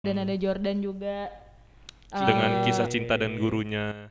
dan 0.00 0.16
ada 0.16 0.32
Jordan 0.32 0.80
juga 0.80 1.28
dengan 2.08 2.64
Eh, 2.64 2.72
kisah 2.72 2.88
cinta 2.88 3.20
dan 3.20 3.36
gurunya. 3.36 4.08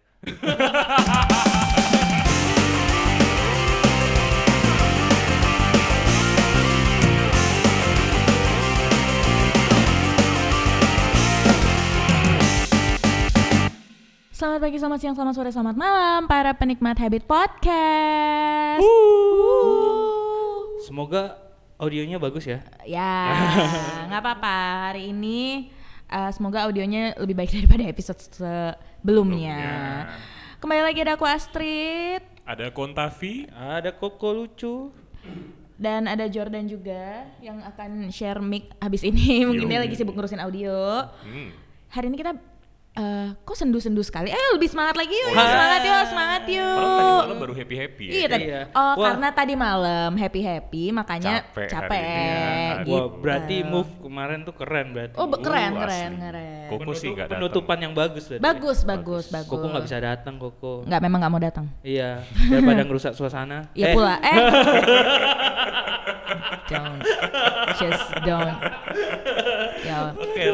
Selamat 14.30 14.62
pagi, 14.62 14.78
selamat 14.78 15.00
siang, 15.02 15.16
selamat 15.18 15.34
sore, 15.36 15.50
selamat 15.50 15.74
malam 15.76 16.30
para 16.30 16.54
penikmat 16.54 17.02
Habit 17.02 17.26
Podcast. 17.26 18.86
Wuh. 18.86 20.80
Semoga 20.86 21.50
audionya 21.82 22.22
bagus 22.22 22.46
ya. 22.46 22.62
Ya, 22.86 23.34
nggak 24.14 24.22
apa-apa. 24.22 24.58
Hari 24.94 25.10
ini 25.12 25.79
eh, 26.10 26.32
semoga 26.32 26.66
audionya 26.66 27.14
lebih 27.16 27.36
baik 27.36 27.52
daripada 27.58 27.84
episode 27.86 28.20
sebelumnya. 28.20 29.60
Kembali 30.60 30.82
lagi 30.84 31.00
ada 31.00 31.16
aku 31.16 31.24
Astrid 31.24 32.20
Ada 32.44 32.68
Kontavi, 32.70 33.48
Ada 33.50 33.94
koko 33.94 34.30
lucu. 34.36 34.76
dan 35.80 36.12
ada 36.12 36.28
Jordan 36.28 36.68
juga 36.68 37.24
yang 37.40 37.64
akan 37.64 38.12
share 38.12 38.44
mic 38.44 38.68
habis 38.84 39.00
ini. 39.00 39.42
Mungkin 39.48 39.70
dia 39.70 39.80
lagi 39.80 39.96
sibuk 39.96 40.12
ngurusin 40.12 40.44
audio. 40.44 41.08
hmm, 41.24 41.50
Hari 41.88 42.12
ini 42.12 42.18
kita 42.20 42.36
eh, 42.92 43.28
kok 43.38 43.54
sendu-sendu 43.54 44.00
sekali. 44.00 44.28
Eh 44.28 44.50
lebih 44.52 44.66
semangat 44.66 44.94
lagi 44.94 45.12
yuk, 45.12 45.26
Oh, 45.26 45.32
yuk, 45.32 45.38
iya. 45.38 45.50
semangat 45.50 45.82
yuk, 45.82 46.04
semangat 46.06 46.42
yuk. 46.44 46.78
tadi 46.80 46.96
malam 47.20 47.38
baru 47.38 47.54
happy 47.54 47.76
happy 47.76 48.04
ya. 48.04 48.12
Iya 48.12 48.28
tadi. 48.28 48.44
Iya. 48.46 48.62
Oh, 48.70 48.82
Wah. 48.94 49.06
karena 49.06 49.28
tadi 49.32 49.54
malam 49.56 50.12
happy 50.14 50.42
happy 50.42 50.84
makanya 50.90 51.34
Capek 51.48 51.68
capek. 51.68 52.02
ya. 52.02 52.48
gitu. 52.82 52.92
Wah, 52.92 53.06
berarti 53.14 53.56
move 53.64 53.92
kemarin 54.00 54.40
tuh 54.42 54.54
keren 54.54 54.88
berarti. 54.92 55.16
Oh, 55.16 55.28
keren, 55.32 55.72
Uh, 55.72 55.80
keren, 55.80 56.12
asli. 56.12 56.22
keren. 56.22 56.68
Koko 56.70 56.92
sih 56.94 57.08
nggak 57.10 57.28
datang. 57.28 57.40
Penutupan 57.40 57.78
yang 57.80 57.94
bagus 57.94 58.24
berarti. 58.26 58.44
Bagus, 58.44 58.80
bagus, 58.84 59.26
bagus. 59.28 59.50
Koko 59.50 59.66
nggak 59.68 59.86
bisa 59.86 59.98
datang 60.00 60.36
koko. 60.36 60.72
Nggak, 60.84 61.02
memang 61.02 61.20
nggak 61.20 61.32
mau 61.32 61.42
datang. 61.42 61.66
Iya, 61.82 62.22
daripada 62.46 62.82
ngerusak 62.84 63.14
suasana. 63.14 63.70
Iya 63.72 63.86
Eh, 63.86 63.94
pula. 63.94 64.16
Eh. 64.20 64.38
don't. 66.70 67.02
Just 67.76 68.08
don't. 68.22 68.60
Ya. 69.82 70.14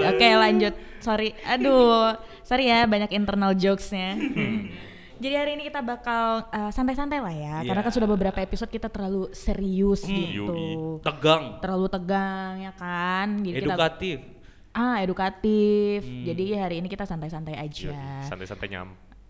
Oke, 0.10 0.28
lanjut. 0.34 0.74
Sorry. 1.00 1.36
Aduh. 1.44 2.16
Sorry 2.42 2.70
ya 2.70 2.86
banyak 2.86 3.12
internal 3.12 3.54
jokesnya. 3.54 4.16
Jadi 5.16 5.32
hari 5.32 5.52
ini 5.56 5.64
kita 5.64 5.80
bakal 5.80 6.44
uh, 6.52 6.72
santai-santai 6.76 7.24
lah 7.24 7.32
ya, 7.32 7.56
karena 7.64 7.80
kan 7.80 7.88
Iya. 7.88 7.98
sudah 8.04 8.10
beberapa 8.12 8.36
episode 8.44 8.68
kita 8.68 8.92
terlalu 8.92 9.32
serius 9.32 10.04
gitu, 10.04 10.52
yoi. 10.52 11.00
Tegang, 11.00 11.64
terlalu 11.64 11.88
tegang 11.88 12.60
ya 12.60 12.76
kan. 12.76 13.40
Jadi 13.40 13.64
kita 13.64 13.80
edukatif. 13.80 14.18
ah 14.76 15.00
edukatif. 15.00 16.04
Jadi 16.04 16.44
hari 16.60 16.84
ini 16.84 16.92
kita 16.92 17.08
santai-santai 17.08 17.56
aja. 17.56 17.96
Santai-santai 18.28 18.68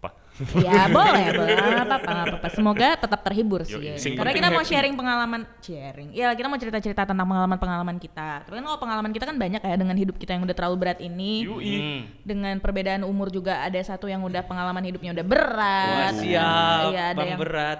nyampah. 0.06 0.60
Ya 0.60 0.92
boleh, 0.92 1.26
boleh. 1.32 1.56
Apa-apa, 1.56 2.12
apa-apa. 2.28 2.48
Semoga 2.52 3.00
tetap 3.00 3.20
terhibur 3.24 3.64
sih. 3.64 3.80
Ya. 3.80 3.96
Karena 3.96 4.32
kita 4.36 4.50
mau 4.52 4.64
sharing 4.68 4.96
pengalaman, 5.00 5.48
sharing. 5.64 6.12
Ya 6.12 6.36
kita 6.36 6.52
mau 6.52 6.60
cerita-cerita 6.60 7.08
tentang 7.08 7.24
pengalaman-pengalaman 7.24 7.96
kita. 7.96 8.44
Tapi 8.44 8.56
kan 8.60 8.66
kalau 8.68 8.80
pengalaman 8.80 9.12
kita 9.16 9.26
kan 9.32 9.38
banyak 9.40 9.62
ya 9.64 9.76
dengan 9.80 9.96
hidup 9.96 10.20
kita 10.20 10.36
yang 10.36 10.44
udah 10.44 10.56
terlalu 10.56 10.76
berat 10.76 11.00
ini. 11.00 11.48
Yui. 11.48 11.76
Hmm. 11.80 12.02
Dengan 12.28 12.56
perbedaan 12.60 13.08
umur 13.08 13.32
juga 13.32 13.64
ada 13.64 13.80
satu 13.80 14.12
yang 14.12 14.20
udah 14.28 14.44
pengalaman 14.44 14.84
hidupnya 14.84 15.16
udah 15.16 15.26
berat. 15.26 16.12
Wah, 16.12 16.12
siap, 16.20 16.84
Iya 16.92 17.04
ada 17.16 17.18
bang 17.18 17.28
yang 17.32 17.40
berat. 17.40 17.80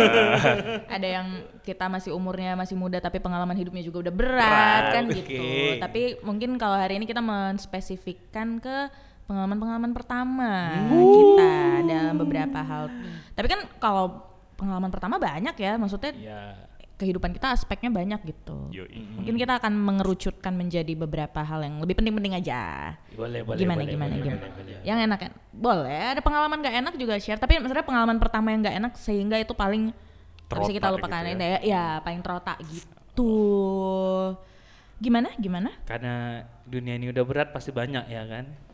ada 0.96 1.08
yang 1.20 1.26
kita 1.60 1.84
masih 1.92 2.16
umurnya 2.16 2.56
masih 2.56 2.74
muda 2.74 2.98
tapi 3.04 3.20
pengalaman 3.20 3.54
hidupnya 3.54 3.84
juga 3.84 4.08
udah 4.08 4.14
berat, 4.14 4.40
Berat, 4.40 4.84
kan 4.96 5.04
oke. 5.06 5.14
gitu. 5.20 5.44
Tapi 5.76 6.02
mungkin 6.24 6.56
kalau 6.56 6.80
hari 6.80 6.96
ini 6.96 7.04
kita 7.04 7.20
menspesifikkan 7.20 8.58
ke 8.58 8.76
pengalaman-pengalaman 9.30 9.94
pertama 9.94 10.52
kita 10.90 11.54
dalam 11.86 12.14
beberapa 12.18 12.58
hal. 12.58 12.90
Tapi 13.38 13.46
kan 13.46 13.60
kalau 13.78 14.26
pengalaman 14.58 14.90
pertama 14.90 15.22
banyak 15.22 15.54
ya, 15.54 15.78
maksudnya 15.78 16.10
Ya, 16.18 16.58
kehidupan 16.98 17.30
kita 17.32 17.54
aspeknya 17.54 17.94
banyak 17.94 18.20
gitu. 18.26 18.68
Yoi. 18.74 19.00
Mungkin 19.22 19.38
kita 19.38 19.62
akan 19.62 19.72
mengerucutkan 19.72 20.52
menjadi 20.52 20.92
beberapa 20.98 21.40
hal 21.46 21.62
yang 21.62 21.78
lebih 21.78 22.02
penting-penting 22.02 22.36
aja. 22.36 22.92
boleh, 23.14 23.46
boleh. 23.46 23.56
gimana 23.56 23.80
boleh, 23.80 23.94
gimana 23.94 24.10
boleh, 24.12 24.24
gimana? 24.26 24.42
boleh, 24.42 24.52
boleh. 24.58 24.82
Yang 24.82 24.98
enak 25.06 25.18
kan? 25.22 25.32
Boleh. 25.54 26.02
Ada 26.12 26.20
pengalaman 26.20 26.56
gak 26.60 26.76
enak 26.76 26.94
juga 26.98 27.14
share. 27.22 27.40
Tapi 27.40 27.62
maksudnya 27.62 27.86
pengalaman 27.86 28.18
pertama 28.18 28.50
yang 28.52 28.60
gak 28.66 28.76
enak 28.82 28.92
sehingga 28.98 29.38
itu 29.38 29.54
paling 29.54 29.94
nggak 30.50 30.66
bisa 30.66 30.74
kita 30.74 30.90
lupakan 30.90 31.22
gitu 31.30 31.44
ya. 31.46 31.50
ya. 31.56 31.58
Ya 31.62 31.84
paling 32.02 32.20
terotak 32.26 32.58
gitu. 32.66 33.32
Gimana? 35.00 35.32
Gimana? 35.38 35.70
Karena 35.86 36.44
dunia 36.68 36.98
ini 36.98 37.08
udah 37.08 37.24
berat 37.24 37.48
pasti 37.54 37.72
banyak 37.72 38.10
ya 38.12 38.26
kan. 38.28 38.69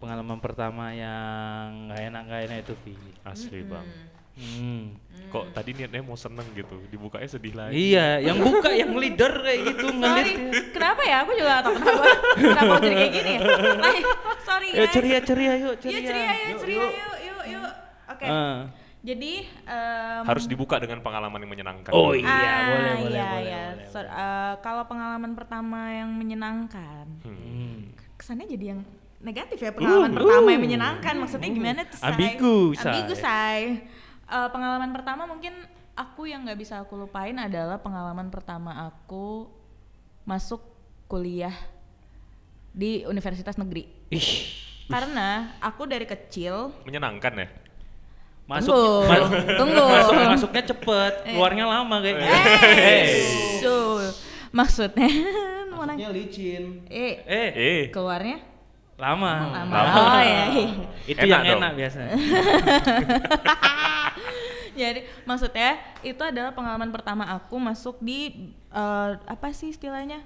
Pengalaman 0.00 0.40
pertama 0.40 0.90
yang 0.90 1.86
nggak 1.86 2.00
enak 2.08 2.22
nggak 2.24 2.40
enak 2.48 2.58
itu 2.64 2.74
Vi. 2.82 2.94
Asli 3.22 3.60
bang. 3.62 3.84
Hmm. 4.32 4.96
Kok 5.28 5.52
tadi 5.52 5.76
niatnya 5.76 6.00
mau 6.00 6.16
seneng 6.16 6.48
gitu, 6.56 6.80
dibukanya 6.88 7.28
sedih 7.28 7.52
lagi. 7.52 7.76
Iya, 7.92 8.24
yang 8.24 8.40
buka 8.40 8.72
yang 8.72 8.96
leader 8.96 9.28
kayak 9.36 9.60
gitu 9.68 9.86
ngelit. 9.92 10.26
Sorry, 10.32 10.34
kenapa 10.72 11.00
ya? 11.04 11.16
Aku 11.22 11.32
juga 11.36 11.50
gak 11.52 11.62
tau 11.62 11.72
kenapa. 11.76 12.04
kenapa 12.34 12.72
jadi 12.80 12.94
kayak 12.96 13.12
gini 13.12 13.30
ya? 13.30 13.40
Sorry 14.40 14.68
Yuk 14.70 14.80
guys. 14.80 14.90
ceria 14.90 15.18
ceria 15.20 15.52
yuk 15.54 15.60
Yuk 15.60 15.76
ceria. 15.78 16.00
ceria, 16.00 16.32
yuk 16.48 16.58
ceria, 16.58 16.80
yuk, 16.80 17.14
yuk, 17.20 17.40
yuk. 17.52 17.70
Oke. 18.08 18.26
Ah. 18.26 18.58
Jadi, 19.00 19.32
em, 19.64 20.22
Harus 20.24 20.44
dibuka 20.44 20.76
dengan 20.76 21.00
pengalaman 21.00 21.40
yang 21.40 21.48
menyenangkan. 21.50 21.88
Oh 21.90 22.12
iya, 22.12 22.28
ah, 22.28 22.36
boleh, 22.36 22.92
boleh, 23.00 23.12
iya, 23.12 23.24
boleh, 23.24 23.42
iya. 23.42 23.64
boleh, 23.72 23.88
So, 23.88 23.98
eh, 23.98 24.54
kalau 24.60 24.84
pengalaman 24.84 25.32
pertama 25.32 25.88
yang 25.90 26.12
menyenangkan, 26.12 27.08
Hmm. 27.24 27.92
kesannya 28.14 28.44
jadi 28.46 28.76
yang 28.76 28.80
negatif 29.20 29.58
ya 29.58 29.70
pengalaman 29.70 30.12
pertama 30.12 30.48
yang 30.48 30.62
menyenangkan. 30.62 31.14
Maksudnya 31.16 31.50
gimana 31.50 31.80
tuh? 31.84 31.96
Say? 31.96 32.08
Ambigu, 32.08 32.56
Say. 32.72 32.84
Ambigu, 32.86 33.14
say. 33.14 33.60
Eh, 34.24 34.48
pengalaman 34.48 34.90
pertama 34.90 35.22
mungkin 35.24 35.52
aku 35.92 36.24
yang 36.24 36.42
nggak 36.42 36.56
bisa 36.56 36.80
aku 36.80 36.96
lupain 36.96 37.34
adalah 37.34 37.76
pengalaman 37.76 38.28
pertama 38.28 38.88
aku 38.88 39.50
masuk 40.22 40.62
kuliah 41.06 41.52
di 42.70 43.02
universitas 43.04 43.56
negeri. 43.56 43.84
Ih, 44.08 44.30
Karena 44.86 45.54
aku 45.58 45.84
dari 45.84 46.02
kecil 46.02 46.74
Menyenangkan 46.82 47.34
ya? 47.36 47.48
masuk 48.46 48.66
Tunggu, 48.66 49.06
ma- 49.06 49.54
tunggu. 49.54 49.84
masuk 49.86 50.12
masuknya 50.26 50.62
cepet, 50.64 51.12
keluarnya 51.24 51.64
lama 51.64 51.96
kayaknya. 51.98 52.30
Eh, 52.74 53.06
so, 53.58 54.02
maksudnya. 54.50 55.06
Maksudnya 55.70 56.10
licin. 56.10 56.84
Eh, 56.86 57.22
Eh, 57.24 57.48
Eh, 57.54 57.82
keluarnya 57.88 58.36
lama. 59.00 59.32
lama. 59.48 59.72
Lama. 59.72 59.96
Oh 59.96 60.20
ya. 60.20 60.44
Itu 61.08 61.18
Enak 61.18 61.26
yang 61.26 61.42
dong. 61.42 61.58
enak 61.58 61.72
biasanya. 61.74 62.14
Jadi 64.70 65.02
maksudnya 65.24 65.76
itu 66.00 66.20
adalah 66.20 66.54
pengalaman 66.54 66.88
pertama 66.88 67.26
aku 67.26 67.58
masuk 67.58 67.98
di 67.98 68.52
eh, 68.70 69.10
apa 69.18 69.50
sih 69.50 69.72
istilahnya? 69.72 70.22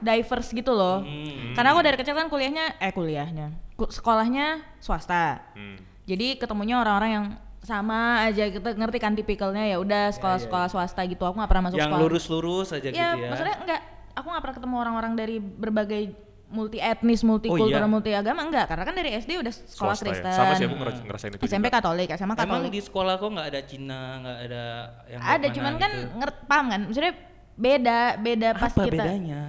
Divers 0.00 0.48
gitu 0.50 0.72
loh. 0.72 1.04
Hmm. 1.04 1.52
Karena 1.52 1.76
aku 1.76 1.80
dari 1.84 1.94
kecil 1.94 2.16
kan 2.16 2.26
kuliahnya 2.26 2.80
eh 2.80 2.90
kuliahnya. 2.90 3.52
ku- 3.76 3.88
sekolahnya 3.88 4.64
swasta. 4.80 5.44
hmm. 5.54 5.76
Jadi 6.08 6.40
ketemunya 6.40 6.80
orang-orang 6.80 7.10
yang 7.12 7.26
sama 7.60 8.24
aja 8.24 8.48
kita 8.48 8.72
ngerti 8.72 8.98
kan 8.98 9.12
tipikalnya 9.12 9.68
ya 9.68 9.76
udah 9.76 10.08
sekolah-sekolah 10.16 10.72
swasta 10.72 11.04
gitu. 11.04 11.20
Aku 11.22 11.36
nggak 11.36 11.50
pernah 11.52 11.64
masuk 11.68 11.78
yang 11.78 11.92
sekolah. 11.92 12.02
lurus-lurus 12.02 12.68
aja 12.72 12.88
ya, 12.88 12.90
gitu 12.90 13.16
ya. 13.20 13.28
maksudnya 13.28 13.56
enggak 13.60 13.80
aku 14.16 14.26
nggak 14.26 14.42
pernah 14.42 14.56
ketemu 14.56 14.74
orang-orang 14.80 15.12
dari 15.14 15.36
berbagai 15.38 16.02
multi 16.50 16.76
etnis, 16.76 17.22
multi 17.22 17.46
Oh, 17.46 17.54
iya? 17.56 17.86
multi 17.86 18.10
agama 18.10 18.42
enggak 18.42 18.66
karena 18.66 18.82
kan 18.82 18.92
dari 18.92 19.10
SD 19.14 19.38
udah 19.38 19.52
sekolah 19.54 19.94
Swasta 19.94 20.02
ya? 20.02 20.08
Kristen. 20.10 20.32
Sama 20.32 20.52
sih 20.52 20.64
aku 20.64 20.76
ngeras- 20.76 21.02
ngerasain 21.02 21.32
itu 21.32 21.42
SMP 21.44 21.64
juga. 21.64 21.76
Katolik, 21.78 22.08
SMA 22.10 22.26
Emang 22.28 22.36
Katolik. 22.36 22.70
di 22.70 22.80
sekolah 22.80 23.14
kok 23.14 23.30
nggak 23.30 23.48
ada 23.48 23.60
Cina, 23.62 24.00
nggak 24.18 24.38
ada 24.42 24.64
yang 25.06 25.20
Ada 25.20 25.30
mana 25.40 25.54
cuman 25.54 25.74
kan 25.76 25.90
gitu. 25.92 26.06
ngerti 26.16 26.40
paham 26.44 26.66
kan? 26.66 26.80
Maksudnya 26.84 27.12
beda, 27.54 27.98
beda 28.16 28.48
pas 28.52 28.72
apa 28.72 28.82
kita. 28.82 28.94
bedanya? 28.98 29.42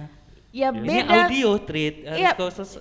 Ya 0.50 0.68
Ini 0.68 0.78
beda. 0.78 1.14
audio 1.18 1.50
treat 1.58 1.94
Iya. 2.04 2.30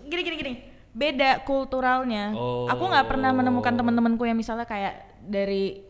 Gini 0.03 0.21
gini 0.21 0.35
gini. 0.37 0.53
Beda 0.91 1.39
kulturalnya. 1.41 2.31
Oh. 2.31 2.67
Aku 2.67 2.83
nggak 2.83 3.07
pernah 3.07 3.31
menemukan 3.31 3.71
teman-temanku 3.71 4.21
yang 4.21 4.35
misalnya 4.35 4.63
kayak 4.63 4.93
dari 5.19 5.81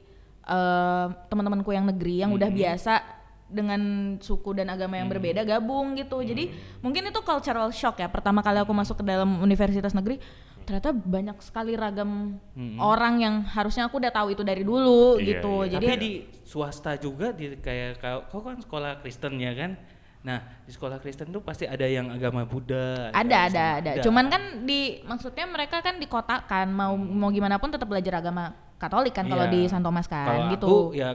eh, 0.41 1.05
teman-temanku 1.27 1.69
yang 1.69 1.85
negeri 1.85 2.15
yang 2.19 2.31
udah 2.31 2.49
biasa 2.49 3.20
dengan 3.51 3.81
suku 4.17 4.55
dan 4.55 4.67
agama 4.67 4.95
yang 4.95 5.05
berbeda 5.05 5.43
gabung 5.43 5.93
gitu. 5.93 6.23
Jadi 6.23 6.49
mungkin 6.79 7.05
itu 7.05 7.19
cultural 7.19 7.69
shock 7.69 7.99
ya. 7.99 8.07
Pertama 8.07 8.39
kali 8.39 8.57
aku 8.57 8.71
masuk 8.71 8.97
ke 8.97 9.05
dalam 9.05 9.37
universitas 9.37 9.91
negeri, 9.91 10.17
ternyata 10.63 10.89
banyak 10.89 11.35
sekali 11.39 11.75
ragam 11.75 12.39
orang 12.79 13.19
yang 13.19 13.35
harusnya 13.43 13.85
aku 13.85 13.99
udah 13.99 14.09
tahu 14.09 14.31
itu 14.31 14.41
dari 14.41 14.63
dulu 14.63 15.19
Iya, 15.19 15.25
gitu. 15.27 15.53
iya. 15.61 15.71
Jadi 15.75 15.85
Tapi 15.85 15.99
di 15.99 16.11
swasta 16.41 16.95
juga 16.95 17.29
di 17.29 17.53
kayak 17.55 17.99
kau, 17.99 18.19
kau 18.27 18.41
kan 18.41 18.57
sekolah 18.57 19.03
Kristen 19.03 19.35
ya 19.35 19.51
kan? 19.51 19.75
Nah 20.21 20.37
di 20.63 20.71
sekolah 20.71 21.01
Kristen 21.01 21.29
tuh 21.29 21.41
pasti 21.41 21.65
ada 21.65 21.81
yang 21.83 22.07
agama 22.07 22.45
Buddha. 22.45 23.09
ada 23.09 23.49
ada 23.49 23.65
Islam. 23.81 23.81
ada. 23.81 23.91
Cuman 24.01 24.25
kan 24.29 24.41
di 24.63 25.01
maksudnya 25.01 25.43
mereka 25.43 25.81
kan 25.81 25.97
dikotakan 25.97 26.69
mau 26.69 26.93
mau 26.95 27.29
gimana 27.29 27.57
pun 27.57 27.67
tetap 27.67 27.85
belajar 27.85 28.21
agama 28.21 28.53
Katolik 28.77 29.13
kan 29.13 29.25
kalau 29.25 29.45
Iya. 29.45 29.53
di 29.53 29.61
San 29.65 29.81
Thomas 29.81 30.05
kan 30.05 30.25
Kalau 30.25 30.45
gitu. 30.53 30.65
aku 30.65 30.77
ya 30.93 31.13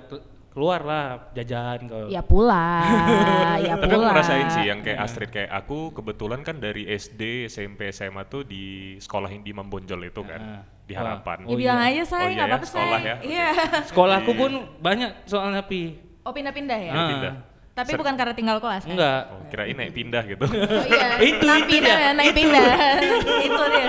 keluar 0.57 0.81
lah 0.81 1.05
jajan 1.31 1.85
kalau 1.85 2.09
Ya 2.09 2.25
pula, 2.25 2.81
ya 3.61 3.77
Tapi 3.77 3.85
aku 3.85 3.93
pula. 3.95 4.09
ngerasain 4.09 4.49
sih 4.51 4.65
yang 4.65 4.81
kayak 4.81 4.99
Astrid 4.99 5.29
kayak 5.29 5.53
aku 5.53 5.93
kebetulan 5.93 6.41
kan 6.41 6.57
dari 6.57 6.89
SD, 6.89 7.21
SMP, 7.47 7.93
SMA 7.93 8.25
tuh 8.25 8.41
di 8.41 8.65
sekolah 8.97 9.29
yang 9.29 9.45
di 9.45 9.53
Mambonjol 9.53 10.01
itu 10.03 10.23
kan, 10.23 10.41
Ah. 10.41 10.63
di. 10.83 10.97
Harapan. 10.97 11.45
Ya 11.45 11.55
bilang 11.55 11.77
aja 11.79 12.01
Oh 12.01 12.09
saya, 12.09 12.23
iya 12.23 12.33
nggak 12.33 12.41
ya, 12.41 12.49
apa-apa 12.49 12.67
sekolah 12.67 12.89
saya. 12.97 13.05
ya. 13.05 13.17
Iya. 13.21 13.49
sekolahku 13.85 14.33
pun 14.33 14.51
banyak 14.79 15.11
soalnya 15.25 15.61
pi 15.61 16.01
Oh 16.23 16.33
pindah-pindah 16.33 16.79
ya? 16.81 16.91
Ah. 16.91 17.07
Pindah. 17.07 17.35
Tapi 17.77 17.91
Ser- 17.93 18.01
bukan 18.01 18.15
karena 18.17 18.33
tinggal 18.33 18.57
kelas 18.57 18.83
kan? 18.83 18.91
enggak 18.91 19.21
Oh, 19.29 19.45
kirain 19.47 19.77
naik 19.77 19.93
pindah 19.93 20.25
gitu. 20.25 20.49
Oh 20.49 20.57
iya, 20.89 21.21
Itu, 21.29 21.45
itu 21.45 21.67
pindah, 21.69 21.97
dia. 22.01 22.11
naik 22.15 22.33
pindah. 22.33 22.69
itu 23.47 23.63
dia. 23.69 23.89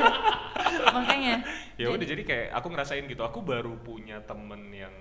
Makanya. 0.90 1.36
ya 1.76 1.88
udah 1.88 2.06
jadi 2.06 2.22
kayak 2.22 2.48
aku 2.52 2.68
ngerasain 2.68 3.06
gitu, 3.06 3.22
aku 3.22 3.40
baru 3.40 3.78
punya 3.78 4.20
temen 4.22 4.68
yang 4.70 4.92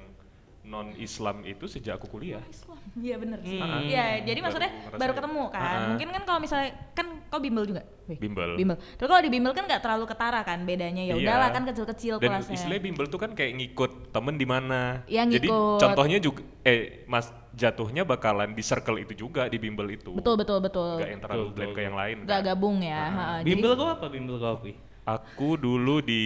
non 0.67 0.91
Islam 0.97 1.41
itu 1.43 1.65
sejak 1.65 1.95
aku 1.95 2.11
kuliah. 2.11 2.43
Islam. 2.45 2.75
Iya 2.93 3.17
bener 3.17 3.39
sih. 3.41 3.55
Hmm. 3.57 3.81
Iya, 3.81 4.05
jadi 4.21 4.35
Baru 4.35 4.45
maksudnya 4.45 4.71
ngerasain. 4.73 4.99
baru 4.99 5.13
ketemu 5.15 5.43
kan. 5.49 5.63
Ah. 5.63 5.87
Mungkin 5.89 6.09
kan 6.11 6.23
kalau 6.25 6.41
misalnya 6.41 6.69
kan 6.91 7.07
kau 7.25 7.39
bimbel 7.39 7.65
juga. 7.65 7.83
Wih, 8.07 8.19
Bimbel. 8.19 8.51
Bimbel. 8.55 8.77
Terus 8.93 9.09
kalau 9.09 9.23
di 9.23 9.31
bimbel 9.31 9.53
kan 9.53 9.65
nggak 9.65 9.79
terlalu 9.81 10.05
ketara 10.05 10.41
kan 10.43 10.59
bedanya. 10.63 11.03
Ya 11.03 11.15
Iya. 11.15 11.23
udahlah 11.23 11.49
kan 11.51 11.63
kecil-kecil 11.65 12.15
Dan 12.17 12.29
kelasnya. 12.29 12.55
istilahnya 12.55 12.83
bimbel 12.83 13.07
tuh 13.07 13.19
kan 13.19 13.31
kayak 13.33 13.53
ngikut 13.55 13.91
temen 14.11 14.35
di 14.35 14.47
mana. 14.47 15.07
Iya, 15.07 15.23
Jadi 15.25 15.47
ngikut. 15.47 15.79
contohnya 15.79 16.19
juga 16.19 16.41
eh 16.63 17.07
mas 17.07 17.27
jatuhnya 17.53 18.03
bakalan 18.03 18.51
di 18.51 18.61
circle 18.61 18.99
itu 18.99 19.15
juga 19.17 19.47
di 19.47 19.57
bimbel 19.57 19.87
itu. 19.89 20.11
Betul 20.13 20.35
betul 20.35 20.59
betul. 20.59 20.99
Gak 20.99 21.09
yang 21.09 21.23
terlalu 21.23 21.43
Betul, 21.43 21.55
blend 21.55 21.69
betul, 21.69 21.77
ke 21.77 21.83
yang 21.83 21.97
lain. 21.97 22.17
Nggak 22.23 22.41
kan. 22.41 22.49
gabung 22.49 22.77
ya. 22.81 23.03
ha, 23.07 23.25
jadi- 23.37 23.47
bimbel 23.49 23.73
kau 23.73 23.89
apa 23.89 24.07
bimbel 24.09 24.37
kau 24.37 24.59
pi 24.59 24.73
Aku 25.05 25.55
dulu 25.55 26.03
di 26.03 26.23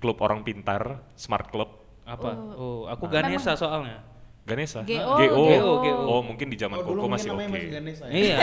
klub 0.00 0.16
orang 0.18 0.40
pintar, 0.40 1.04
Smart 1.12 1.52
Club, 1.52 1.81
apa 2.12 2.30
oh 2.52 2.84
aku 2.84 3.04
Memang- 3.04 3.32
Ganesha 3.32 3.52
soalnya 3.54 3.98
Ganesha. 4.42 4.82
GO, 4.82 4.98
GO. 5.14 5.72
GO. 5.78 5.94
Oh, 6.04 6.18
mungkin 6.20 6.50
di 6.50 6.58
zaman 6.58 6.74
Oh, 6.76 6.84
dulu 6.84 7.06
Koko 7.06 7.14
masih 7.14 7.30
oke. 7.30 7.46
Ganesha 7.46 8.04
ya? 8.04 8.12
iya 8.12 8.36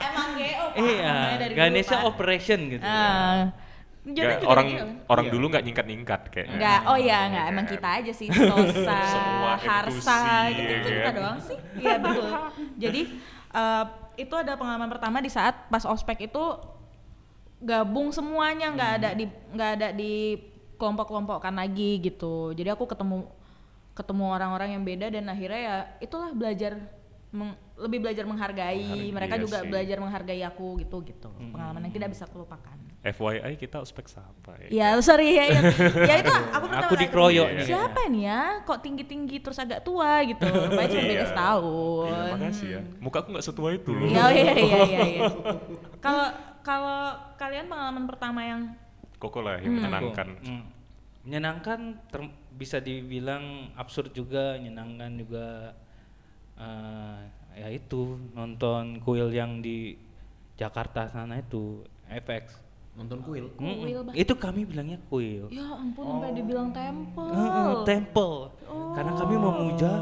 Emang 0.00 0.28
GO 0.34 0.64
iya 0.76 1.06
namanya 1.08 1.38
dari 1.38 1.52
dulu, 1.52 1.60
Ganesha 1.60 1.96
Pak. 1.96 2.08
Operation 2.08 2.58
gitu 2.68 2.82
Ah. 2.82 3.54
Jodoh 4.02 4.24
Nggak, 4.24 4.40
juga 4.40 4.48
orang 4.48 4.68
orang 5.06 5.24
Iya. 5.24 5.32
dulu 5.32 5.44
nggak 5.48 5.62
nyingkat-nyingkat 5.62 6.20
kayaknya. 6.30 6.54
Enggak, 6.56 6.80
oh 6.82 6.96
iya 6.96 7.18
enggak, 7.22 7.44
emang 7.46 7.66
kita 7.68 7.88
aja 7.94 8.12
sih 8.14 8.26
Semua 8.32 9.54
Harsa, 9.54 10.18
gitu 10.48 10.64
ya 10.64 10.80
kita 10.80 11.04
kan? 11.04 11.14
doang 11.14 11.38
sih. 11.38 11.56
Iya 11.76 11.96
betul. 11.98 12.24
Jadi 12.74 13.00
eh, 13.50 13.84
itu 14.16 14.34
ada 14.34 14.52
pengalaman 14.54 14.88
pertama 14.88 15.20
di 15.20 15.28
saat 15.28 15.68
pas 15.68 15.84
ospek 15.84 16.24
itu 16.24 16.44
gabung 17.58 18.08
semuanya 18.08 18.70
nggak 18.70 18.90
ada 18.96 19.10
di 19.12 19.24
nggak 19.26 19.70
ada 19.76 19.88
di 19.92 20.40
kelompok-kelompokkan 20.78 21.52
lagi 21.52 21.98
gitu. 22.00 22.54
Jadi 22.54 22.68
aku 22.70 22.86
ketemu 22.86 23.26
ketemu 23.92 24.24
orang-orang 24.30 24.78
yang 24.78 24.82
beda 24.82 25.10
dan 25.10 25.26
akhirnya 25.26 25.60
ya 25.60 25.76
itulah 25.98 26.30
belajar 26.30 26.78
meng- 27.28 27.58
lebih 27.76 27.98
belajar 28.00 28.24
menghargai. 28.24 28.78
Menghargai, 28.80 29.10
Mereka 29.12 29.34
iya 29.34 29.42
juga 29.42 29.58
sih. 29.58 29.68
belajar 29.68 29.96
menghargai 29.98 30.42
aku 30.42 30.78
gitu 30.78 30.96
gitu. 31.04 31.28
Pengalaman 31.50 31.82
yang 31.82 31.92
tidak 31.92 32.08
bisa 32.10 32.24
aku 32.24 32.40
lupakan. 32.40 32.78
FYI 32.98 33.54
kita 33.54 33.78
ospek 33.78 34.06
siapa 34.06 34.58
ya? 34.58 34.68
Ya 34.68 34.88
sorry 34.98 35.30
ya, 35.32 35.44
ya, 35.48 35.60
ya 36.02 36.14
itu 36.18 36.34
aku 36.50 36.66
pertama 36.66 36.82
Aku 36.84 36.94
dikeroyok 36.98 37.48
nih. 37.52 37.64
Siapa 37.64 38.00
nih 38.08 38.22
ya? 38.24 38.42
Kok 38.62 38.78
tinggi 38.80 39.04
tinggi 39.04 39.36
terus 39.38 39.54
agak 39.56 39.82
tua 39.82 40.18
gitu? 40.24 40.42
Rupanya 40.42 40.88
cuma 40.88 41.02
beda 41.04 41.14
Iya. 41.14 41.26
setahun. 41.26 42.10
Iya, 42.10 42.22
makasih 42.32 42.68
ya. 42.68 42.80
Muka 42.98 43.16
aku 43.22 43.28
nggak 43.30 43.46
setua 43.46 43.68
itu 43.72 43.90
loh. 43.92 44.02
Iya 44.04 44.24
iya 44.32 44.52
iya 44.54 44.78
iya. 44.84 45.00
iya. 45.04 45.22
Kalau 46.04 46.26
kalau 46.60 47.00
kalian 47.34 47.66
pengalaman 47.66 48.04
pertama 48.04 48.40
yang 48.42 48.60
Koko 49.18 49.38
lah 49.40 49.58
yang 49.58 49.74
menyenangkan. 49.74 50.28
Hmm. 50.40 50.64
menyenangkan 51.18 51.80
ter- 52.08 52.30
bisa 52.50 52.78
dibilang 52.78 53.68
absurd 53.74 54.10
juga 54.10 54.56
menyenangkan 54.56 55.12
juga 55.14 55.46
eh, 56.56 57.18
ya 57.54 57.68
itu 57.68 58.16
nonton 58.32 58.96
kuil 58.98 59.28
yang 59.28 59.58
di 59.58 59.98
Jakarta 60.54 61.06
sana 61.06 61.36
itu 61.36 61.82
FX 62.08 62.64
Nonton 62.94 63.22
kuil. 63.22 63.46
Kuil, 63.54 63.94
Bah. 64.00 64.10
itu 64.10 64.34
kami 64.34 64.64
bilangnya 64.64 64.98
kuil 65.06 65.46
ya 65.48 65.62
ampun 65.70 66.02
sampai 66.08 66.34
dibilang 66.34 66.70
temple. 66.72 67.30
Heeh, 67.30 67.70
temple 67.84 68.36
karena 68.92 69.12
kami 69.14 69.34
memuja 69.36 69.92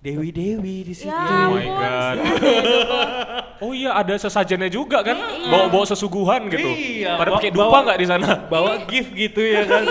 dewi-dewi 0.00 0.76
di 0.84 0.92
situ 0.92 1.08
Ya 1.08 1.16
Oh 1.16 1.56
my 1.56 1.64
ampun. 1.64 1.80
God. 1.80 2.16
Oh 3.64 3.72
iya 3.72 3.96
ada 3.96 4.12
sesajennya 4.12 4.68
juga 4.68 5.00
kan? 5.00 5.16
Iya. 5.16 5.48
Bawa-bawa 5.48 5.88
sesuguhan 5.88 6.44
gitu. 6.46 6.68
Iya, 6.68 7.16
Pada 7.16 7.32
pakai 7.32 7.48
dupa 7.48 7.80
nggak 7.80 7.96
di 7.96 8.06
sana? 8.06 8.28
bawa 8.44 8.84
gift 8.84 9.10
gitu 9.10 9.40
ya 9.40 9.64
kan 9.64 9.88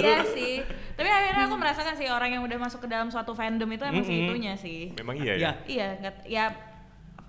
Iya 0.00 0.18
sih. 0.26 0.64
Tapi 0.94 1.08
akhirnya 1.10 1.44
aku 1.44 1.56
merasakan 1.58 1.92
sih 1.92 2.06
orang 2.06 2.30
yang 2.30 2.42
udah 2.42 2.56
masuk 2.56 2.80
ke 2.80 2.88
dalam 2.88 3.10
suatu 3.10 3.34
fandom 3.34 3.68
itu 3.68 3.82
emang 3.82 4.00
Mm-mm. 4.00 4.08
segitunya 4.08 4.54
sih. 4.54 4.96
Memang 4.96 5.14
iya 5.18 5.34
ya. 5.34 5.38
ya 5.38 5.52
Iya, 5.66 5.88
nggak 6.00 6.14
ya 6.24 6.44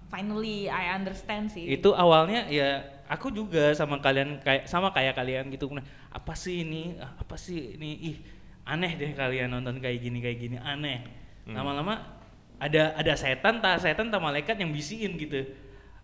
finally 0.07 0.69
I 0.69 0.93
understand 0.93 1.49
sih. 1.49 1.65
itu 1.67 1.89
awalnya 1.91 2.45
ya 2.47 2.79
aku 3.05 3.29
juga 3.29 3.73
sama 3.73 3.99
kalian 3.99 4.39
kayak 4.39 4.65
sama 4.65 4.89
kayak 4.89 5.13
kalian 5.13 5.49
gitu 5.49 5.67
Nah, 5.67 5.83
apa 6.09 6.33
sih 6.33 6.61
ini 6.61 6.95
apa 6.97 7.35
sih 7.35 7.75
ini 7.75 7.89
ih 8.05 8.17
aneh 8.63 8.95
deh 8.95 9.11
kalian 9.11 9.51
nonton 9.51 9.77
kayak 9.77 9.99
gini 9.99 10.21
kayak 10.21 10.37
gini 10.39 10.57
aneh 10.57 11.01
Hmm. 11.45 11.53
Ada 12.57 12.95
ada 12.95 13.13
setan 13.15 13.59
tak 13.59 13.81
setan 13.81 14.07
tak 14.07 14.21
malaikat 14.21 14.55
yang 14.59 14.71
bisiin 14.71 15.15
gitu 15.17 15.41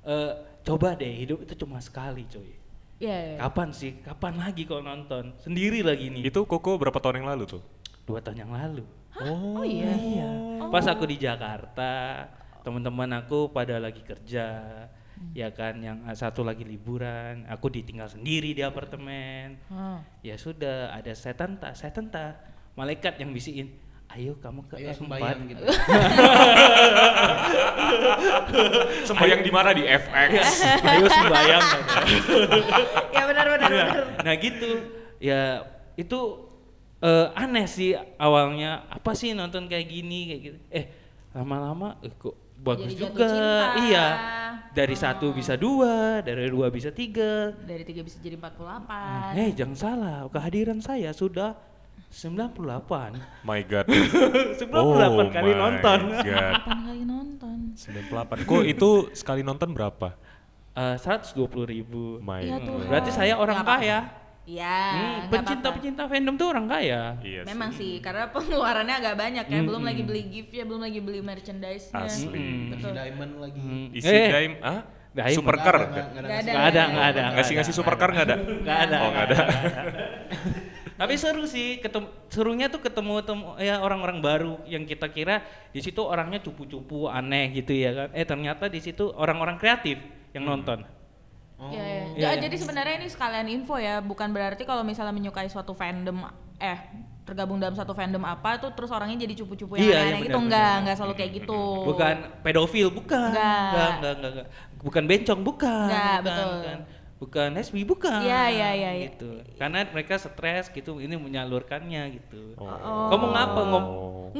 Eh, 0.01 0.31
coba 0.65 0.97
deh 0.97 1.13
hidup 1.13 1.45
itu 1.45 1.53
cuma 1.61 1.77
sekali 1.77 2.25
coy 2.25 2.57
Iya. 2.97 3.17
iya. 3.33 3.37
kapan 3.37 3.69
sih 3.69 4.01
kapan 4.01 4.33
lagi 4.37 4.65
kau 4.65 4.81
nonton 4.81 5.33
sendiri 5.37 5.85
lagi 5.85 6.09
nih 6.09 6.25
Itu 6.25 6.45
Koko 6.49 6.81
berapa 6.81 6.97
tahun 6.97 7.21
yang 7.21 7.29
lalu 7.33 7.45
tuh? 7.57 7.61
dua 8.09 8.17
tahun 8.17 8.49
yang 8.49 8.53
lalu 8.53 8.81
Oh, 9.19 9.61
iya. 9.61 9.91
Iya. 9.91 10.29
Pas 10.71 10.87
aku 10.87 11.03
di 11.03 11.19
Jakarta, 11.19 12.25
teman-teman 12.63 13.11
aku 13.19 13.51
pada 13.51 13.75
lagi 13.75 13.99
kerja, 14.01 14.63
ya 15.35 15.51
kan, 15.51 15.83
yang 15.83 16.07
satu 16.15 16.47
lagi 16.47 16.63
liburan, 16.63 17.43
aku 17.51 17.67
ditinggal 17.67 18.07
sendiri 18.07 18.55
di 18.55 18.63
apartemen. 18.63 19.59
Hah. 19.67 19.99
Ya 20.23 20.39
sudah, 20.39 20.95
ada 20.95 21.11
setan 21.11 21.59
tak, 21.59 21.75
setan 21.75 22.07
tak, 22.07 22.39
malaikat 22.79 23.19
yang 23.19 23.35
bisiin, 23.35 23.67
ayo 24.11 24.35
kamu 24.37 24.67
ke 24.67 24.75
Ayo 24.75 24.91
S4. 24.91 24.99
sembayang 24.99 25.39
gitu. 25.47 25.63
Sembayang 29.03 29.41
di 29.41 29.51
mana 29.51 29.69
di 29.71 29.83
FX? 29.83 30.43
ayo 30.81 31.05
sembayang. 31.07 31.63
ya 33.15 33.23
benar 33.25 33.45
benar 33.49 33.69
Nah, 33.71 33.85
benar. 33.87 34.03
nah 34.21 34.33
gitu, 34.35 34.69
ya 35.17 35.63
itu 35.95 36.19
eh, 36.99 37.27
aneh 37.33 37.65
sih 37.65 37.91
awalnya, 38.17 38.83
apa 38.87 39.11
sih 39.13 39.31
nonton 39.31 39.65
kayak 39.65 39.87
gini 39.87 40.19
kayak 40.27 40.41
gitu. 40.43 40.57
Eh 40.69 40.85
lama-lama 41.31 41.95
eh, 42.01 42.11
kok 42.11 42.35
bagus 42.57 42.91
Jadi 42.91 42.95
jatuh 42.97 43.07
juga, 43.09 43.29
cinta. 43.29 43.79
iya. 43.81 44.07
Dari 44.71 44.95
satu 44.95 45.31
bisa 45.31 45.55
dua, 45.55 46.19
dari 46.21 46.47
dua 46.47 46.67
bisa 46.67 46.91
tiga. 46.91 47.51
Dari 47.57 47.83
tiga 47.83 48.01
bisa 48.01 48.15
jadi 48.17 48.39
48. 48.39 49.35
Eh 49.35 49.49
jangan 49.51 49.75
salah, 49.75 50.17
kehadiran 50.27 50.79
saya 50.79 51.11
sudah 51.11 51.59
98. 52.11 53.47
My 53.47 53.63
God. 53.63 53.87
98 53.87 54.67
Oh 54.75 54.99
kali 55.31 55.51
my 55.51 55.57
nonton. 55.57 55.99
God. 56.19 56.53
Kapan 56.59 56.79
kali 56.83 57.01
nonton? 57.07 57.57
98. 57.73 58.43
Kok 58.43 58.63
itu 58.67 58.89
sekali 59.15 59.41
nonton 59.41 59.71
berapa? 59.71 60.19
Eh, 60.75 60.95
120 60.99 61.39
ribu. 61.65 62.19
My 62.19 62.43
Iya 62.43 62.59
God. 62.59 62.67
Tuhan. 62.67 62.85
Berarti 62.91 63.09
saya 63.09 63.39
orang 63.39 63.63
apa-apa. 63.63 63.79
kaya. 63.79 63.99
Iya. 64.41 64.79
Hmm, 64.91 65.19
Pencinta-pencinta 65.31 66.03
fandom 66.05 66.35
tuh 66.35 66.47
orang 66.51 66.67
kaya. 66.67 67.15
Iya. 67.23 67.47
Memang 67.47 67.71
sih. 67.71 67.95
sih, 67.95 68.03
karena 68.03 68.27
pengeluarannya 68.27 68.95
agak 68.99 69.15
banyak 69.15 69.45
ya. 69.47 69.59
Belum 69.63 69.83
lagi 69.85 70.01
beli 70.03 70.23
gift 70.27 70.51
ya, 70.51 70.67
belum 70.67 70.81
lagi 70.83 70.99
beli 70.99 71.23
merchandise-nya. 71.23 71.95
Asli. 71.95 72.27
Mm-mm. 72.27 72.71
Versi 72.75 72.89
diamond 72.91 73.33
lagi. 73.39 73.59
Hmm, 73.61 73.87
Isi 73.95 74.11
eh, 74.11 74.27
daim, 74.27 74.53
ah? 74.59 74.81
Daim. 75.11 75.35
Supercar 75.35 75.75
Nggak 75.75 75.91
ada, 75.91 76.01
Nggak 76.07 76.23
ada. 76.23 76.51
Nggak 76.51 76.65
ada, 76.67 76.81
nggak 76.87 77.07
ada. 77.07 77.23
Ngasih-ngasih 77.37 77.73
supercar 77.75 78.09
nggak 78.11 78.27
ada? 78.27 78.37
Nggak 78.41 78.79
ada. 78.87 78.97
Oh 78.97 79.09
nggak 79.11 79.25
ada. 79.29 79.37
Tapi 81.01 81.17
seru 81.17 81.49
sih, 81.49 81.81
ketemu, 81.81 82.13
serunya 82.29 82.69
tuh 82.69 82.77
ketemu 82.77 83.25
temu, 83.25 83.57
ya 83.57 83.81
orang-orang 83.81 84.21
baru 84.21 84.53
yang 84.69 84.85
kita 84.85 85.09
kira 85.09 85.41
di 85.73 85.81
situ 85.81 85.97
orangnya 86.05 86.37
cupu-cupu 86.45 87.09
aneh 87.09 87.49
gitu 87.57 87.73
ya 87.73 87.89
kan. 87.89 88.07
Eh 88.13 88.21
ternyata 88.21 88.69
di 88.69 88.77
situ 88.77 89.09
orang-orang 89.17 89.57
kreatif 89.57 89.97
yang 90.37 90.45
nonton. 90.45 90.85
Oh. 91.57 91.73
Iya, 91.73 91.81
iya. 91.81 92.01
Iya, 92.13 92.21
Ja- 92.21 92.31
iya. 92.37 92.41
Jadi 92.45 92.55
sebenarnya 92.61 92.95
ini 93.01 93.07
sekalian 93.09 93.47
info 93.49 93.81
ya, 93.81 93.97
bukan 93.97 94.29
berarti 94.29 94.61
kalau 94.61 94.85
misalnya 94.85 95.09
menyukai 95.09 95.49
suatu 95.49 95.73
fandom 95.73 96.21
eh 96.61 96.77
tergabung 97.25 97.57
dalam 97.57 97.73
satu 97.73 97.97
fandom 97.97 98.21
apa 98.21 98.61
tuh 98.61 98.69
terus 98.77 98.93
orangnya 98.93 99.25
jadi 99.25 99.33
cupu-cupu 99.41 99.77
yang 99.77 99.89
Iya, 99.89 99.97
aneh-aneh 99.97 100.19
iya, 100.21 100.25
gitu 100.29 100.37
enggak, 100.37 100.73
enggak 100.85 100.95
selalu 101.01 101.13
kayak 101.17 101.31
gitu. 101.41 101.61
Bukan 101.89 102.15
pedofil, 102.45 102.87
bukan. 102.93 103.29
Nggak. 103.33 103.69
Nggak, 103.73 103.89
nggak, 103.97 104.13
nggak, 104.21 104.31
nggak. 104.37 104.47
Bukan 104.85 105.03
bencong, 105.09 105.39
bukan. 105.41 105.87
Nggak, 105.89 106.17
bukan, 106.21 106.25
betul. 106.29 106.53
bukan. 106.61 106.77
Bukan 107.21 107.53
SB 107.53 107.85
bukan 107.85 108.17
Iya, 108.19 108.49
iya, 108.49 108.69
iya, 108.73 108.91
iya. 108.91 109.05
gitu 109.07 109.29
karena 109.53 109.85
mereka 109.85 110.17
stres 110.17 110.67
gitu 110.67 110.97
ini 110.97 111.13
menyalurkannya 111.13 112.17
gitu 112.17 112.57
Oh. 112.57 113.13
kamu 113.13 113.25
ngapa 113.29 113.61
ngom 113.63 113.85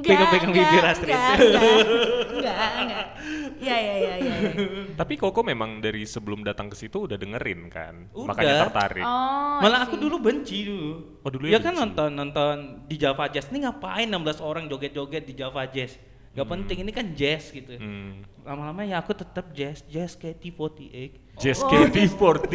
pegang-pegang 0.01 0.49
enggak, 0.49 0.65
bibir 0.65 0.83
Astrid 0.83 1.13
Enggak, 1.13 1.37
enggak, 2.33 2.69
enggak. 2.75 3.05
Iya, 3.61 3.77
iya, 3.77 3.93
iya, 3.93 4.13
iya. 4.17 4.33
iya. 4.33 4.51
Tapi 4.91 5.13
Koko 5.13 5.43
memang 5.43 5.77
dari 5.77 6.01
sebelum 6.03 6.41
datang 6.41 6.65
ke 6.65 6.75
situ 6.75 7.05
udah 7.05 7.13
dengerin 7.13 7.69
kan, 7.69 8.09
Udah. 8.11 8.33
makanya 8.33 8.65
tertarik. 8.65 9.03
Oh, 9.03 9.61
malah 9.61 9.85
aku 9.85 9.95
dulu 9.95 10.17
benci 10.17 10.65
dulu 10.65 11.21
Oh, 11.21 11.29
dulu 11.29 11.45
ya 11.45 11.55
ya 11.55 11.59
kan 11.59 11.71
benci. 11.71 11.81
nonton 11.85 12.09
nonton 12.11 12.55
di 12.87 12.97
Java 12.97 13.29
Jazz 13.29 13.53
ini 13.53 13.61
ngapain 13.61 14.09
16 14.09 14.41
orang 14.41 14.65
joget-joget 14.65 15.23
di 15.23 15.33
Java 15.33 15.63
Jazz 15.65 16.01
Gak 16.31 16.47
penting 16.47 16.81
ini 16.81 16.91
kan 16.91 17.11
jazz 17.11 17.51
gitu 17.51 17.75
Hmm. 17.75 18.23
lama-lama 18.41 18.81
ya 18.81 18.97
aku 18.97 19.11
tetap 19.11 19.51
jazz 19.51 19.83
jazz 19.85 20.15
KT48 20.15 21.30
Jazz 21.41 21.57
Oh. 21.59 21.73
KT48. 21.73 22.53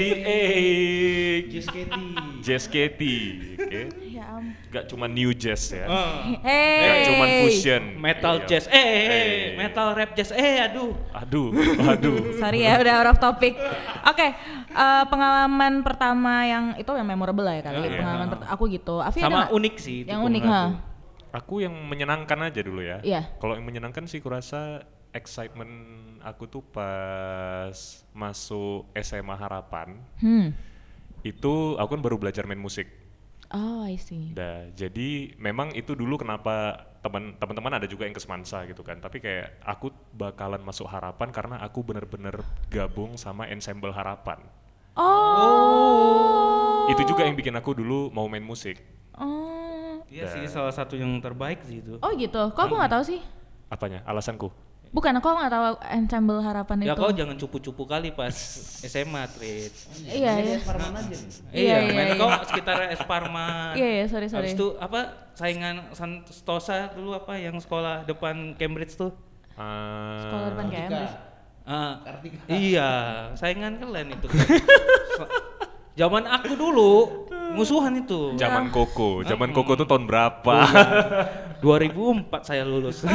jazz 1.49 1.67
KT 1.67 1.95
Jazz 2.39 2.65
KT, 2.65 3.03
oke. 3.59 3.81
Ya 4.07 4.25
ampun. 4.31 4.71
Gak 4.71 4.85
cuma 4.87 5.07
new 5.07 5.35
jazz 5.35 5.67
ya. 5.69 5.85
Ah. 5.85 6.23
Hey. 6.39 6.79
Gak 6.81 6.99
cuma 7.09 7.25
fusion. 7.43 7.83
metal 7.99 8.35
Iya. 8.39 8.47
jazz 8.47 8.65
eh, 8.69 8.79
eh, 8.79 8.87
eh, 8.87 9.11
Eh. 9.11 9.59
metal 9.59 9.91
rap 9.91 10.15
jazz 10.15 10.31
eh 10.31 10.63
aduh 10.63 10.95
Aduh, 11.13 11.51
aduh. 11.85 12.19
Sorry 12.41 12.63
ya 12.63 12.79
udah 12.79 12.95
out 12.97 13.09
of 13.09 13.19
topic. 13.19 13.59
Oke, 14.05 14.27
eh, 14.69 15.05
pengalaman 15.05 15.83
pertama 15.83 16.47
yang 16.47 16.65
itu 16.77 16.87
yang 16.89 17.05
memorable 17.05 17.43
lah 17.43 17.59
ya 17.59 17.63
kali. 17.65 17.77
Iya. 17.83 17.99
Pengalaman 17.99 18.27
pertama 18.31 18.49
aku 18.49 18.65
gitu. 18.69 19.03
Afi 19.03 19.19
ada 19.19 19.27
sama 19.27 19.39
nggak? 19.43 19.51
unik 19.53 19.75
sih 19.77 19.97
itu 20.03 20.09
Yang 20.09 20.23
unik, 20.25 20.43
ha? 20.45 20.55
aku. 20.63 20.71
Aku 21.35 21.55
yang 21.59 21.75
menyenangkan 21.75 22.39
aja 22.41 22.61
dulu 22.63 22.81
ya. 22.81 23.03
Iya. 23.03 23.35
Kalau 23.37 23.59
yang 23.59 23.67
menyenangkan 23.67 24.07
sih 24.07 24.21
kurasa 24.21 24.87
excitement 25.17 25.73
aku 26.21 26.45
tuh 26.47 26.63
pas 26.63 27.75
masuk 28.13 28.87
SMA 29.01 29.35
Harapan. 29.35 29.97
Hmm. 30.21 30.53
Itu 31.25 31.75
aku 31.81 31.97
kan 31.97 32.03
baru 32.05 32.21
belajar 32.21 32.45
main 32.45 32.61
musik. 32.61 32.87
Oh, 33.55 33.87
I 33.87 33.95
see. 33.95 34.35
Nah, 34.35 34.75
jadi 34.75 35.35
memang 35.39 35.71
itu 35.79 35.95
dulu 35.95 36.19
kenapa 36.19 36.83
teman 36.99 37.39
teman-teman 37.39 37.79
ada 37.79 37.87
juga 37.87 38.03
yang 38.03 38.15
ke 38.15 38.23
Semansa 38.23 38.67
gitu 38.67 38.83
kan. 38.83 38.99
Tapi 38.99 39.23
kayak 39.23 39.63
aku 39.63 39.95
bakalan 40.15 40.59
masuk 40.63 40.91
Harapan 40.91 41.31
karena 41.31 41.63
aku 41.63 41.87
bener-bener 41.87 42.43
gabung 42.67 43.15
sama 43.15 43.47
ensemble 43.47 43.95
Harapan. 43.95 44.43
Oh. 44.99 46.91
Itu 46.91 47.07
juga 47.07 47.23
yang 47.23 47.39
bikin 47.39 47.55
aku 47.55 47.75
dulu 47.79 48.11
mau 48.11 48.27
main 48.27 48.43
musik. 48.43 48.83
Oh. 49.15 50.03
Iya 50.07 50.31
sih 50.31 50.47
salah 50.47 50.71
satu 50.71 50.95
yang 50.95 51.19
terbaik 51.19 51.67
sih 51.67 51.83
itu 51.83 51.99
Oh 51.99 52.11
gitu. 52.15 52.51
Kok 52.55 52.63
aku 52.63 52.75
nggak 52.79 52.93
tahu 52.95 53.03
sih? 53.03 53.21
Apanya? 53.71 54.03
Alasanku? 54.07 54.51
Bukan, 54.95 55.13
aku 55.19 55.29
nggak 55.29 55.53
tahu 55.53 55.65
ensemble 55.93 56.41
harapan 56.41 56.77
ya 56.83 56.95
itu. 56.95 57.01
kau 57.01 57.13
jangan 57.13 57.37
cupu-cupu 57.37 57.83
kali 57.85 58.15
pas 58.15 58.33
SMA 58.87 59.23
Trit 59.29 59.73
Iya, 60.07 60.33
iya. 60.41 60.57
Iya, 60.57 60.57
iya, 61.53 61.77
iya, 61.85 61.93
main 61.93 62.09
iya. 62.13 62.17
kau 62.17 62.31
sekitar 62.49 62.89
Es 62.89 63.03
Parma 63.05 63.75
Iya, 63.77 63.89
iya, 64.01 64.05
sorry, 64.09 64.31
sorry. 64.31 64.49
Habis 64.49 64.57
itu 64.57 64.73
apa 64.79 65.01
saingan 65.37 65.93
Santosa 65.93 66.91
dulu 66.97 67.13
apa 67.13 67.37
yang 67.37 67.61
sekolah 67.61 68.05
depan 68.05 68.57
Cambridge 68.57 68.97
tuh 68.97 69.13
Ah, 69.57 70.21
Sekolah 70.21 70.47
depan 70.53 70.67
Cambridge. 70.69 71.15
Ah, 71.67 71.93
iya, 72.47 72.91
saingan 73.35 73.81
kalian 73.81 74.15
itu. 74.15 74.29
Zaman 75.99 76.29
aku 76.29 76.53
dulu 76.55 76.93
musuhan 77.57 77.93
itu. 77.97 78.37
Zaman 78.37 78.69
Koko, 78.69 79.25
zaman 79.25 79.51
Koko 79.51 79.73
tuh 79.75 79.89
tahun 79.89 80.05
berapa? 80.05 80.57
2004 81.65 82.29
saya 82.45 82.63
lulus. 82.63 83.01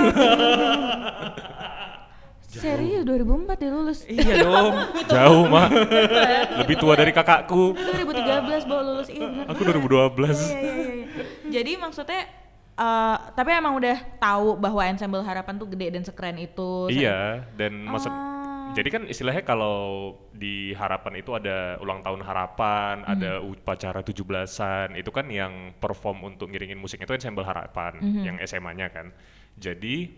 Serius 2.52 3.08
2004 3.08 3.48
dia 3.56 3.72
lulus. 3.72 4.04
iya 4.04 4.44
dong. 4.44 4.76
Jauh, 5.16 5.48
Mak. 5.48 5.70
Lebih 6.60 6.76
tua 6.76 7.00
dari 7.00 7.16
kakakku. 7.16 7.72
2013 7.80 8.68
bawa 8.68 8.82
lulus 8.84 9.08
iya 9.08 9.24
benar. 9.24 9.46
Aku 9.56 9.62
2012. 9.64 9.72
Iya, 9.72 10.60
iya, 10.60 10.60
iya, 10.60 10.94
iya. 11.00 11.06
Jadi 11.48 11.72
maksudnya 11.80 12.22
eh, 12.76 13.18
tapi 13.32 13.50
emang 13.56 13.80
udah 13.80 13.96
tahu 14.20 14.60
bahwa 14.60 14.84
ensemble 14.84 15.24
harapan 15.24 15.56
tuh 15.56 15.68
gede 15.72 15.96
dan 15.96 16.04
sekeren 16.04 16.36
itu. 16.44 16.92
Iya, 16.92 17.48
dan 17.56 17.88
maksud 17.88 18.12
Oh. 18.12 18.31
Jadi 18.72 18.90
kan 18.90 19.04
istilahnya 19.06 19.44
kalau 19.44 19.78
di 20.32 20.72
harapan 20.74 21.14
itu 21.20 21.32
ada 21.36 21.76
ulang 21.80 22.02
tahun 22.02 22.22
harapan, 22.24 23.04
Hmm. 23.04 23.12
ada 23.14 23.32
upacara 23.42 24.02
17-an, 24.02 24.96
itu 24.96 25.12
kan 25.12 25.28
yang 25.28 25.76
perform 25.78 26.24
untuk 26.26 26.52
ngiringin 26.52 26.80
musik 26.80 27.00
itu 27.00 27.12
ensemble 27.12 27.44
harapan, 27.44 28.00
Hmm. 28.00 28.24
yang 28.24 28.38
SMA-nya 28.42 28.88
kan. 28.90 29.12
Jadi 29.56 30.10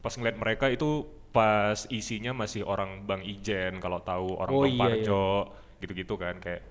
pas 0.00 0.12
ngeliat 0.12 0.36
mereka 0.36 0.68
itu 0.68 1.04
pas 1.32 1.88
isinya 1.90 2.30
masih 2.30 2.62
orang 2.62 3.02
Bang 3.04 3.24
Ijen 3.26 3.82
kalau 3.82 3.98
tahu 4.04 4.38
orang 4.38 4.52
Oh, 4.54 4.62
Bang 4.62 4.70
iya, 4.70 4.80
Parjo 4.80 5.26
gitu-gitu 5.82 6.14
kan 6.16 6.38
kayak 6.38 6.62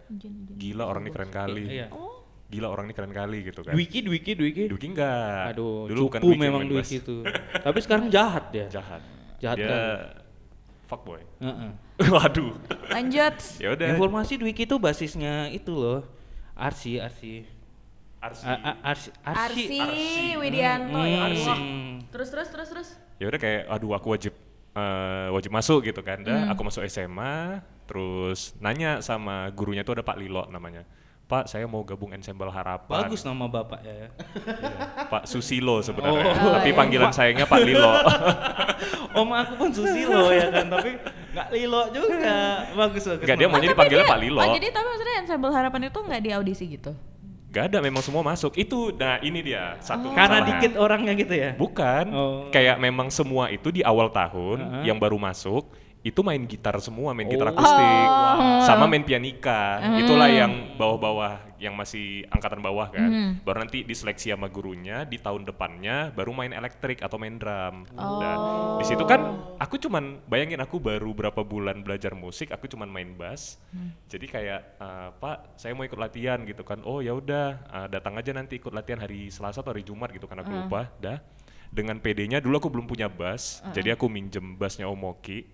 gila 0.56 0.88
orang 0.88 1.06
ini 1.06 1.12
keren 1.12 1.30
kali. 1.30 1.66
Iya. 1.68 1.88
Gila 2.48 2.68
orang 2.70 2.86
ini 2.90 2.94
keren 2.96 3.14
kali 3.14 3.38
gitu 3.44 3.66
kan. 3.66 3.74
Dwiki, 3.74 4.06
Dwiki, 4.06 4.32
Dwiki. 4.38 4.64
Duki 4.70 4.88
enggak. 4.94 5.58
Aduh, 5.58 5.90
dulu 5.90 6.08
cupu 6.10 6.32
Dwiki 6.32 6.40
memang. 6.40 6.62
Dwiki 6.70 7.02
itu. 7.02 7.26
Tapi 7.66 7.80
sekarang 7.82 8.08
jahat 8.14 8.54
dia. 8.54 8.70
Jahat. 8.70 9.02
Jahat 9.42 9.58
Dia 9.60 9.68
kali. 9.68 10.23
Fuckboy. 10.86 11.22
Heeh. 11.40 11.72
Waduh. 12.14 12.54
Lanjut. 12.90 13.36
Ya 13.58 13.74
udah. 13.74 13.88
Informasi 13.94 14.36
Dwiki 14.36 14.64
itu 14.64 14.76
basisnya 14.78 15.48
itu 15.50 15.72
loh. 15.72 16.02
Arsi, 16.54 17.00
Arsi. 17.00 17.44
Arsi. 18.20 18.44
Arsi, 18.82 19.10
Arsi. 19.22 19.66
Arsi, 19.76 19.82
Widianto 20.38 21.02
ya 21.02 21.18
Hmm. 21.20 21.28
Allah. 21.28 21.58
Terus 22.08 22.30
terus 22.30 22.48
terus 22.50 22.70
terus. 22.70 22.90
ya 23.20 23.30
udah 23.30 23.40
kayak 23.40 23.62
aduh 23.68 23.94
aku 23.94 24.08
wajib 24.12 24.34
eh, 24.74 25.28
wajib 25.30 25.52
masuk 25.52 25.86
gitu 25.86 26.02
kan. 26.02 26.24
Dah 26.24 26.48
Hmm. 26.48 26.52
aku 26.52 26.62
masuk 26.64 26.82
SMA 26.86 27.60
terus 27.84 28.56
nanya 28.58 29.04
sama 29.04 29.52
gurunya 29.52 29.84
tuh 29.84 30.00
ada 30.00 30.04
Pak 30.04 30.18
Lilo 30.18 30.48
namanya. 30.50 30.88
Pak, 31.24 31.48
saya 31.48 31.64
mau 31.66 31.82
gabung 31.82 32.12
ensemble 32.12 32.52
harapan. 32.52 33.08
Bagus 33.08 33.24
nama 33.24 33.48
bapak 33.48 33.80
ya. 33.82 33.94
Iya, 33.96 34.08
Pak 35.08 35.24
Susilo 35.24 35.80
sebenarnya. 35.80 36.30
Oh, 36.36 36.52
Tapi 36.54 36.70
iya. 36.70 36.78
panggilan 36.78 37.10
sayangnya 37.10 37.48
Pak 37.48 37.60
Lilo. 37.64 37.90
Om 39.24 39.30
aku 39.32 39.54
pun 39.56 39.70
Susilo 39.72 40.30
ya 40.30 40.52
kan, 40.52 40.68
tapi 40.68 41.00
nggak 41.32 41.48
Lilo 41.50 41.82
juga. 41.90 42.68
Bagus 42.76 43.04
bagus. 43.08 43.24
Enggak 43.24 43.38
dia 43.40 43.48
maunya 43.48 43.70
dipanggilnya 43.72 44.06
Pak 44.06 44.20
Lilo. 44.20 44.40
Oh, 44.44 44.52
jadi 44.52 44.68
tapi 44.70 44.86
maksudnya 44.86 45.16
ensemble 45.24 45.52
harapan 45.52 45.82
itu 45.88 46.00
nggak 46.04 46.22
di 46.22 46.30
audisi 46.32 46.66
gitu. 46.70 46.92
Gak 47.54 47.70
ada 47.70 47.86
memang 47.86 48.02
semua 48.02 48.26
masuk. 48.26 48.58
Itu 48.58 48.90
nah 48.98 49.22
ini 49.22 49.46
dia 49.46 49.78
satu 49.78 50.10
Karena 50.10 50.42
kesalahan. 50.42 50.50
dikit 50.58 50.72
orangnya 50.74 51.14
gitu 51.14 51.34
ya. 51.38 51.50
Bukan. 51.54 52.06
Oh. 52.10 52.50
Kayak 52.50 52.82
memang 52.82 53.14
semua 53.14 53.48
itu 53.48 53.70
di 53.70 53.86
awal 53.86 54.10
tahun 54.10 54.58
Uh-huh. 54.60 54.84
yang 54.84 54.98
baru 54.98 55.22
masuk 55.22 55.70
itu 56.04 56.20
main 56.20 56.44
gitar 56.44 56.76
semua, 56.84 57.16
main 57.16 57.32
gitar 57.32 57.48
Oh. 57.48 57.54
akustik, 57.56 58.08
Oh. 58.12 58.62
sama 58.68 58.86
main 58.86 59.02
pianika. 59.02 59.80
Itulah 60.04 60.28
yang 60.28 60.76
bawah-bawah, 60.76 61.56
yang 61.56 61.80
masih 61.80 62.28
angkatan 62.28 62.60
bawah 62.60 62.92
kan. 62.92 63.08
Hmm. 63.08 63.32
Baru 63.40 63.64
nanti 63.64 63.88
diseleksi 63.88 64.36
sama 64.36 64.52
gurunya 64.52 65.08
di 65.08 65.16
tahun 65.16 65.48
depannya 65.48 66.12
baru 66.12 66.36
main 66.36 66.52
elektrik 66.52 67.00
atau 67.00 67.16
main 67.16 67.40
drum. 67.40 67.88
Oh. 67.96 68.20
Nah, 68.20 68.36
di 68.78 68.86
situ 68.86 69.08
kan 69.08 69.24
aku 69.56 69.80
cuman 69.80 70.20
bayangin 70.28 70.60
aku 70.60 70.76
baru 70.76 71.16
berapa 71.16 71.40
bulan 71.40 71.88
belajar 71.88 72.12
musik, 72.12 72.52
aku 72.52 72.68
cuman 72.68 72.92
main 72.92 73.16
bass. 73.16 73.64
Hmm. 73.72 73.96
Jadi 74.12 74.28
kayak 74.28 74.62
"Eh, 74.76 75.10
Pak, 75.16 75.56
saya 75.56 75.72
mau 75.72 75.88
ikut 75.88 75.96
latihan 75.96 76.44
gitu 76.44 76.68
kan. 76.68 76.84
Oh 76.84 77.00
ya 77.00 77.16
udah, 77.16 77.48
eh, 77.64 77.88
datang 77.88 78.20
aja 78.20 78.36
nanti 78.36 78.60
ikut 78.60 78.76
latihan 78.76 79.00
hari 79.00 79.32
Selasa 79.32 79.64
atau 79.64 79.72
hari 79.72 79.88
Jumat 79.88 80.12
gitu 80.12 80.28
kan 80.28 80.44
aku 80.44 80.52
lupa. 80.52 80.92
Dah. 81.00 81.24
Dengan 81.74 81.98
PD-nya 81.98 82.38
dulu 82.38 82.62
aku 82.62 82.70
belum 82.70 82.86
punya 82.86 83.10
bass, 83.10 83.66
jadi 83.74 83.98
aku 83.98 84.06
minjem 84.06 84.54
bassnya 84.54 84.86
Om 84.86 84.94
Moki. 84.96 85.50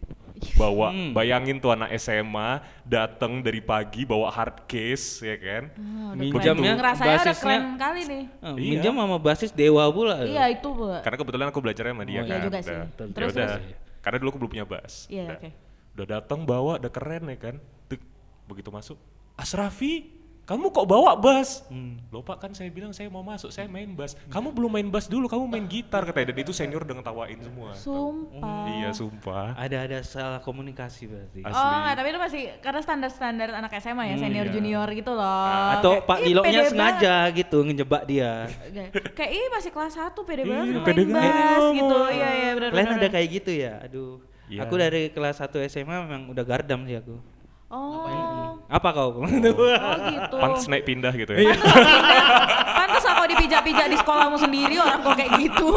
Bawa, 0.55 0.91
Hmm. 0.91 1.11
bayangin 1.11 1.59
tuh 1.59 1.71
anak 1.71 1.91
SMA 1.95 2.59
datang 2.83 3.39
dari 3.39 3.59
pagi 3.59 4.03
bawa 4.03 4.27
hard 4.27 4.63
case 4.65 5.19
ya 5.19 5.35
kan. 5.35 5.63
Oh, 5.75 6.15
Minjamnya 6.15 6.75
udah 6.75 6.95
basisnya- 6.95 7.35
keren 7.35 7.63
kali 7.75 8.01
nih. 8.03 8.23
Oh, 8.39 8.55
Iya. 8.55 8.67
Minjam 8.71 8.93
sama 8.95 9.17
basis 9.17 9.51
Dewa 9.51 9.83
pula. 9.89 10.23
Iya 10.23 10.47
itu 10.49 10.67
bu. 10.69 10.91
Karena 10.99 11.17
kebetulan 11.17 11.47
aku 11.47 11.59
belajarnya 11.59 11.91
sama 11.91 12.03
dia 12.03 12.19
Oh, 12.19 12.23
kan. 12.23 12.31
iya 12.31 12.39
juga 12.39 12.59
sih. 12.59 12.71
Terus, 12.71 13.31
Ya 13.31 13.35
udah. 13.35 13.47
terus. 13.51 13.75
Karena 13.99 14.17
dulu 14.17 14.27
aku 14.29 14.39
belum 14.39 14.51
punya 14.51 14.65
bass. 14.65 14.93
Iya, 15.07 15.23
Dah. 15.25 15.35
oke. 15.39 15.49
Udah 15.95 16.07
datang 16.09 16.39
bawa, 16.43 16.73
udah 16.79 16.91
keren 16.93 17.23
ya 17.25 17.37
kan. 17.37 17.55
Tuk, 17.87 17.99
begitu 18.45 18.69
masuk, 18.69 18.95
Asrafi, 19.35 20.07
kamu 20.49 20.73
kok 20.73 20.87
bawa 20.89 21.13
bass? 21.13 21.61
Hmm. 21.69 22.01
Loh 22.09 22.25
pak 22.25 22.41
kan 22.41 22.57
saya 22.57 22.73
bilang 22.73 22.89
saya 22.89 23.05
mau 23.05 23.21
masuk, 23.21 23.53
saya 23.53 23.69
main 23.69 23.93
bass. 23.93 24.17
Kamu 24.33 24.49
belum 24.49 24.81
main 24.81 24.89
bass 24.89 25.05
dulu, 25.05 25.29
kamu 25.29 25.45
main 25.45 25.69
gitar 25.69 26.01
katanya. 26.01 26.33
Dan 26.33 26.41
itu 26.41 26.49
senior 26.49 26.81
udah 26.81 26.97
ngetawain 26.97 27.37
semua. 27.37 27.69
Sumpah. 27.77 28.65
Iya 28.65 28.89
sumpah. 28.89 29.53
Ada 29.53 29.77
ada 29.85 29.99
salah 30.01 30.41
komunikasi 30.41 31.05
berarti. 31.05 31.45
Asli. 31.45 31.53
Oh 31.53 31.77
nggak, 31.85 31.95
tapi 32.01 32.07
itu 32.09 32.19
masih 32.19 32.41
karena 32.65 32.81
standar-standar 32.81 33.47
anak 33.53 33.71
SMA 33.77 34.03
ya, 34.09 34.15
senior 34.17 34.49
iya. 34.49 34.53
junior 34.57 34.87
gitu 34.89 35.11
loh. 35.13 35.69
Atau 35.77 36.01
Kayak, 36.01 36.09
Pak 36.09 36.17
"Ih, 36.17 36.25
Lilonya 36.33 36.49
pede 36.49 36.71
sengaja 36.73 37.15
gitu 37.29 37.57
ngejebak 37.61 38.03
dia. 38.09 38.33
banget." 38.49 38.89
Kayak 39.13 39.31
ih 39.37 39.45
masih 39.53 39.69
kelas 39.69 39.93
1 39.93 40.25
pede 40.25 40.41
banget 40.49 40.65
Iya, 40.65 40.73
main 40.73 40.87
pede 40.89 41.03
bass 41.05 41.13
banget. 41.13 41.77
gitu. 41.77 41.97
Iya 42.09 42.29
iya 42.33 42.49
benar 42.57 42.69
Kalian 42.73 42.87
benar. 42.89 42.97
ada 42.97 43.07
kayak 43.13 43.27
gitu 43.37 43.51
ya? 43.53 43.73
Aduh. 43.85 44.13
Iya. 44.49 44.65
Aku 44.65 44.73
dari 44.81 45.13
kelas 45.13 45.37
1 45.45 45.61
SMA 45.69 45.93
memang 46.09 46.33
udah 46.33 46.41
gardam 46.41 46.81
sih 46.89 46.97
aku. 46.97 47.21
Oh. 47.69 48.57
Apa 48.65 48.89
kau? 48.91 49.21
Oh 49.21 49.29
gitu. 49.29 50.35
Pantes 50.35 50.65
naik 50.65 50.85
pindah 50.85 51.13
gitu 51.13 51.33
Iya. 51.33 51.53
ya. 51.53 51.57
Pantes 52.77 53.05
aku 53.05 53.29
dipijak-pijak 53.29 53.87
di 53.87 53.97
sekolahmu 53.97 54.37
sendiri 54.37 54.75
orang 54.75 54.99
kok 54.99 55.13
kayak 55.13 55.31
gitu. 55.37 55.69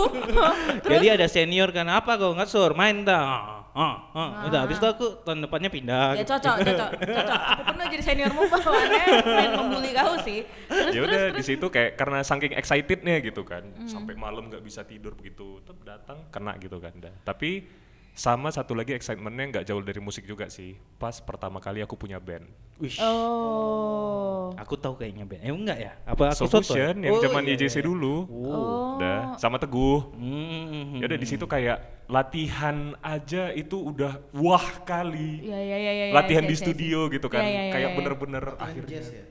Jadi 0.92 1.06
ada 1.08 1.26
senior 1.26 1.68
kan 1.68 1.84
apa 1.87 2.16
kau 2.16 2.32
nggak 2.32 2.49
sur 2.49 2.72
main 2.72 3.04
dah. 3.04 3.61
ah, 3.72 3.96
ah. 4.12 4.44
Udah 4.44 4.64
habis 4.64 4.76
itu 4.76 4.84
aku 4.84 5.20
tahun 5.22 5.40
depannya 5.42 5.68
pindah. 5.68 6.12
Ya 6.12 6.20
gitu. 6.20 6.32
cocok, 6.32 6.56
cocok, 6.61 6.90
cocok. 6.99 7.38
Aku 7.40 7.62
pernah 7.66 7.87
jadi 7.88 8.02
seniormu 8.04 8.40
bawaannya 8.46 9.04
main 9.26 9.50
membuli 9.54 9.90
kau 9.92 10.14
sih. 10.18 10.40
Terus 10.68 10.92
ya 10.92 11.00
terus 11.00 11.08
udah 11.08 11.22
di 11.32 11.42
situ 11.42 11.66
kayak 11.68 11.90
karena 11.94 12.20
saking 12.20 12.52
excitednya 12.52 13.16
gitu 13.20 13.42
kan 13.42 13.64
Hmm. 13.64 13.88
sampai 13.88 14.12
malam 14.12 14.49
nggak 14.49 14.61
bisa 14.61 14.84
tidur 14.84 15.12
begitu 15.12 15.61
tetap 15.61 15.80
datang 15.82 16.28
kena 16.28 16.56
gitu 16.56 16.76
kan 16.76 16.92
dah 16.94 17.12
tapi 17.22 17.64
sama 18.12 18.49
satu 18.49 18.76
lagi 18.76 18.92
excitementnya 18.92 19.45
nggak 19.49 19.64
jauh 19.64 19.81
dari 19.81 19.97
musik 19.97 20.25
juga 20.25 20.45
sih 20.47 20.76
pas 21.00 21.16
pertama 21.19 21.59
kali 21.59 21.81
aku 21.81 21.97
punya 21.97 22.21
band 22.21 22.45
Wih. 22.76 22.99
Oh. 22.99 24.50
Aku 24.59 24.75
tahu 24.75 24.99
kayaknya 24.99 25.23
band. 25.23 25.38
Eh 25.38 25.54
enggak 25.54 25.78
ya? 25.78 25.92
Apa 26.02 26.35
aku 26.35 26.45
Soul 26.45 26.50
soto? 26.50 26.75
ya? 26.75 26.90
Fusion 26.90 26.97
yang 26.99 27.14
Oh, 27.14 27.23
zaman 27.23 27.42
iya, 27.47 27.54
YJC 27.54 27.76
iya. 27.78 27.85
dulu 27.87 28.16
Oh. 28.26 28.99
dah 28.99 29.38
sama 29.38 29.57
Teguh 29.57 30.11
Hmm. 30.19 30.99
ya 30.99 31.07
udah 31.07 31.19
di 31.21 31.28
situ 31.28 31.45
kayak 31.47 31.78
latihan 32.11 32.99
aja 32.99 33.54
itu 33.54 33.78
udah 33.78 34.19
wah 34.35 34.83
kali 34.83 35.47
Iya 35.47 35.59
iya 35.62 35.76
iya 35.78 35.92
iya. 35.95 36.04
latihan 36.11 36.42
iya, 36.42 36.50
di 36.50 36.57
iya, 36.59 36.62
studio 36.62 36.99
gitu 37.07 37.26
kan 37.31 37.40
Iya, 37.40 37.49
iya, 37.49 37.62
iya, 37.62 37.73
kayak 37.73 37.88
iya. 37.88 37.97
bener-bener 37.97 38.45
akhirnya 38.59 38.99
ya 39.00 39.25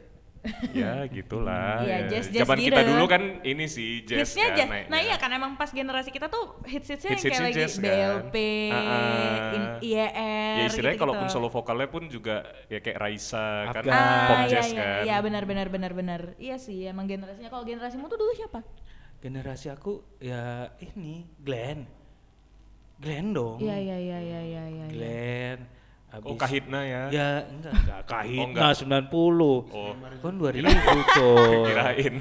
gitulah 1.07 1.86
Iya, 1.86 1.98
ya. 2.01 2.07
jazz-jazz 2.10 2.41
zaman 2.41 2.57
kita 2.57 2.81
gitu. 2.81 2.89
dulu 2.91 3.05
kan 3.05 3.24
ini 3.41 3.65
sih 3.65 4.01
jazz 4.01 4.33
Hitsnya 4.33 4.45
kan 4.48 4.57
jazz. 4.57 4.69
naiknya. 4.69 4.89
Nah 4.89 5.00
iya 5.00 5.15
kan 5.15 5.29
emang 5.29 5.51
pas 5.53 5.69
generasi 5.69 6.10
kita 6.10 6.27
tuh 6.27 6.57
hits 6.65 6.88
hitsnya 6.89 7.10
yang 7.10 7.19
Hits-hitsnya 7.19 7.38
kayak 7.38 7.45
lagi 7.48 7.60
jazz 7.62 7.74
kan. 7.74 7.83
BLP, 7.86 8.36
Ah, 8.67 9.51
in- 9.51 9.69
IER. 9.81 10.55
ya 10.57 10.65
istilahnya 10.65 10.71
gitu-gitu. 10.71 10.98
kalaupun 11.00 11.27
solo 11.27 11.48
vokalnya 11.48 11.88
pun 11.88 12.03
juga 12.05 12.36
ya 12.67 12.79
kayak 12.79 12.98
Raisa 12.98 13.45
kan 13.69 13.81
Afgan. 13.81 13.93
pop 13.93 14.01
Ah, 14.33 14.41
iya, 14.41 14.50
jazz 14.50 14.67
iya, 14.67 14.81
kan 14.81 15.01
iya 15.03 15.17
benar 15.19 15.43
benar 15.45 15.67
benar 15.69 15.91
benar. 15.91 16.21
Iya 16.36 16.57
sih 16.57 16.86
emang 16.86 17.05
generasinya. 17.05 17.48
Kalau 17.48 17.62
generasimu 17.62 18.05
tuh 18.07 18.17
dulu 18.17 18.31
siapa? 18.33 18.60
Generasi 19.19 19.69
aku 19.69 20.01
ya 20.17 20.74
ini 20.79 21.29
Glenn. 21.38 21.86
Glenn 22.98 23.29
dong. 23.31 23.57
Iya 23.57 23.77
iya 23.77 23.98
iya 23.98 24.19
iya 24.19 24.41
iya 24.41 24.63
iya. 24.63 24.86
iya. 24.86 24.86
Glenn. 24.89 25.60
oh 25.62 25.81
Habis 26.12 26.36
Kahitna 26.36 26.80
ya 26.84 27.03
Ya 27.08 27.27
enggak 27.48 27.72
enggak 27.74 28.00
Kahitna 28.03 28.75
enggak. 28.75 29.08
90. 29.08 29.72
oh 29.72 29.91
Kan 30.20 30.34
2000 30.36 30.60
coy. 31.08 31.56
kirain 31.68 32.15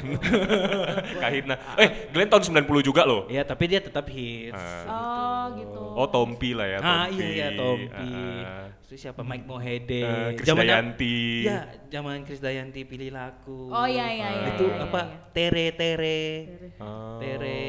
Kahitna 1.22 1.54
eh 1.74 1.88
Glenn 2.08 2.30
tahun 2.30 2.42
90 2.62 2.86
juga 2.86 3.02
loh 3.02 3.26
Ya 3.26 3.42
tapi 3.42 3.66
dia 3.66 3.82
tetap 3.82 4.06
hits. 4.06 4.54
Ah. 4.54 4.86
Oh 4.86 5.44
gitu. 5.58 5.82
oh 5.98 6.06
Tompi 6.06 6.54
lah 6.54 6.66
ya 6.66 6.78
Ah 6.78 6.86
Tompi 7.04 7.18
iya 7.18 7.26
iya 7.26 7.48
Tompi. 7.52 8.10
Ah, 8.40 8.66
Terus 8.86 9.00
siapa 9.00 9.22
Mike 9.22 9.46
Mohede. 9.46 10.02
Eh, 10.02 10.28
Chris 10.34 10.46
Zamannya- 10.46 10.70
Dayanti. 10.72 11.18
Ya, 11.46 11.60
zaman 11.88 12.26
Chris 12.26 12.38
Dayanti 12.38 12.82
pilih 12.82 13.10
laku. 13.10 13.70
Oh 13.70 13.86
iya 13.86 14.06
iya 14.08 14.28
iya. 14.28 14.46
Itu 14.50 14.66
iya, 14.66 14.82
apa? 14.82 15.00
iya. 15.00 15.30
Tere 15.30 15.66
Tere. 15.74 16.22
Oh. 16.78 17.18
Tere. 17.18 17.62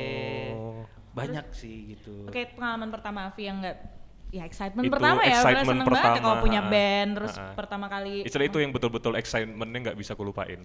Banyak 1.11 1.45
sih 1.51 1.93
gitu. 1.93 2.25
Oke 2.25 2.49
pengalaman 2.51 2.89
pertama 2.89 3.29
Avi 3.29 3.43
yang 3.43 3.61
enggak 3.61 4.00
ya 4.31 4.43
excitement 4.47 4.87
Itu 4.87 4.93
pertama 4.95 5.21
ya 5.27 5.43
excitement 5.43 5.67
seneng 5.67 5.87
banget 5.87 5.91
ya 5.91 6.07
pertama, 6.07 6.23
kalau 6.23 6.37
punya 6.39 6.61
band 6.63 7.09
terus 7.19 7.33
ah, 7.35 7.41
ah. 7.43 7.55
pertama 7.55 7.85
kali 7.91 8.23
istilah 8.23 8.47
itu 8.47 8.57
yang 8.63 8.71
betul-betul 8.71 9.13
excitementnya 9.19 9.79
nggak 9.91 9.97
bisa 9.99 10.15
kulupain 10.15 10.63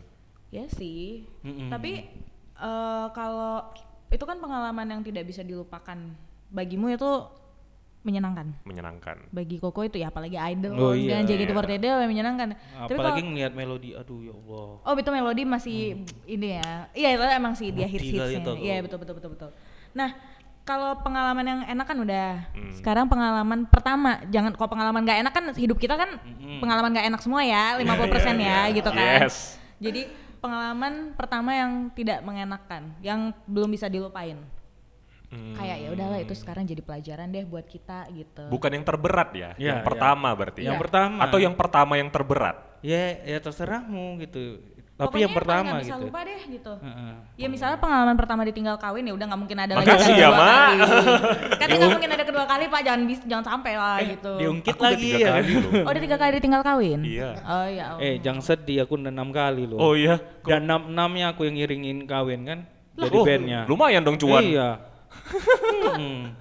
ya 0.54 0.64
sih. 0.70 1.26
Mm-mm. 1.42 1.68
tapi 1.68 2.06
eh, 2.56 3.06
kalau 3.10 3.66
itu 4.06 4.24
kan 4.24 4.38
pengalaman 4.38 4.86
yang 4.86 5.02
tidak 5.02 5.26
bisa 5.26 5.42
dilupakan. 5.42 5.98
Bagimu 6.46 6.94
itu 6.94 7.10
menyenangkan? 8.06 8.54
Menyenangkan. 8.62 9.16
Bagi 9.34 9.58
Koko 9.58 9.82
itu 9.82 9.98
ya 9.98 10.14
apalagi 10.14 10.38
idol 10.38 10.78
Oh 10.78 10.94
iya. 10.94 11.18
dan 11.18 11.26
JKT48 11.26 11.82
itu 11.82 11.88
menyenangkan. 12.06 12.48
Tapi 12.54 12.94
Apalagi 12.94 13.18
kalau 13.18 13.30
ngelihat 13.34 13.52
melodi, 13.58 13.90
aduh 13.98 14.22
ya 14.22 14.30
Allah. 14.30 14.68
oh 14.78 14.94
itu 14.94 15.10
melodi 15.10 15.42
masih 15.42 15.78
ini 16.22 16.48
ya. 16.62 16.86
Iya 16.94 17.08
itu 17.18 17.24
emang 17.34 17.54
sih 17.58 17.74
dia 17.74 17.90
Bukti 17.90 17.98
hits 17.98 18.30
hitsnya. 18.30 18.54
Iya 18.62 18.74
betul 18.86 18.98
betul 19.02 19.14
betul 19.18 19.30
betul. 19.34 19.50
Nah 19.90 20.14
kalau 20.66 20.98
pengalaman 20.98 21.46
yang 21.46 21.60
enak 21.64 21.86
kan 21.86 21.94
udah 21.96 22.28
Hmm. 22.50 22.72
sekarang 22.74 23.06
pengalaman 23.06 23.64
pertama 23.64 24.18
jangan 24.26 24.50
kalau 24.52 24.68
pengalaman 24.68 25.00
nggak 25.00 25.18
enak 25.22 25.32
kan 25.32 25.44
hidup 25.54 25.78
kita 25.78 25.94
kan 25.94 26.18
pengalaman 26.58 26.90
nggak 26.90 27.06
enak 27.06 27.20
semua 27.22 27.40
ya 27.40 27.74
50% 27.78 27.86
ya 28.36 28.66
gitu 28.70 28.90
kan 28.90 29.22
Yes. 29.22 29.54
jadi 29.78 30.10
pengalaman 30.36 31.14
pertama 31.14 31.50
yang 31.50 31.70
tidak 31.90 32.18
mengenakan 32.20 32.92
yang 33.00 33.20
belum 33.46 33.70
bisa 33.70 33.86
dilupain 33.86 34.36
Hmm. 35.26 35.58
kayak 35.58 35.76
ya 35.80 35.88
udahlah 35.90 36.22
itu 36.22 36.34
sekarang 36.34 36.62
jadi 36.62 36.78
pelajaran 36.80 37.26
deh 37.28 37.42
buat 37.42 37.66
kita 37.66 38.06
gitu 38.12 38.46
bukan 38.46 38.70
yang 38.72 38.84
terberat 38.84 39.30
ya, 39.32 39.50
Ya, 39.54 39.74
yang 39.74 39.78
ya. 39.78 39.84
pertama 39.84 40.30
berarti 40.30 40.62
Yang 40.62 40.78
ya? 40.78 40.82
pertama. 40.82 41.18
atau 41.18 41.38
yang 41.40 41.54
pertama 41.54 41.92
yang 41.94 42.06
terberat 42.08 42.56
Ya, 42.78 43.18
ya 43.18 43.42
terserahmu 43.42 44.22
gitu. 44.22 44.62
Tapi 44.96 45.04
Pokoknya 45.12 45.22
yang 45.22 45.36
pertama 45.36 45.60
nggak 45.68 45.82
bisa 45.82 45.92
gitu. 45.92 46.04
lupa 46.08 46.20
deh 46.22 46.40
gitu 46.48 46.72
Heeh. 46.78 47.12
ya 47.36 47.46
misalnya 47.46 47.76
pengalaman 47.76 48.16
pertama 48.16 48.42
ditinggal 48.42 48.76
kawin 48.76 49.04
ya 49.04 49.12
udah 49.12 49.26
nggak 49.28 49.40
mungkin 49.40 49.58
ada 49.58 49.72
lagi 49.74 49.84
Makasih 49.86 50.08
yang 50.08 50.16
ya, 50.16 50.28
kedua 50.30 50.48
kali 50.48 50.76
kan 51.60 51.66
nggak 51.68 51.90
mungkin 51.92 52.10
ada 52.10 52.24
kedua 52.24 52.44
kali 52.46 52.64
pak 52.66 52.80
jangan 52.80 53.00
bis 53.04 53.20
jangan 53.22 53.44
sampai 53.46 53.72
lah 53.74 53.98
gitu 54.00 54.32
Diungkit 54.40 54.72
Aku 54.72 54.80
udah 54.80 54.90
lagi 54.90 55.04
tiga 55.06 55.18
ya. 55.18 55.28
kali 55.30 55.50
loh. 55.52 55.70
oh 55.76 55.90
udah 55.92 56.02
tiga 56.02 56.16
kali 56.16 56.30
ditinggal 56.34 56.62
kawin 56.62 57.00
Iya. 57.04 57.30
oh 57.38 57.66
ya 57.68 57.84
Allah. 57.86 58.00
Eh, 58.02 58.14
jangan 58.18 58.40
sedih 58.40 58.78
aku 58.82 58.92
udah 58.96 59.12
enam 59.12 59.28
kali 59.30 59.62
loh. 59.64 59.78
oh 59.78 59.92
iya 59.92 60.16
Dan 60.42 60.64
enam 60.64 60.80
enamnya 60.88 61.26
aku 61.30 61.44
yang 61.44 61.54
ngiringin 61.54 61.98
kawin 62.04 62.40
kan. 62.42 62.58
Jadi 62.96 63.12
Oh, 63.12 63.22
bandnya. 63.22 63.60
lumayan 63.68 64.00
dong 64.00 64.16
cuan 64.16 64.40
Iya. 64.40 64.68
Hmm. 65.92 66.32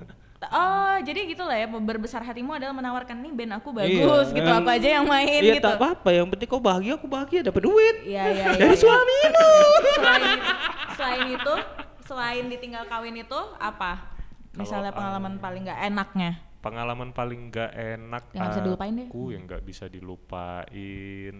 Oh 0.56 0.96
jadi 1.00 1.28
gitu 1.28 1.44
lah 1.44 1.54
ya 1.54 1.68
berbesar 1.68 2.24
hatimu 2.24 2.56
adalah 2.56 2.72
menawarkan 2.72 3.20
nih 3.20 3.32
band 3.32 3.54
aku 3.56 3.70
Iya, 3.72 3.78
bagus 3.78 4.28
gitu 4.32 4.48
yang- 4.48 4.64
apa 4.64 4.70
aja 4.72 4.90
yang 4.94 5.06
main 5.06 5.42
Iya 5.42 5.54
gitu 5.54 5.68
tak 5.68 5.76
apa-apa, 5.76 6.10
yang 6.10 6.28
penting 6.28 6.48
kau 6.48 6.58
bahagia, 6.60 6.96
aku 6.96 7.06
bahagia 7.06 7.40
dapat 7.44 7.62
duit. 7.62 7.96
Iya 8.04 8.24
iya 8.26 8.46
iya. 8.48 8.48
Dari 8.56 8.72
iya. 8.72 8.80
suamimu. 8.80 9.50
Selain 9.92 10.24
itu, 10.32 10.52
selain 10.96 11.26
itu, 11.30 11.54
selain 12.02 12.44
ditinggal 12.48 12.84
kawin 12.86 13.16
itu 13.18 13.40
apa? 13.58 14.16
Misalnya 14.56 14.90
Kalau, 14.90 15.00
pengalaman 15.04 15.34
paling 15.38 15.62
nggak 15.66 15.82
enaknya. 15.86 16.32
pengalaman 16.58 17.10
paling 17.12 17.42
nggak 17.48 17.72
enak 17.76 18.24
Yang 18.26 18.34
nggak 18.34 18.50
bisa 18.50 18.62
dilupain 18.64 18.94
deh. 18.96 19.06
aku 19.06 19.24
yang 19.30 19.44
nggak 19.46 19.62
bisa 19.62 19.86
dilupain 19.86 21.36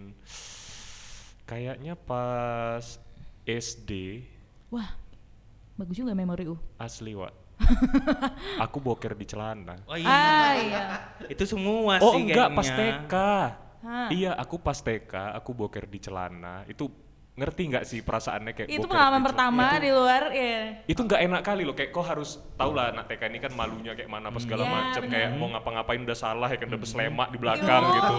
kayaknya 1.42 1.94
pas 1.96 2.84
SD 3.42 4.22
Wah, 4.68 4.86
bagus 5.74 5.96
juga 5.96 6.12
memori 6.12 6.46
U. 6.46 6.54
asli 6.76 7.14
wa 7.14 7.26
aku 8.60 8.78
boker 8.78 9.12
di 9.12 9.24
celana 9.24 9.80
Oh 9.84 9.96
iya. 9.96 10.06
Ah 10.06 10.52
iya. 10.54 10.82
Itu 11.26 11.44
semua 11.44 11.96
oh 11.98 12.12
sih 12.12 12.22
enggak 12.22 12.52
pas. 12.52 12.68
TK 12.68 13.14
Hah. 13.78 14.08
iya 14.10 14.34
aku 14.34 14.56
pas 14.56 14.76
TK 14.76 15.12
aku 15.32 15.50
boker 15.52 15.84
di 15.84 15.98
celana 15.98 16.66
itu 16.66 16.90
ngerti 17.32 17.62
nggak 17.66 17.84
sih 17.84 18.00
perasaannya 18.00 18.52
kayak 18.52 18.68
Itu 18.70 18.84
pengalaman 18.84 19.20
pertama 19.20 19.70
Itu- 19.70 19.82
di 19.82 19.90
luar 19.90 20.22
ya. 20.30 20.80
itu 20.82 20.96
nggak 20.98 21.20
enak 21.22 21.40
kali 21.42 21.62
loh 21.62 21.72
kayak 21.72 21.90
kau 21.90 22.00
harus 22.00 22.40
tau 22.54 22.72
lah 22.72 22.90
anak 22.90 23.06
TK 23.06 23.28
ini 23.28 23.38
kan 23.38 23.52
malunya 23.52 23.92
kayak 23.92 24.08
mana 24.08 24.28
apa 24.28 24.38
segala 24.38 24.64
Iya, 24.64 24.72
macam 24.72 25.02
bener. 25.02 25.12
kayak 25.12 25.28
mau 25.34 25.48
ngapa-ngapain 25.50 26.00
udah 26.02 26.16
salah 26.16 26.48
ya 26.48 26.56
kan 26.56 26.66
udah 26.66 26.80
beslemak 26.80 27.28
di 27.28 27.36
Iya. 27.36 27.42
belakang 27.42 27.82
gitu 27.90 28.14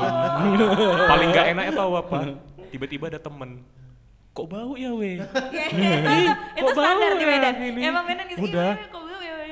paling 1.11 1.27
nggak 1.31 1.47
enaknya 1.49 1.73
tau 1.73 1.93
apa 1.95 2.17
tiba-tiba 2.67 3.05
ada 3.07 3.19
temen 3.19 3.49
kok 4.31 4.45
bau 4.45 4.77
ya 4.77 4.93
weh 4.93 5.17
Iya, 5.17 5.93
itu 6.53 6.61
kok 6.63 6.73
standar 6.75 7.09
bau 7.09 7.17
di 7.17 7.25
ya 7.25 7.29
Medan. 7.31 7.53
ini? 7.59 7.81
Emang 7.81 8.05
Medan 8.05 8.25
gitu. 8.29 8.45
Udah. 8.45 8.71
Iya, 8.71 8.85
kok 8.85 9.01
ya. 9.01 9.06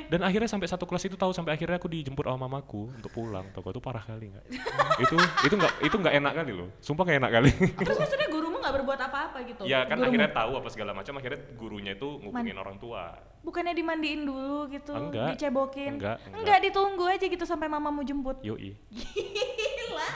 Dan 0.07 0.19
akhirnya 0.21 0.45
sampai 0.45 0.65
satu 0.65 0.83
kelas 0.83 1.03
itu 1.03 1.15
tahu 1.15 1.29
sampai 1.29 1.53
akhirnya 1.53 1.75
aku 1.75 1.87
dijemput 1.87 2.23
sama 2.23 2.39
mamaku 2.41 2.89
untuk 2.91 3.09
pulang 3.09 3.45
toko 3.51 3.69
itu 3.69 3.79
parah 3.79 4.01
kali 4.01 4.29
nggak 4.29 4.45
itu 5.03 5.15
itu 5.43 5.55
nggak 5.55 5.73
itu 5.81 5.95
nggak 5.95 6.15
enak 6.15 6.33
kali 6.35 6.51
loh 6.51 6.69
sumpah 6.79 7.03
nggak 7.03 7.19
enak 7.19 7.31
kali 7.31 7.49
Terus 7.75 7.97
maksudnya 8.01 8.27
gurumu 8.27 8.57
nggak 8.57 8.73
berbuat 8.75 8.99
apa-apa 9.01 9.37
gitu? 9.43 9.61
ya 9.63 9.83
kan 9.83 9.95
Gurumu. 9.95 10.09
akhirnya 10.09 10.29
tahu 10.31 10.51
apa 10.55 10.69
segala 10.69 10.91
macam 10.91 11.13
akhirnya 11.15 11.39
gurunya 11.53 11.91
itu 11.93 12.09
ngubungin 12.19 12.55
orang 12.55 12.77
tua 12.77 13.15
Bukannya 13.41 13.73
dimandiin 13.73 14.25
dulu 14.25 14.65
gitu, 14.67 14.89
Enggak. 14.89 15.37
dicebokin? 15.37 16.01
Enggak, 16.01 16.17
enggak. 16.19 16.33
Enggak, 16.33 16.57
ditunggu 16.65 17.05
aja 17.05 17.25
gitu 17.29 17.45
sampai 17.45 17.69
mamamu 17.69 18.01
jemput. 18.01 18.41
yoi 18.41 18.73
Gila. 18.89 20.09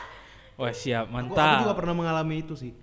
Wah 0.58 0.74
siap, 0.74 1.06
Aku, 1.06 1.14
aku 1.14 1.38
mantap. 1.38 1.62
juga 1.62 1.74
pernah 1.78 1.94
mengalami 1.94 2.42
itu 2.42 2.58
sih. 2.58 2.74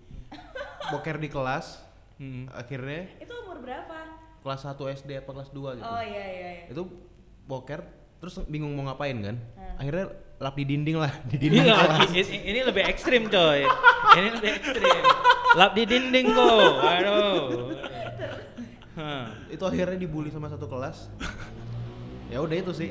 Boker 0.89 1.19
di 1.19 1.27
kelas, 1.27 1.83
Hmm. 2.17 2.47
akhirnya 2.49 3.11
Itu 3.19 3.35
umur 3.43 3.59
berapa? 3.59 4.07
Kelas 4.47 4.63
1 4.63 4.79
SD 5.03 5.11
apa 5.19 5.31
kelas 5.35 5.51
2 5.51 5.83
gitu. 5.83 5.91
Oh 5.91 6.03
iya 6.07 6.25
iya 6.31 6.49
iya. 6.63 6.71
Itu 6.71 6.87
boker 7.45 7.83
terus 8.23 8.39
bingung 8.47 8.79
mau 8.79 8.87
ngapain 8.87 9.19
kan. 9.19 9.37
Akhirnya 9.77 10.07
lap 10.39 10.55
di 10.55 10.65
dinding 10.65 10.97
lah, 10.97 11.13
di 11.27 11.37
dinding 11.37 11.67
Iya, 11.67 11.75
kelas. 11.75 12.11
ini, 12.15 12.39
ini 12.47 12.61
lebih 12.63 12.83
ekstrim 12.87 13.27
coy. 13.27 13.67
Ini 14.15 14.29
lebih 14.39 14.51
ekstrim. 14.55 15.03
Lap 15.59 15.73
di 15.75 15.83
dinding 15.85 16.27
kok. 16.31 16.73
Aduh. 16.79 17.37
Hah. 18.97 19.29
Itu 19.51 19.67
akhirnya 19.67 19.99
dibully 19.99 20.31
sama 20.31 20.49
satu 20.49 20.65
kelas. 20.65 21.11
ya 22.27 22.41
udah 22.41 22.57
itu 22.57 22.73
sih. 22.73 22.91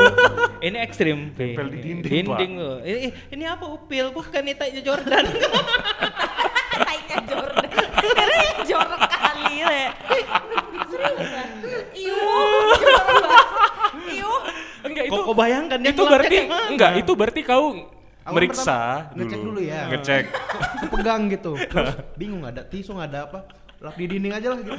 Ini 0.66 0.78
ekstrim. 0.80 1.34
Tempel 1.34 1.66
di 1.68 1.78
dinding, 1.82 2.24
Pak. 2.24 2.38
Dinding 2.38 2.52
loh. 2.56 2.78
Ini, 2.80 3.10
ini 3.34 3.44
apa 3.44 3.66
upil? 3.66 4.14
Bukan 4.14 4.40
ini 4.40 4.54
taknya 4.54 4.80
Jordan. 4.80 5.24
Taiknya 6.86 7.18
Jordan. 7.26 7.68
Karena 8.00 8.36
yang 8.38 8.60
jorok 8.64 9.02
kali 9.02 9.50
ya. 9.60 9.68
Serius 10.88 11.20
ya? 11.20 11.44
Iu, 11.92 12.16
jorok 12.78 13.06
banget. 13.20 13.46
Iu. 14.14 14.32
enggak 14.82 15.04
Kok 15.10 15.21
kau 15.32 15.40
bayangkan 15.40 15.80
dia 15.80 15.96
itu 15.96 16.04
berarti 16.04 16.36
mana? 16.44 16.68
enggak 16.68 16.92
itu 17.00 17.12
berarti 17.16 17.40
kau 17.40 17.64
Aku 18.22 18.38
meriksa 18.38 19.08
pertama 19.08 19.16
ngecek 19.18 19.40
dulu 19.40 19.60
ya. 19.64 19.82
ngecek 19.88 20.24
Kepegang 20.84 21.22
gitu. 21.26 21.52
Terus 21.58 21.90
bingung 22.14 22.44
ada 22.44 22.62
tisu 22.62 22.94
nggak 22.94 23.08
ada 23.10 23.20
apa. 23.26 23.38
Lap 23.82 23.98
di 23.98 24.06
dinding 24.06 24.30
aja 24.30 24.46
lah 24.54 24.58
gitu. 24.62 24.70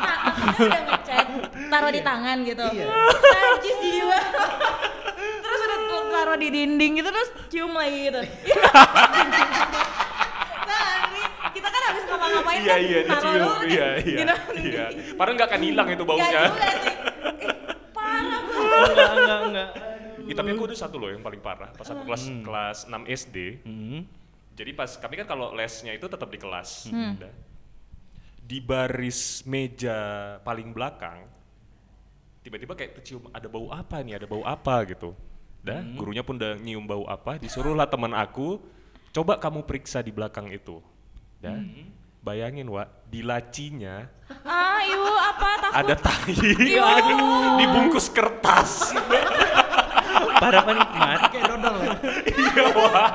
nah, 0.00 0.16
udah 0.64 0.80
ngecek, 0.80 1.26
taruh 1.68 1.92
di 1.92 2.00
tangan 2.00 2.36
gitu. 2.40 2.64
Iya. 2.72 2.86
Najis 2.88 3.76
jiwa. 3.84 4.18
taruh 6.14 6.38
di 6.40 6.48
dinding 6.48 6.92
gitu 7.02 7.08
terus 7.12 7.30
cium 7.52 7.76
lagi 7.76 8.08
gitu. 8.08 8.16
nah, 10.64 10.88
ini 11.12 11.20
kita 11.52 11.68
kan 11.68 11.82
habis 11.84 12.02
ngapa-ngapain 12.08 12.58
Iya 12.58 12.72
kan 12.72 12.80
iya 12.80 12.98
taruh 13.04 13.32
dulu 13.34 13.60
Iya 13.68 13.88
iya. 14.00 14.16
gitu. 14.24 14.34
Iya. 14.72 14.84
Padahal 15.20 15.34
nggak 15.36 15.48
akan 15.52 15.60
hilang 15.60 15.88
itu 15.92 16.04
baunya. 16.08 16.48
juga 16.48 16.68
sih. 16.80 16.94
Enggak 18.74 19.10
enggak 19.14 19.40
enggak 19.50 19.70
Ih, 20.24 20.32
tapi 20.32 20.56
aku 20.56 20.64
ada 20.64 20.76
satu 20.78 20.96
loh 20.96 21.12
yang 21.12 21.20
paling 21.20 21.42
parah. 21.44 21.68
Pas 21.76 21.84
aku 21.84 22.08
kelas 22.08 22.24
kelas 22.40 22.78
6 22.88 23.04
SD. 23.12 23.36
Hmm. 23.60 24.00
Jadi 24.56 24.70
pas 24.72 24.88
kami 24.96 25.20
kan 25.20 25.26
kalau 25.28 25.52
lesnya 25.52 25.92
itu 25.92 26.08
tetap 26.08 26.28
di 26.32 26.40
kelas. 26.40 26.88
Hmm. 26.88 27.20
Udah. 27.20 27.34
Di 28.40 28.58
baris 28.64 29.44
meja 29.44 30.00
paling 30.40 30.72
belakang 30.72 31.28
tiba-tiba 32.44 32.76
kayak 32.76 33.00
tercium 33.00 33.24
ada 33.32 33.48
bau 33.48 33.72
apa 33.72 34.04
nih, 34.04 34.20
ada 34.20 34.28
bau 34.28 34.44
apa 34.44 34.84
gitu. 34.84 35.16
Dah, 35.64 35.80
Hmm. 35.80 35.96
gurunya 35.96 36.20
pun 36.20 36.36
udah 36.36 36.60
nyium 36.60 36.84
bau 36.84 37.08
apa, 37.08 37.40
disuruhlah 37.40 37.88
teman 37.88 38.12
aku, 38.12 38.60
coba 39.16 39.40
kamu 39.40 39.64
periksa 39.64 40.04
di 40.04 40.12
belakang 40.12 40.52
itu. 40.52 40.84
Dah. 41.40 41.56
Hmm. 41.56 41.88
Bayangin, 42.24 42.72
Wak, 42.72 43.04
di 43.04 43.20
lacinya 43.20 44.08
Ah, 44.48 44.80
ibu 44.80 45.12
apa 45.12 45.48
takut? 45.60 45.76
ada 45.76 45.94
tai. 46.00 46.32
Dibungkus 47.60 48.08
kertas. 48.08 48.96
para 50.34 50.60
penikmat 50.64 51.20
Kayak 51.28 51.44
dodol 51.52 51.76
ya. 51.84 51.92
Iya, 52.32 52.64
Wak. 52.72 53.12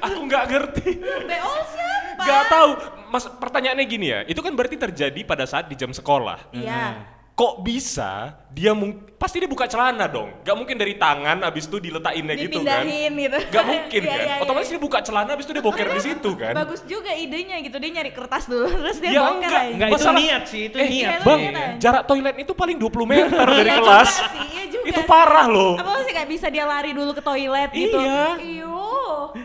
Aku 0.00 0.18
nggak 0.24 0.44
ngerti. 0.48 0.90
Beol 1.28 1.58
siapa? 1.68 2.22
Gak 2.24 2.44
tahu. 2.48 2.70
Mas 3.12 3.24
pertanyaannya 3.28 3.84
gini 3.84 4.06
ya, 4.10 4.20
itu 4.24 4.40
kan 4.40 4.56
berarti 4.56 4.80
terjadi 4.80 5.20
pada 5.22 5.44
saat 5.44 5.68
di 5.68 5.76
jam 5.76 5.92
sekolah. 5.92 6.40
Iya. 6.56 7.04
Kok 7.34 7.54
bisa 7.60 8.30
dia 8.48 8.70
mung 8.70 8.94
pasti 9.18 9.42
dia 9.42 9.50
buka 9.50 9.66
celana 9.66 10.06
dong. 10.06 10.30
Gak 10.40 10.54
mungkin 10.54 10.78
dari 10.78 10.94
tangan 10.94 11.42
abis 11.42 11.66
itu 11.66 11.82
diletainnya 11.82 12.34
gitu 12.36 12.62
kan. 12.62 12.86
Gitu. 12.86 13.38
Gak 13.50 13.64
mungkin 13.64 14.00
Iya, 14.06 14.06
kan. 14.06 14.14
iya, 14.16 14.30
iya. 14.30 14.36
Otomatis 14.38 14.68
dia 14.70 14.78
buka 14.78 14.98
celana 15.02 15.34
abis 15.34 15.44
itu 15.44 15.52
dia 15.52 15.64
boker 15.64 15.86
di 15.88 16.00
situ 16.00 16.30
kan. 16.32 16.54
Bagus 16.54 16.86
juga 16.86 17.10
idenya 17.10 17.58
gitu 17.58 17.74
dia 17.74 17.90
nyari 17.92 18.10
kertas 18.10 18.46
dulu 18.46 18.70
terus 18.80 19.02
dia 19.02 19.10
Ya 19.10 19.20
boker 19.24 19.34
enggak, 19.42 19.50
aja. 19.50 19.66
enggak 19.68 19.88
itu 19.88 19.96
Masalah- 19.98 20.20
niat 20.20 20.42
sih 20.46 20.62
itu 20.64 20.76
Eh, 20.76 20.86
niat 20.86 20.94
iya, 20.94 21.26
Bang, 21.26 21.40
iya, 21.40 21.50
iya. 21.50 21.66
jarak 21.76 22.02
toilet 22.04 22.36
itu 22.38 22.52
paling 22.54 22.76
20 22.78 23.02
meter 23.12 23.46
dari 23.50 23.66
Iya 23.66 23.78
kelas. 23.82 24.10
juga 24.12 24.26
sih, 24.30 24.42
iya 24.48 24.64
juga 24.70 24.86
Itu 24.86 25.00
parah 25.02 25.46
loh. 25.48 25.74
Apa 25.74 25.90
sih 26.00 26.12
nggak 26.14 26.28
bisa 26.30 26.46
dia 26.48 26.64
lari 26.64 26.90
dulu 26.92 27.10
ke 27.10 27.22
toilet 27.24 27.70
gitu? 27.72 27.98
Iya. 27.98 28.24
Iyo. 28.38 28.78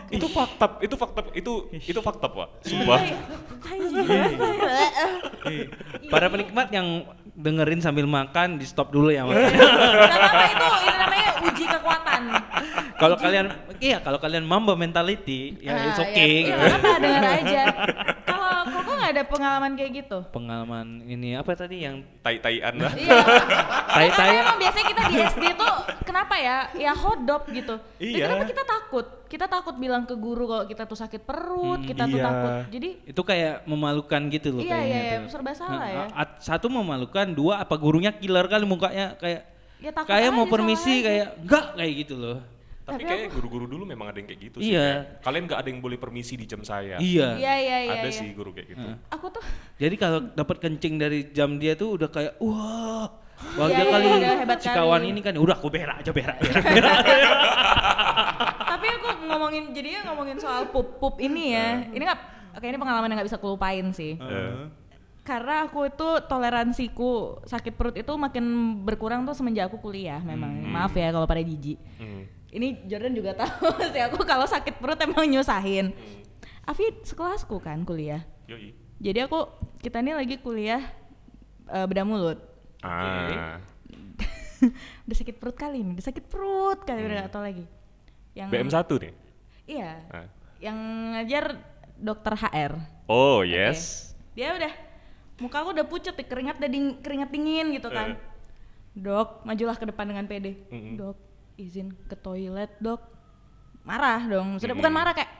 Itu 0.08 0.26
fakta, 0.28 0.78
itu 0.78 0.94
fakta, 0.94 1.20
itu 1.32 1.52
itu 1.74 1.98
fakta 1.98 2.30
pak. 2.30 2.48
Sumpah. 2.62 3.02
para 6.06 6.26
penikmat 6.28 6.70
yang 6.70 6.86
dengerin 7.40 7.80
sambil 7.80 8.04
makan 8.04 8.54
di 8.54 8.64
stop 8.64 8.88
dulu 8.88 9.08
ya 9.08 9.24
Mas. 9.24 9.36
Gak 9.40 9.48
apa-apa 9.50 10.44
itu, 10.44 10.66
ini 10.76 10.94
namanya 10.94 11.30
uji 11.42 11.64
kekuatan. 11.66 12.22
kalau 12.94 13.16
kalian 13.16 13.46
iya 13.78 13.96
kalau 13.98 14.18
kalian 14.18 14.44
mamba 14.44 14.74
mentality 14.74 15.56
ya 15.58 15.72
Ah, 15.72 15.88
it's 15.88 15.96
iya. 15.96 16.04
okay 16.04 16.32
Iya, 16.36 16.46
gitu. 16.46 16.60
apa 16.76 16.90
denger 16.98 17.24
aja. 17.34 17.62
Ada 19.20 19.28
pengalaman 19.28 19.70
kayak 19.76 19.90
gitu? 19.92 20.18
pengalaman 20.30 20.86
ini 21.04 21.36
apa 21.36 21.52
tadi 21.52 21.84
yang 21.84 22.00
Tai-taian 22.20 22.74
lah. 22.74 22.92
Iya. 22.96 23.16
Tai- 23.90 24.10
Karena 24.10 24.16
tai- 24.16 24.40
emang 24.40 24.58
biasanya 24.58 24.86
kita 24.88 25.02
di 25.04 25.14
SD 25.20 25.44
tuh 25.54 25.74
kenapa 26.02 26.34
ya? 26.36 26.56
Ya 26.72 26.92
hodop 26.92 27.42
gitu. 27.50 27.76
Dan 27.76 28.00
Iya. 28.00 28.24
kenapa 28.26 28.44
kita 28.46 28.62
takut? 28.64 29.06
Kita 29.26 29.46
takut 29.46 29.74
bilang 29.76 30.02
ke 30.04 30.14
guru 30.14 30.44
kalau 30.44 30.64
kita 30.64 30.82
tuh 30.84 30.96
sakit 30.96 31.22
perut, 31.22 31.80
kita 31.82 32.04
tuh 32.04 32.18
iya. 32.18 32.26
takut. 32.26 32.52
Jadi 32.72 32.88
itu 33.04 33.22
kayak 33.22 33.54
memalukan 33.62 34.20
gitu 34.26 34.48
loh 34.50 34.62
Iya, 34.62 34.74
kayaknya 34.74 34.96
iya, 34.96 35.04
iya, 35.06 35.18
tuh. 35.20 35.30
serba 35.30 35.52
salah 35.52 35.86
ya. 35.86 36.04
at- 36.10 36.38
satu 36.40 36.66
memalukan, 36.66 37.26
dua 37.30 37.60
apa 37.60 37.74
gurunya 37.74 38.10
killer 38.10 38.46
kali 38.46 38.64
mukanya 38.64 39.14
kayak 39.16 39.42
Ya, 39.80 39.90
takut 39.92 40.12
kayak 40.12 40.30
mau 40.30 40.44
permisi 40.44 41.00
kayak 41.00 41.40
enggak 41.40 41.64
kayak 41.72 41.92
gitu 42.04 42.14
loh. 42.16 42.38
Tapi 42.90 43.02
Tapi 43.06 43.10
kayak 43.10 43.28
guru-guru 43.32 43.64
dulu 43.70 43.84
memang 43.86 44.10
ada 44.10 44.18
yang 44.18 44.28
kayak 44.28 44.40
gitu 44.50 44.58
sih. 44.58 44.74
Iya. 44.74 44.82
kayak, 44.82 45.22
Kalian 45.22 45.42
nggak 45.46 45.58
ada 45.62 45.68
yang 45.70 45.80
boleh 45.80 45.98
permisi 45.98 46.34
di 46.34 46.46
jam 46.46 46.60
saya. 46.66 46.98
Iya. 46.98 47.38
iya 47.38 47.54
iya 47.56 47.78
iya. 47.86 47.92
ada 48.02 48.08
iya. 48.10 48.18
sih 48.18 48.28
guru 48.34 48.50
kayak 48.50 48.68
gitu. 48.74 48.88
Aku 49.14 49.26
tuh 49.30 49.42
Jadi 49.78 49.94
kalau 49.96 50.18
dapat 50.34 50.56
kencing 50.58 50.94
dari 50.98 51.18
jam 51.30 51.56
dia 51.56 51.78
tuh 51.78 51.96
udah 51.96 52.08
kayak 52.10 52.34
wah 52.42 53.08
bangga 53.40 53.72
Iya, 53.72 53.80
iya, 53.80 53.88
kali 53.88 54.06
hebat 54.44 54.58
si 54.60 54.68
kawan 54.68 55.00
kali. 55.00 55.10
ini 55.16 55.20
kan 55.24 55.32
udah 55.40 55.56
aku 55.56 55.72
berak 55.72 55.96
aja 56.04 56.12
berak 56.12 56.36
berak. 56.44 56.64
berak. 56.76 56.98
tapi 58.68 58.86
aku 59.00 59.08
ngomongin 59.32 59.72
jadinya 59.72 60.00
ngomongin 60.12 60.36
soal 60.36 60.68
pup 60.68 61.00
pup 61.00 61.16
ini 61.24 61.56
ya. 61.56 61.88
Ini 61.88 62.04
nggak 62.04 62.20
Oke 62.50 62.66
ini 62.66 62.78
pengalaman 62.82 63.08
yang 63.10 63.22
nggak 63.22 63.28
bisa 63.30 63.38
kulupain 63.38 63.86
sih. 63.94 64.18
Eh, 64.18 64.66
Karena 65.22 65.68
aku 65.68 65.86
itu 65.86 66.08
toleransiku 66.26 67.38
sakit 67.46 67.78
perut 67.78 67.94
itu 67.94 68.10
makin 68.18 68.74
berkurang 68.82 69.22
tuh 69.22 69.36
semenjak 69.38 69.70
aku 69.70 69.78
kuliah 69.78 70.18
memang. 70.18 70.50
Maaf 70.66 70.90
ya 70.98 71.14
kalau 71.14 71.30
pada 71.30 71.42
jijik. 71.44 71.78
hmm. 72.00 72.39
Ini 72.50 72.86
Jordan 72.86 73.14
juga 73.14 73.32
tahu 73.34 73.70
sih 73.94 74.02
aku 74.02 74.26
kalau 74.26 74.44
sakit 74.44 74.82
perut 74.82 74.98
emang 74.98 75.26
nyusahin. 75.26 75.94
Afi 76.66 77.02
sekelasku 77.02 77.62
kan 77.62 77.86
kuliah. 77.86 78.26
Yoi. 78.50 78.74
Jadi 79.00 79.18
aku 79.24 79.46
kita 79.80 80.02
ini 80.02 80.12
lagi 80.12 80.36
kuliah 80.36 80.82
eh, 81.66 81.86
bedah 81.86 82.04
mulut. 82.04 82.38
Ah. 82.82 83.62
udah 85.08 85.16
sakit 85.16 85.40
perut 85.40 85.56
kali 85.56 85.80
ini, 85.80 85.96
udah 85.96 86.04
sakit 86.04 86.24
perut 86.28 86.84
kali 86.84 87.00
udah 87.00 87.24
gak 87.24 87.32
tau 87.32 87.40
lagi. 87.40 87.64
Yang 88.36 88.48
BM 88.52 88.68
1 88.68 89.02
nih. 89.02 89.12
Iya. 89.64 89.90
Ah. 90.10 90.26
Yang 90.60 90.78
ngajar 91.16 91.44
dokter 91.96 92.34
HR. 92.36 92.72
Oh, 93.08 93.40
yes. 93.40 94.12
Dia 94.36 94.52
udah 94.54 94.72
muka 95.40 95.64
aku 95.64 95.72
udah 95.72 95.86
pucet, 95.88 96.12
keringat 96.14 96.60
udah 96.60 96.70
ding- 96.70 96.98
keringat 97.00 97.30
dingin 97.32 97.72
gitu 97.72 97.88
kan. 97.88 98.14
Eh. 98.14 98.18
Dok, 98.90 99.46
majulah 99.46 99.78
ke 99.78 99.86
depan 99.88 100.04
dengan 100.12 100.28
pede. 100.28 100.60
Mm-mm. 100.68 100.98
Dok, 101.00 101.16
izin 101.60 101.92
ke 102.08 102.16
toilet, 102.16 102.72
Dok. 102.80 103.00
Marah 103.84 104.24
dong. 104.24 104.56
Sudah 104.56 104.72
bukan 104.72 104.88
Mm-mm. 104.88 105.00
marah 105.04 105.12
kayak 105.12 105.30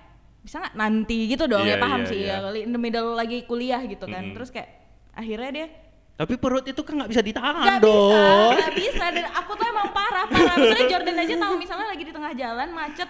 bisa 0.41 0.57
nggak 0.57 0.73
nanti 0.73 1.29
gitu 1.29 1.45
dong 1.45 1.69
Iya, 1.69 1.77
ya 1.77 1.85
paham 1.85 2.01
iya, 2.01 2.09
sih 2.09 2.19
iya. 2.25 2.41
ya 2.41 2.45
kali 2.49 2.59
in 2.65 2.73
the 2.73 2.81
middle 2.81 3.13
lagi 3.13 3.45
kuliah 3.45 3.77
gitu 3.85 4.09
kan 4.09 4.25
Mm-mm. 4.25 4.33
terus 4.33 4.49
kayak 4.49 4.73
akhirnya 5.13 5.51
dia 5.53 5.67
Tapi 6.17 6.37
perut 6.37 6.65
itu 6.65 6.81
kan 6.81 6.97
nggak 6.97 7.11
bisa 7.13 7.21
ditahan 7.21 7.61
Gak 7.61 7.81
bisa, 7.81 7.89
dong. 7.89 8.53
gak 8.57 8.73
bisa. 8.77 9.05
Dan 9.09 9.25
aku 9.33 9.57
tuh 9.57 9.65
emang 9.65 9.89
parah, 9.89 10.25
parah. 10.29 10.57
Misalnya 10.57 10.87
Jordan 10.93 11.17
aja 11.17 11.35
tahu 11.37 11.55
misalnya 11.57 11.87
lagi 11.89 12.03
di 12.05 12.13
tengah 12.13 12.33
jalan 12.37 12.69
macet, 12.73 13.09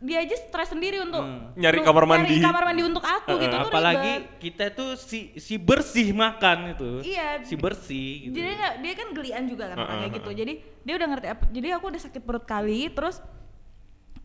dia 0.00 0.18
aja 0.18 0.32
stres 0.34 0.68
sendiri 0.68 0.96
untuk 0.98 1.20
Nyari 1.54 1.76
untuk- 1.76 1.86
kamar 1.86 2.04
mandi. 2.04 2.32
nyari 2.32 2.40
kamar 2.40 2.62
mandi 2.64 2.82
untuk 2.82 3.04
aku 3.04 3.36
gitu 3.36 3.52
tuh 3.54 3.68
Apalagi 3.68 4.12
ribet. 4.16 4.40
kita 4.40 4.64
tuh 4.70 4.90
si 4.96 5.18
si 5.36 5.54
bersih 5.54 6.08
makan 6.10 6.72
itu. 6.72 6.90
Iya. 7.04 7.44
Si 7.44 7.52
bersih 7.54 8.10
gitu. 8.24 8.34
Jadi 8.34 8.50
dia, 8.50 8.68
dia 8.80 8.92
kan 8.94 9.08
gelian 9.12 9.44
juga 9.44 9.64
kan 9.66 9.76
Heeh, 9.76 9.86
orangnya 9.86 10.08
heeh. 10.08 10.16
gitu. 10.16 10.30
Jadi 10.32 10.52
dia 10.80 10.94
udah 10.96 11.08
ngerti. 11.10 11.26
Jadi 11.52 11.68
aku 11.70 11.84
udah 11.86 12.00
sakit 12.00 12.22
perut 12.22 12.44
kali, 12.44 12.88
terus 12.88 13.20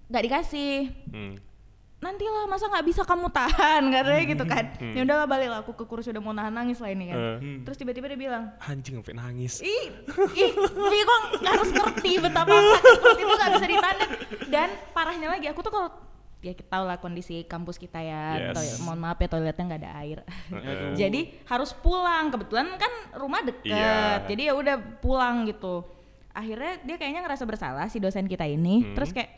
nggak 0.06 0.24
dikasih. 0.24 0.76
Hmm. 1.08 1.36
Nantilah 2.06 2.46
masa 2.46 2.70
nggak 2.70 2.86
bisa 2.86 3.02
kamu 3.02 3.28
tahan 3.28 3.82
katanya 3.94 4.24
gitu 4.24 4.46
kan. 4.46 4.66
Ya 4.94 5.02
udahlah 5.02 5.26
balik 5.26 5.50
lah 5.50 5.60
aku 5.60 5.74
ke 5.74 5.84
kursi 5.84 6.10
udah 6.10 6.22
mau 6.22 6.32
nahan 6.32 6.54
nangis 6.54 6.78
lah 6.78 6.88
ini 6.88 7.10
kan. 7.10 7.18
Eh. 7.18 7.66
Terus 7.66 7.76
tiba-tiba 7.76 8.06
dia 8.06 8.20
bilang, 8.20 8.54
Anjing 8.62 8.96
sampai 8.96 9.16
nangis. 9.16 9.58
Ih, 9.60 9.90
ih, 10.36 10.52
Vi 10.54 11.00
kok 11.02 11.22
harus 11.42 11.70
ngerti 11.72 12.12
betapa 12.20 12.54
sakit 12.54 12.94
perut 12.96 13.18
itu 13.18 13.34
gak 13.34 13.50
bisa 13.52 13.66
ditahan 13.66 13.98
dan 14.48 14.68
parahnya 14.92 15.28
lagi 15.28 15.48
aku 15.48 15.60
tuh 15.60 15.74
kalau 15.74 15.90
ya 16.40 16.54
kita 16.54 16.70
tahu 16.70 16.86
lah 16.86 16.98
kondisi 16.98 17.42
kampus 17.44 17.76
kita 17.76 17.98
ya, 17.98 18.24
Yes. 18.40 18.54
toilet- 18.54 18.82
mohon 18.84 19.00
maaf 19.00 19.18
ya 19.18 19.26
toiletnya 19.26 19.64
nggak 19.66 19.82
ada 19.82 19.92
air. 19.98 20.20
Aduh. 20.48 20.94
jadi 20.94 21.20
harus 21.44 21.74
pulang 21.74 22.30
kebetulan 22.30 22.70
kan 22.76 22.92
rumah 23.16 23.42
deket, 23.42 23.66
Iya. 23.68 24.22
jadi 24.24 24.42
ya 24.44 24.54
udah 24.54 24.76
pulang 25.00 25.50
gitu. 25.50 25.82
Akhirnya 26.30 26.78
dia 26.80 26.96
kayaknya 26.96 27.24
ngerasa 27.24 27.44
bersalah 27.44 27.88
si 27.88 27.98
dosen 27.98 28.28
kita 28.28 28.46
ini, 28.46 28.84
Hmm. 28.84 28.94
terus 28.94 29.10
kayak 29.10 29.34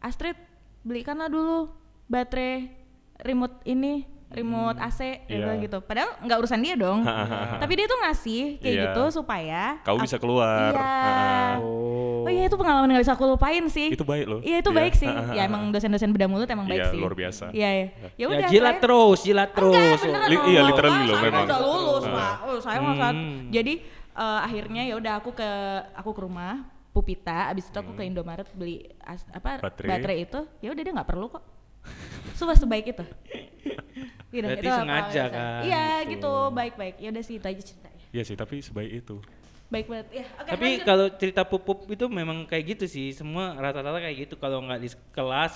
Astrid 0.00 0.38
belikanlah 0.80 1.28
dulu 1.28 1.68
baterai 2.04 2.70
remote 3.18 3.62
ini 3.64 4.02
remote 4.28 4.78
AC 4.78 4.98
dia 5.20 5.28
Iya. 5.28 5.38
bilang 5.38 5.58
gitu. 5.60 5.78
Padahal 5.80 6.10
nggak 6.18 6.38
urusan 6.38 6.60
dia 6.60 6.74
dong. 6.74 7.04
Tapi 7.62 7.72
dia 7.74 7.86
tuh 7.86 7.98
ngasih 8.00 8.42
kayak 8.58 8.72
Iya. 8.72 8.82
gitu 8.88 9.02
supaya 9.12 9.62
Kau 9.82 9.98
bisa 9.98 10.16
keluar. 10.16 10.72
Iya. 10.72 11.60
Oh. 11.60 12.00
Oh 12.22 12.30
iya 12.30 12.46
itu 12.46 12.54
pengalaman 12.54 12.86
yang 12.86 12.96
gak 12.96 13.04
bisa 13.04 13.14
aku 13.14 13.26
lupain 13.26 13.66
sih. 13.66 13.90
Itu 13.90 14.06
baik 14.06 14.24
loh. 14.24 14.40
Iya 14.40 14.62
itu 14.62 14.70
Iya. 14.70 14.78
baik 14.78 14.94
sih. 14.94 15.10
Ya 15.34 15.42
emang 15.44 15.68
dosen-dosen 15.68 16.08
beda 16.08 16.26
mulut 16.26 16.46
emang 16.46 16.64
baik 16.64 16.80
Iya, 16.80 16.88
sih. 16.88 17.00
luar 17.02 17.14
biasa. 17.14 17.44
Iya 17.50 17.68
iya. 17.68 17.86
Ya 17.92 18.08
Ya, 18.16 18.24
udah. 18.24 18.48
jilat 18.48 18.48
terakhir- 18.48 18.80
terus, 18.80 19.18
jilat 19.20 19.50
terus. 19.52 20.00
Enggak, 20.00 20.22
Li- 20.24 20.44
iya, 20.48 20.60
literally 20.62 21.00
loh, 21.02 21.12
saya 21.12 21.24
memang. 21.26 21.44
udah 21.44 21.60
lulus, 21.60 22.04
Ah. 22.04 22.14
Pak. 22.14 22.34
Oh, 22.40 22.58
saya. 22.58 22.78
Hmm. 22.78 23.50
Jadi 23.50 23.74
eh, 24.12 24.40
akhirnya 24.40 24.82
ya 24.84 24.94
udah 24.94 25.12
aku 25.18 25.30
ke 25.32 25.50
aku 25.92 26.10
ke 26.10 26.20
rumah 26.22 26.62
Pupita, 26.88 27.48
abis 27.48 27.66
itu 27.66 27.74
aku 27.74 27.92
ke 27.92 28.04
Indomaret 28.04 28.44
beli 28.52 28.84
as- 29.02 29.24
apa 29.26 29.56
Hmm. 29.56 29.64
Baterai. 29.64 29.88
baterai, 29.90 30.16
itu, 30.22 30.40
ya 30.60 30.68
udah 30.68 30.82
dia 30.82 30.92
nggak 30.92 31.08
perlu 31.08 31.26
kok. 31.26 31.42
Sumpah 32.32 32.56
sebaik 32.56 32.86
itu. 32.88 33.04
Gitu, 34.32 34.42
Berarti 34.42 34.64
itu 34.64 34.70
apa 34.70 34.80
sengaja 34.80 35.24
kan, 35.28 35.60
Iya 35.62 35.86
gitu. 36.02 36.10
gitu, 36.16 36.32
baik-baik. 36.50 36.94
Ya 36.96 37.08
udah 37.12 37.22
sih 37.22 37.36
itu 37.36 37.46
aja 37.46 37.62
ceritanya. 37.62 38.02
Iya 38.08 38.22
sih, 38.24 38.36
tapi 38.36 38.54
sebaik 38.58 38.92
itu. 39.04 39.16
Baik 39.68 39.86
banget. 39.88 40.06
Ya, 40.12 40.24
oke. 40.36 40.48
Tapi 40.52 40.68
kalau 40.84 41.06
cerita 41.12 41.42
pupup 41.44 41.84
itu 41.86 42.04
memang 42.08 42.44
kayak 42.44 42.76
gitu 42.76 42.84
sih, 42.86 43.12
semua 43.12 43.52
rata-rata 43.54 44.00
kayak 44.00 44.16
gitu. 44.24 44.34
Kalau 44.36 44.64
nggak 44.64 44.80
di 44.80 44.88
kelas, 45.12 45.52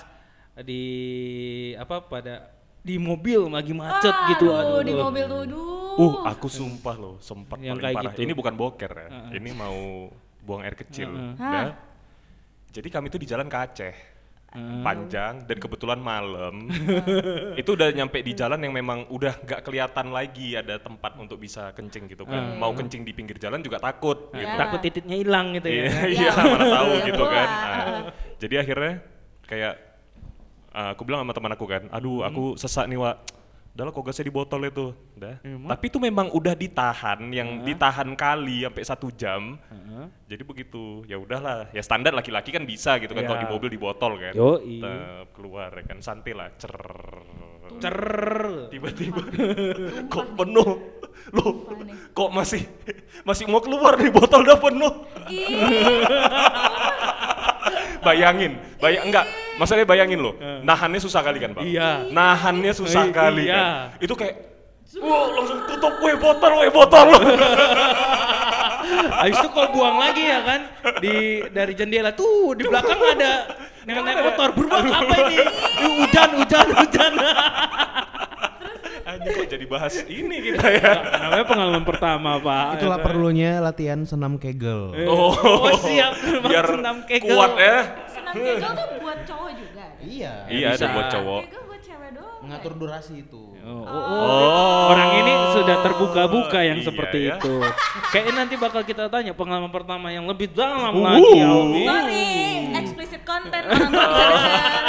di 0.60 0.82
apa 1.76 2.00
pada 2.00 2.48
di 2.80 2.96
mobil 2.96 3.48
lagi 3.48 3.72
macet 3.74 4.08
Ah, 4.08 4.30
gitu. 4.30 4.46
aduh, 4.48 4.80
Aduh, 4.80 4.80
di 4.84 4.92
mobil 4.94 5.24
tuh, 5.26 5.40
aduh. 5.42 5.64
Uh, 5.96 6.14
aku 6.28 6.46
sumpah 6.46 6.96
loh, 6.96 7.16
sempat 7.18 7.56
Yang 7.56 7.76
paling 7.76 7.82
kayak 7.82 7.96
parah. 7.96 8.12
gitu. 8.12 8.20
Ini 8.24 8.32
bukan 8.32 8.54
boker 8.54 8.92
ya. 8.92 9.08
Heeh. 9.08 9.30
Ini 9.40 9.50
mau 9.52 9.76
buang 10.44 10.62
air 10.62 10.76
kecil. 10.76 11.08
Heeh. 11.12 11.32
Udah. 11.40 11.72
Jadi 12.72 12.88
kami 12.88 13.08
tuh 13.08 13.20
di 13.20 13.28
jalan 13.28 13.48
ke 13.48 13.56
Aceh. 13.56 13.96
Hmm. 14.56 14.80
Panjang 14.80 15.44
dan 15.44 15.56
kebetulan 15.60 16.00
malam. 16.00 16.72
itu 17.60 17.70
udah 17.76 17.92
nyampe 17.92 18.24
di 18.24 18.32
jalan 18.32 18.56
yang 18.64 18.72
memang 18.72 19.04
udah 19.12 19.36
nggak 19.44 19.60
kelihatan 19.60 20.16
lagi 20.16 20.56
ada 20.56 20.80
tempat 20.80 21.12
untuk 21.20 21.36
bisa 21.36 21.76
kencing 21.76 22.08
gitu 22.08 22.24
kan. 22.24 22.56
Mau 22.56 22.72
kencing 22.72 23.04
di 23.04 23.12
pinggir 23.12 23.36
jalan 23.36 23.60
juga 23.60 23.76
takut 23.76 24.32
gitu. 24.32 24.48
Ya. 24.48 24.56
Takut 24.56 24.80
titiknya 24.80 25.20
hilang 25.20 25.52
gitu 25.60 25.68
ya. 25.68 25.84
Iya, 25.84 26.08
iya 26.24 26.30
mana 26.32 26.66
tahu 26.72 26.88
Iya, 26.88 27.04
gitu 27.12 27.24
kan. 27.28 27.48
Nah, 27.52 28.00
jadi 28.40 28.54
akhirnya 28.64 28.92
kayak 29.44 29.74
uh, 30.72 30.90
aku 30.96 31.02
bilang 31.04 31.20
sama 31.28 31.36
teman 31.36 31.52
aku 31.52 31.66
kan, 31.68 31.82
aduh 31.92 32.24
aku 32.24 32.56
sesak 32.56 32.88
nih 32.88 32.96
Wak. 32.96 33.35
Udah 33.76 33.84
lah 33.84 33.92
kok 33.92 34.08
gasnya 34.08 34.24
di 34.24 34.32
botol 34.32 34.64
itu. 34.64 34.88
Udah. 35.20 35.36
Tapi 35.44 35.84
itu 35.92 36.00
memang 36.00 36.32
udah 36.32 36.56
ditahan, 36.56 37.28
yang 37.28 37.60
ditahan 37.60 38.08
kali 38.16 38.64
sampai 38.64 38.82
satu 38.88 39.12
jam. 39.12 39.60
Jadi 40.24 40.42
begitu, 40.48 41.04
ya 41.04 41.20
udahlah, 41.20 41.68
ya 41.76 41.84
standar 41.84 42.16
laki-laki 42.16 42.56
kan 42.56 42.64
bisa 42.64 42.96
gitu 42.96 43.12
kan 43.12 43.28
kalau 43.28 43.36
Iya. 43.36 43.44
di 43.44 43.52
mobil 43.52 43.68
di 43.68 43.76
botol 43.76 44.16
kan. 44.16 44.32
Yoi. 44.32 44.80
Tetep 44.80 45.28
keluar 45.36 45.68
ya 45.76 45.84
kan, 45.84 46.00
santai 46.00 46.32
lah, 46.32 46.48
cer. 46.56 46.72
Cer. 47.76 48.00
Tiba-tiba 48.72 49.20
kok 50.14 50.26
penuh. 50.32 50.70
Loh, 51.36 51.52
kok 52.16 52.30
masih 52.32 52.64
masih 53.28 53.44
mau 53.44 53.60
keluar 53.60 54.00
nih 54.00 54.08
botol 54.08 54.40
udah 54.40 54.56
penuh. 54.56 54.92
Bayangin, 58.06 58.52
bayang 58.78 59.08
enggak, 59.08 59.26
maksudnya 59.56 59.86
bayangin 59.86 60.20
loh, 60.20 60.34
nahannya 60.62 61.00
susah 61.00 61.20
kali 61.20 61.38
kan, 61.40 61.50
Bang? 61.54 61.64
Iya. 61.66 62.10
Nahannya 62.10 62.72
susah 62.72 63.08
Eh, 63.08 63.12
kali 63.12 63.44
iya. 63.48 63.54
kan. 63.92 64.02
Itu 64.02 64.14
kayak 64.14 64.34
Wah, 65.02 65.26
langsung 65.34 65.66
tutup, 65.66 65.98
weh 65.98 66.14
botol, 66.14 66.62
weh 66.62 66.70
botol. 66.70 67.10
Habis 69.18 69.34
itu 69.42 69.48
kau 69.50 69.66
buang 69.74 69.98
lagi 69.98 70.30
ya 70.30 70.40
kan 70.46 70.60
di 71.02 71.42
dari 71.50 71.74
jendela 71.74 72.14
tuh 72.14 72.54
di 72.54 72.62
belakang 72.62 72.94
ada 72.94 73.50
yang 73.82 74.06
naik 74.06 74.22
motor 74.22 74.54
beruang 74.54 74.86
apa 74.86 75.14
ini? 75.26 75.42
Hujan 75.82 76.30
hujan 76.38 76.68
hujan. 76.70 77.12
Anjing 79.26 79.42
kok 79.42 79.50
jadi 79.50 79.66
bahas 79.66 79.94
ini 80.06 80.36
kita 80.40 80.66
ya. 80.70 80.92
Namanya 81.18 81.44
pengalaman 81.44 81.82
pertama 81.82 82.30
pak. 82.38 82.78
Itulah 82.78 82.98
perlunya 83.00 83.58
latihan 83.58 84.00
senam 84.02 84.38
kegel. 84.38 84.94
Oh, 85.04 85.34
Oh, 85.34 85.74
siap. 85.76 86.14
biar 86.42 86.62
Senam 86.64 87.02
kegel. 87.02 87.34
kuat 87.34 87.58
ya. 87.58 87.78
Senam 88.06 88.32
kegel 88.32 88.70
tuh 88.72 88.86
buat 89.02 89.18
cowok 89.26 89.50
juga. 89.52 89.84
Iya. 89.98 90.32
Iya, 90.46 90.66
ada 90.72 90.86
buat 90.88 91.06
cowok. 91.10 91.40
Kegel 91.44 91.62
doang. 92.16 92.48
Ngatur 92.48 92.72
durasi 92.74 93.14
itu. 93.22 93.42
Oh, 93.60 93.84
oh, 93.84 94.02
oh. 94.08 94.80
Orang 94.90 95.10
ini 95.20 95.32
sudah 95.52 95.76
terbuka-buka 95.80 96.60
yang 96.60 96.80
Iya, 96.80 96.86
seperti 96.88 97.18
ya. 97.28 97.36
itu. 97.36 97.54
Kayaknya 98.08 98.32
nanti 98.34 98.54
bakal 98.56 98.82
kita 98.82 99.06
tanya 99.06 99.32
pengalaman 99.32 99.68
pertama 99.68 100.08
yang 100.08 100.24
lebih 100.24 100.48
dalam 100.50 100.96
Uh. 100.96 101.04
lagi 101.04 101.36
Alwi. 101.38 101.84
Sorry, 101.84 102.28
explicit 102.74 103.22
content 103.22 103.64
orang 103.66 103.90
tua 103.90 104.06
bisa 104.06 104.24
denger. 104.26 104.84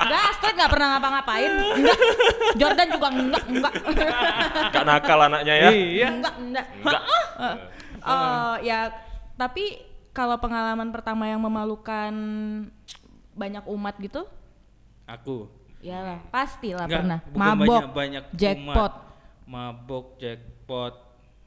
Enggak, 0.00 0.22
Astrid 0.26 0.54
nggak 0.56 0.70
pernah 0.70 0.88
ngapa-ngapain. 0.96 1.50
Enggak. 1.76 1.98
Jordan 2.56 2.88
juga 2.88 3.08
enggak, 3.10 3.44
enggak. 3.46 3.72
Gak 4.70 4.84
nakal 4.84 5.18
anaknya 5.22 5.54
ya. 5.54 5.68
Iya. 5.70 6.08
enggak, 6.10 6.34
enggak. 6.40 6.66
Enggak. 6.80 7.02
Oh, 8.00 8.54
ya 8.60 8.80
tapi 9.36 9.76
kalau 10.10 10.36
pengalaman 10.36 10.90
pertama 10.90 11.24
yang 11.24 11.38
memalukan 11.38 12.12
banyak 13.30 13.64
umat 13.68 13.94
gitu, 13.98 14.26
Aku. 15.06 15.50
Ya 15.80 16.20
pastilah 16.28 16.86
Enggak, 16.86 17.00
pernah. 17.02 17.18
Mabok, 17.32 17.66
banyak, 17.66 17.92
banyak 17.92 18.24
jackpot. 18.36 18.92
umat. 18.92 18.92
Mabok, 19.48 20.06
jackpot. 20.20 20.94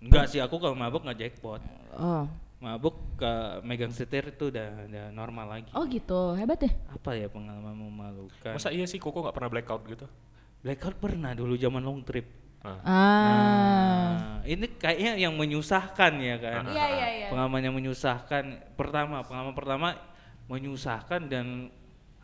Enggak 0.04 0.26
sih, 0.28 0.40
aku 0.44 0.56
kalau 0.60 0.76
mabok 0.76 1.02
nggak 1.08 1.20
jackpot. 1.22 1.62
Oh. 1.96 2.26
Mabuk 2.60 3.20
ke 3.20 3.34
megang 3.68 3.92
setir 3.92 4.24
itu 4.32 4.48
udah, 4.48 4.88
udah 4.88 5.06
normal 5.12 5.46
lagi. 5.60 5.72
Oh 5.76 5.84
gitu, 5.84 6.36
hebat 6.36 6.64
ya? 6.64 6.72
Apa 6.96 7.12
ya 7.16 7.28
pengalaman 7.28 7.76
memalukan? 7.76 8.56
Masa 8.56 8.72
iya 8.72 8.88
sih 8.88 9.04
Koko 9.04 9.20
gak 9.20 9.36
pernah 9.36 9.52
blackout 9.52 9.84
gitu? 9.84 10.08
blackout 10.64 10.96
pernah 10.96 11.36
dulu 11.36 11.60
zaman 11.60 11.84
long 11.84 12.00
trip. 12.08 12.24
Ah. 12.64 12.80
Ah. 12.88 12.88
Nah, 12.88 14.40
ini 14.48 14.72
kayaknya 14.80 15.20
yang 15.20 15.36
menyusahkan 15.36 16.16
ya 16.24 16.40
kan. 16.40 16.64
Iya, 16.72 16.86
iya, 16.88 17.08
iya. 17.12 17.28
Pengalaman 17.28 17.60
yang 17.68 17.76
menyusahkan. 17.76 18.44
Pertama, 18.80 19.20
pengalaman 19.28 19.52
pertama 19.52 19.88
menyusahkan 20.48 21.28
dan 21.28 21.68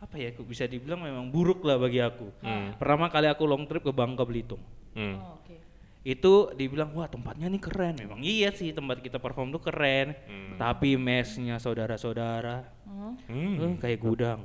apa 0.00 0.16
ya? 0.16 0.28
aku 0.30 0.42
Bisa 0.42 0.64
dibilang 0.64 1.00
memang 1.00 1.28
buruk 1.28 1.62
lah 1.62 1.76
bagi 1.76 2.00
aku. 2.00 2.32
Pertama 2.74 3.06
kali 3.06 3.26
aku 3.26 3.44
long 3.44 3.64
trip 3.64 3.80
ke 3.80 3.92
Bangka 3.92 4.24
Belitung. 4.24 4.60
Hmm. 4.90 5.16
Oh, 5.16 5.36
oke. 5.36 5.54
itu 6.00 6.32
dibilang 6.56 6.90
wah 6.92 7.04
tempatnya 7.04 7.44
nih 7.46 7.60
keren 7.60 7.92
memang 7.94 8.24
iya 8.24 8.48
sih 8.48 8.72
tempat 8.72 8.98
kita 8.98 9.20
perform 9.20 9.52
tuh 9.52 9.60
keren 9.60 10.16
tapi 10.56 10.96
mesnya 10.96 11.60
saudara-saudara 11.60 12.64
Oh. 12.88 13.12
eh, 13.22 13.54
Hmm. 13.54 13.76
kayak 13.76 14.00
gudang 14.00 14.40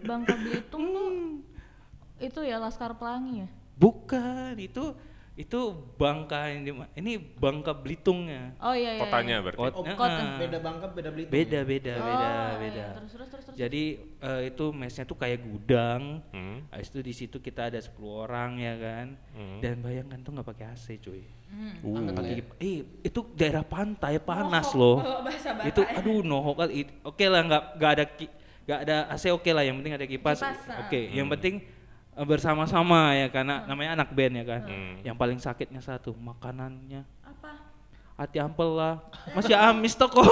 Bangka 0.00 0.34
Belitung 0.38 0.84
tuh 0.88 1.10
itu 2.18 2.40
ya 2.40 2.56
Laskar 2.56 2.94
Pelangi 2.94 3.42
ya? 3.42 3.48
bukan 3.74 4.54
itu 4.56 4.94
itu 5.36 5.60
bangka 5.94 6.48
yang 6.48 6.64
di 6.64 6.72
ma- 6.72 6.88
ini 6.92 7.12
bangka 7.20 7.76
belitungnya 7.76 8.56
Oh 8.56 8.72
iya 8.72 8.96
iya. 8.96 9.02
Kotanya 9.04 9.34
iya. 9.34 9.44
berarti. 9.44 9.60
Kot- 9.60 9.76
Oh, 9.76 9.84
kota. 9.84 10.16
eh, 10.16 10.38
Beda 10.40 10.58
Bangka, 10.58 10.86
beda 10.88 11.10
Belitung. 11.12 11.30
beda 11.30 11.60
beda 11.62 11.92
Oh, 11.92 12.00
beda 12.02 12.24
iya, 12.24 12.56
beda 12.56 12.72
iya. 12.80 12.88
Terus 12.96 13.10
terus 13.12 13.28
terus 13.28 13.44
terus. 13.44 13.56
jadi 13.58 13.82
eh, 14.00 14.40
itu 14.48 14.64
mesnya 14.72 15.04
tuh 15.04 15.14
kayak 15.14 15.38
gudang 15.42 16.02
Hmm. 16.28 16.64
Habis 16.66 16.88
itu 16.88 17.00
di 17.00 17.12
situ 17.12 17.36
kita 17.38 17.68
ada 17.68 17.76
10 17.76 17.92
orang 18.22 18.56
ya 18.56 18.74
kan 18.74 19.06
Hmm. 19.30 19.60
dan 19.60 19.74
bayangkan 19.78 20.18
tuh 20.18 20.30
nggak 20.32 20.48
pakai 20.48 20.66
AC 20.68 20.86
cuy 20.98 21.22
Hmm. 21.46 21.84
Uh. 21.84 22.10
pakai 22.10 22.32
kip- 22.34 22.56
eh 22.58 22.76
itu 23.02 23.20
daerah 23.32 23.62
pantai 23.62 24.16
panas 24.18 24.72
loh 24.72 24.98
Oh, 24.98 25.20
bahasa 25.20 25.52
Batak 25.52 25.68
itu 25.68 25.80
ya. 25.80 26.00
aduh 26.00 26.20
noho 26.20 26.50
kali 26.54 26.72
oke 27.02 27.24
lah 27.24 27.40
nggak 27.40 27.62
nggak 27.76 27.92
ada 27.92 28.04
nggak 28.64 28.80
ada 28.82 28.96
AC 29.06 29.24
oke 29.28 29.46
lah 29.48 29.62
yang 29.62 29.76
penting 29.76 29.94
ada 29.94 30.06
kipas, 30.06 30.40
Kipas, 30.40 30.58
ah. 30.66 30.80
oke 30.82 31.00
yang 31.08 31.28
penting 31.28 31.60
bersama-sama 32.24 33.12
ya 33.12 33.28
karena 33.28 33.60
Hmm. 33.60 33.68
namanya 33.68 33.90
anak 34.00 34.08
band 34.16 34.34
ya 34.40 34.44
kan? 34.48 34.62
Hmm. 34.64 34.94
yang 35.04 35.16
paling 35.16 35.36
sakitnya 35.36 35.84
satu 35.84 36.16
makanannya. 36.16 37.04
Apa? 37.20 37.50
hati 38.16 38.40
ampel 38.40 38.72
lah. 38.72 38.96
Masih 39.36 39.52
amis 39.52 39.92
toko 39.92 40.24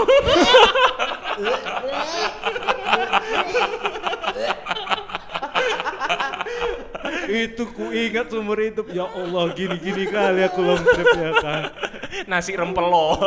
itu 7.29 7.63
ku 7.73 7.91
ingat 7.91 8.31
seumur 8.31 8.59
hidup. 8.61 8.87
Ya 8.93 9.07
Allah 9.09 9.45
gini 9.53 9.77
gini 9.81 10.05
kali 10.09 10.45
aku 10.45 10.61
long 10.63 10.81
trip 10.83 11.09
ya 11.17 11.33
kan? 11.41 11.63
Nasi 12.31 12.53
rempelo. 12.55 13.19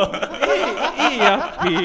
iya 1.14 1.54
pi. 1.62 1.76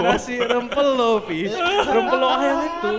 Nasi 0.00 0.34
rempelo 0.40 1.22
pi. 1.24 1.50
Rempelo 1.86 2.26
ayam 2.30 2.58
itu. 2.66 2.92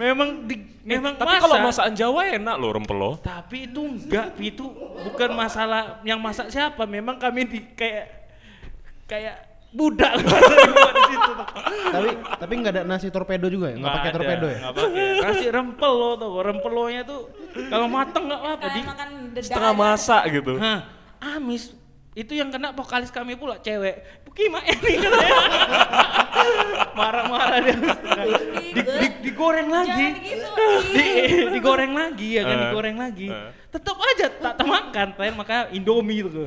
Memang 0.00 0.28
di, 0.48 0.56
memang 0.90 1.12
Tapi 1.14 1.30
masak 1.30 1.42
kalau 1.42 1.56
masakan 1.62 1.94
Jawa 1.94 2.20
enak 2.34 2.56
loh 2.58 2.70
rempelo. 2.74 3.10
tapi 3.20 3.70
itu 3.70 3.80
enggak 3.80 4.34
itu 4.36 4.64
bukan 5.06 5.30
masalah 5.32 6.02
yang 6.02 6.18
masak 6.18 6.50
siapa. 6.50 6.82
Memang 6.84 7.16
kami 7.16 7.46
di 7.46 7.60
kayak 7.72 8.06
kayak 9.06 9.36
budak 9.70 10.18
di 10.18 10.26
situ 11.14 11.32
tapi 11.94 12.10
tapi 12.42 12.52
nggak 12.58 12.72
ada 12.74 12.82
nasi 12.82 13.06
torpedo 13.06 13.46
juga 13.46 13.70
ya? 13.70 13.78
Nggak 13.78 13.94
pakai 13.94 14.10
torpedo 14.10 14.46
ya? 14.50 14.58
nggak 14.58 14.74
pakai. 14.74 15.06
Nasi 15.22 15.46
rempelo 15.46 16.10
tuh 16.18 16.32
rempelonya 16.42 17.02
tuh 17.06 17.20
kalau 17.70 17.86
mateng 17.86 18.26
nggak 18.26 18.40
apa 18.42 18.54
Kayak 18.58 18.74
di 18.74 18.80
makan 18.82 19.08
deda 19.30 19.46
Setengah 19.46 19.74
masak 19.74 20.22
gitu. 20.30 20.52
Hah, 20.58 20.78
amis. 21.22 21.70
Itu 22.10 22.34
yang 22.34 22.50
kena 22.50 22.74
vokalis 22.74 23.14
kami 23.14 23.38
pula 23.38 23.62
cewek. 23.62 24.26
Gimana 24.30 24.66
ini 24.66 24.92
katanya 24.98 25.34
marah-marah 26.92 27.58
dia 27.60 27.74
di, 28.70 28.80
di, 28.82 29.06
digoreng 29.22 29.68
lagi 29.68 30.06
gitu. 30.20 30.48
di, 30.90 31.06
digoreng 31.50 31.92
lagi 31.92 32.28
ya 32.32 32.42
kan 32.42 32.52
Eh, 32.52 32.62
digoreng 32.64 32.96
lagi 32.96 33.26
eh. 33.26 33.50
tetap 33.68 33.96
aja 33.96 34.26
tak 34.28 34.54
termakan 34.56 35.06
terakhir 35.12 35.34
makanya 35.34 35.62
Indomie 35.70 36.20
itu 36.20 36.42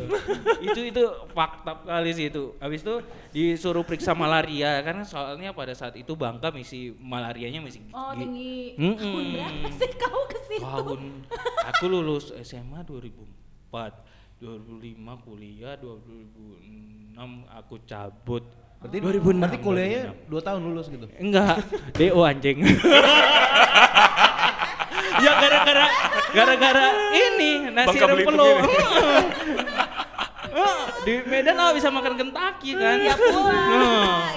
itu 0.61 0.79
itu 0.85 1.03
fakta 1.29 1.79
kali 1.81 2.11
sih 2.11 2.27
itu 2.27 2.53
habis 2.57 2.79
itu 2.79 2.99
disuruh 3.29 3.81
periksa 3.81 4.11
malaria 4.13 4.77
karena 4.79 5.01
soalnya 5.01 5.51
pada 5.51 5.71
saat 5.71 5.95
itu 5.95 6.13
Bangka 6.13 6.49
misi 6.49 6.91
malarianya 6.93 7.59
masih 7.59 7.81
Oh, 7.89 8.11
gi- 8.11 8.19
tinggi. 8.19 8.57
Mm-mm. 8.75 8.97
Tahun 8.99 9.25
berapa 9.31 9.69
sih 9.73 9.91
kau 9.95 10.21
ke 10.25 10.39
situ? 10.43 10.61
tahun 10.61 11.01
aku 11.65 11.85
lulus 11.87 12.25
SMA 12.39 12.83
2004 12.83 13.71
2005 14.39 14.83
kuliah 15.23 15.73
2006 15.77 17.15
aku 17.49 17.75
cabut 17.81 18.43
Berarti 18.83 18.97
2006 18.99 19.39
berarti 19.39 19.57
kuliahnya 19.63 20.03
2 20.27 20.43
tahun 20.43 20.61
lulus 20.67 20.85
gitu. 20.91 21.07
enggak. 21.15 21.63
DO 21.95 22.19
anjing. 22.19 22.57
Ya 25.13 25.39
gara-gara 25.39 25.85
gara-gara 26.33 26.87
ini 27.13 27.69
nasi 27.69 27.95
Bangka 27.95 28.05
rempelo. 28.11 28.49
Eh, 30.53 30.81
di 31.01 31.13
Medan 31.25 31.57
ah 31.57 31.73
bisa 31.73 31.89
makan 31.89 32.13
Kentucky 32.13 32.77
kan? 32.77 33.01
Ya 33.01 33.17
pula, 33.17 33.57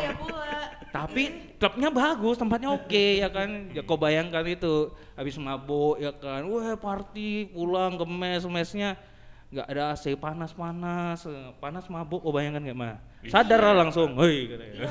ya 0.01 0.13
pula. 0.17 0.49
tapi 0.89 1.53
klubnya 1.61 1.93
bagus 1.93 2.41
tempatnya 2.41 2.73
oke 2.73 3.21
ya 3.21 3.29
kan? 3.29 3.69
Ya 3.77 3.85
kau 3.85 4.01
bayangkan 4.01 4.41
itu. 4.49 4.97
Habis 5.13 5.37
mabuk 5.37 6.01
ya 6.01 6.17
kan? 6.17 6.49
Wah 6.49 6.73
party 6.81 7.53
pulang 7.53 8.01
ke 8.01 8.05
mes 8.09 8.49
mesnya 8.49 8.97
nggak 9.57 9.73
ada 9.73 9.97
AC 9.97 10.13
panas-panas, 10.21 11.25
eh, 11.25 11.49
panas 11.57 11.89
mabuk, 11.89 12.21
oh 12.21 12.29
bayangkan 12.29 12.61
nggak 12.61 12.77
mah? 12.77 13.01
Sadar 13.25 13.59
lah 13.59 13.89
langsung, 13.89 14.13
hei 14.21 14.53
katanya. 14.53 14.85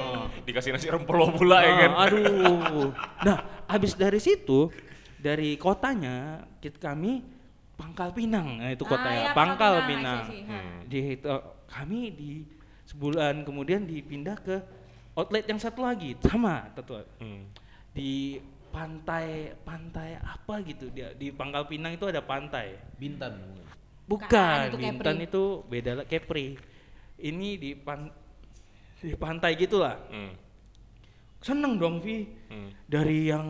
Oh. 0.00 0.24
Dikasih 0.42 0.72
nasi 0.72 0.88
rempelo 0.88 1.28
pula 1.36 1.60
ya 1.60 1.86
kan. 1.86 1.90
Ah, 1.92 2.04
aduh. 2.08 2.88
Nah, 3.20 3.38
habis 3.68 3.92
dari 3.92 4.16
situ, 4.16 4.72
dari 5.20 5.60
kotanya, 5.60 6.48
kita 6.58 6.80
kami 6.80 7.20
Pangkal 7.76 8.12
Pinang, 8.12 8.60
nah 8.60 8.72
itu 8.72 8.84
Ah, 8.84 8.90
kotanya, 8.90 9.22
ya, 9.22 9.32
Pangkal 9.36 9.74
Pinang, 9.84 10.20
Pinang. 10.26 10.48
Hmm. 10.48 10.76
Di 10.88 10.98
itu- 11.14 11.44
kami 11.70 12.00
di 12.10 12.30
sebulan 12.88 13.44
kemudian 13.44 13.86
dipindah 13.86 14.34
ke 14.40 14.56
outlet 15.14 15.44
yang 15.44 15.60
satu 15.60 15.84
lagi, 15.84 16.16
sama 16.24 16.72
tentu 16.74 16.98
Hmm. 17.20 17.46
di 17.92 18.40
pantai 18.70 19.50
pantai 19.66 20.14
apa 20.14 20.62
gitu 20.62 20.86
dia 20.94 21.10
di 21.14 21.34
Pangkal 21.34 21.66
Pinang 21.66 21.94
itu 21.94 22.06
ada 22.06 22.22
pantai. 22.22 22.78
Bintan. 22.98 23.34
Bukan, 24.10 24.26
Bukan, 24.26 24.58
itu 24.66 24.76
Bintan 24.76 25.14
Kepri. 25.14 25.28
itu 25.28 25.42
beda 25.64 25.90
lah 25.94 26.04
Kepri. 26.04 26.46
Ini 27.16 27.48
di 27.54 27.70
pan 27.72 28.10
di 28.98 29.14
pantai 29.14 29.54
gitulah. 29.54 30.02
Hmm. 30.10 30.34
Seneng 31.40 31.78
dong 31.78 32.02
Vi. 32.02 32.26
Hmm. 32.50 32.68
Dari 32.84 33.30
yang 33.30 33.46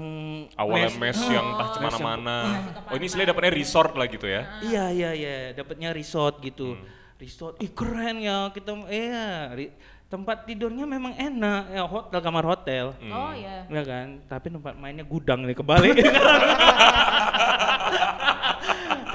Awalnya 0.52 0.92
mes- 0.92 1.16
mes 1.16 1.20
yang 1.28 1.46
entah 1.48 1.66
mes 1.66 1.74
ke 1.74 1.80
mana-mana. 1.80 2.36
yang- 2.44 2.68
Oh 2.86 2.94
ini 2.94 3.04
istilahnya 3.04 3.32
dapetnya 3.32 3.52
resort 3.52 3.92
lah 3.92 4.06
gitu 4.06 4.26
ya. 4.26 4.42
Iya 4.60 4.84
iya 4.90 5.10
iya, 5.12 5.34
dapatnya 5.52 5.90
resort 5.90 6.38
gitu. 6.40 6.76
Hmm. 6.76 6.86
Resort, 7.16 7.56
ih 7.58 7.68
keren 7.68 8.16
ya 8.18 8.48
kita, 8.48 8.72
iya 8.86 9.50
ri- 9.50 9.76
tempat 10.06 10.42
tidurnya 10.42 10.82
memang 10.82 11.12
enak, 11.12 11.62
ya 11.68 11.84
hotel 11.84 12.16
kamar 12.18 12.44
hotel, 12.46 12.96
Hmm. 12.96 13.10
Oh 13.10 13.30
iya. 13.30 13.64
ya 13.66 13.82
kan. 13.82 14.06
Tapi 14.24 14.46
tempat 14.50 14.72
mainnya 14.74 15.04
gudang 15.04 15.42
nih 15.42 15.52
kebalik. 15.54 16.00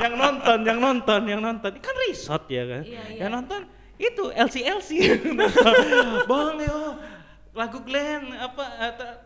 yang 0.02 0.16
nonton, 0.16 0.60
yang 0.66 0.80
nonton, 0.80 1.22
yang 1.28 1.42
nonton, 1.42 1.72
Ini 1.76 1.82
kan 1.82 1.96
resort 2.08 2.44
ya 2.52 2.64
kan. 2.68 2.84
Iya, 2.84 3.02
iya. 3.12 3.20
Yang 3.26 3.32
nonton 3.32 3.62
itu 3.96 4.24
LC 4.36 4.56
LC, 4.68 4.90
bang 6.30 6.58
yo 6.68 6.80
lagu 7.56 7.80
Glenn 7.88 8.36
apa 8.36 8.66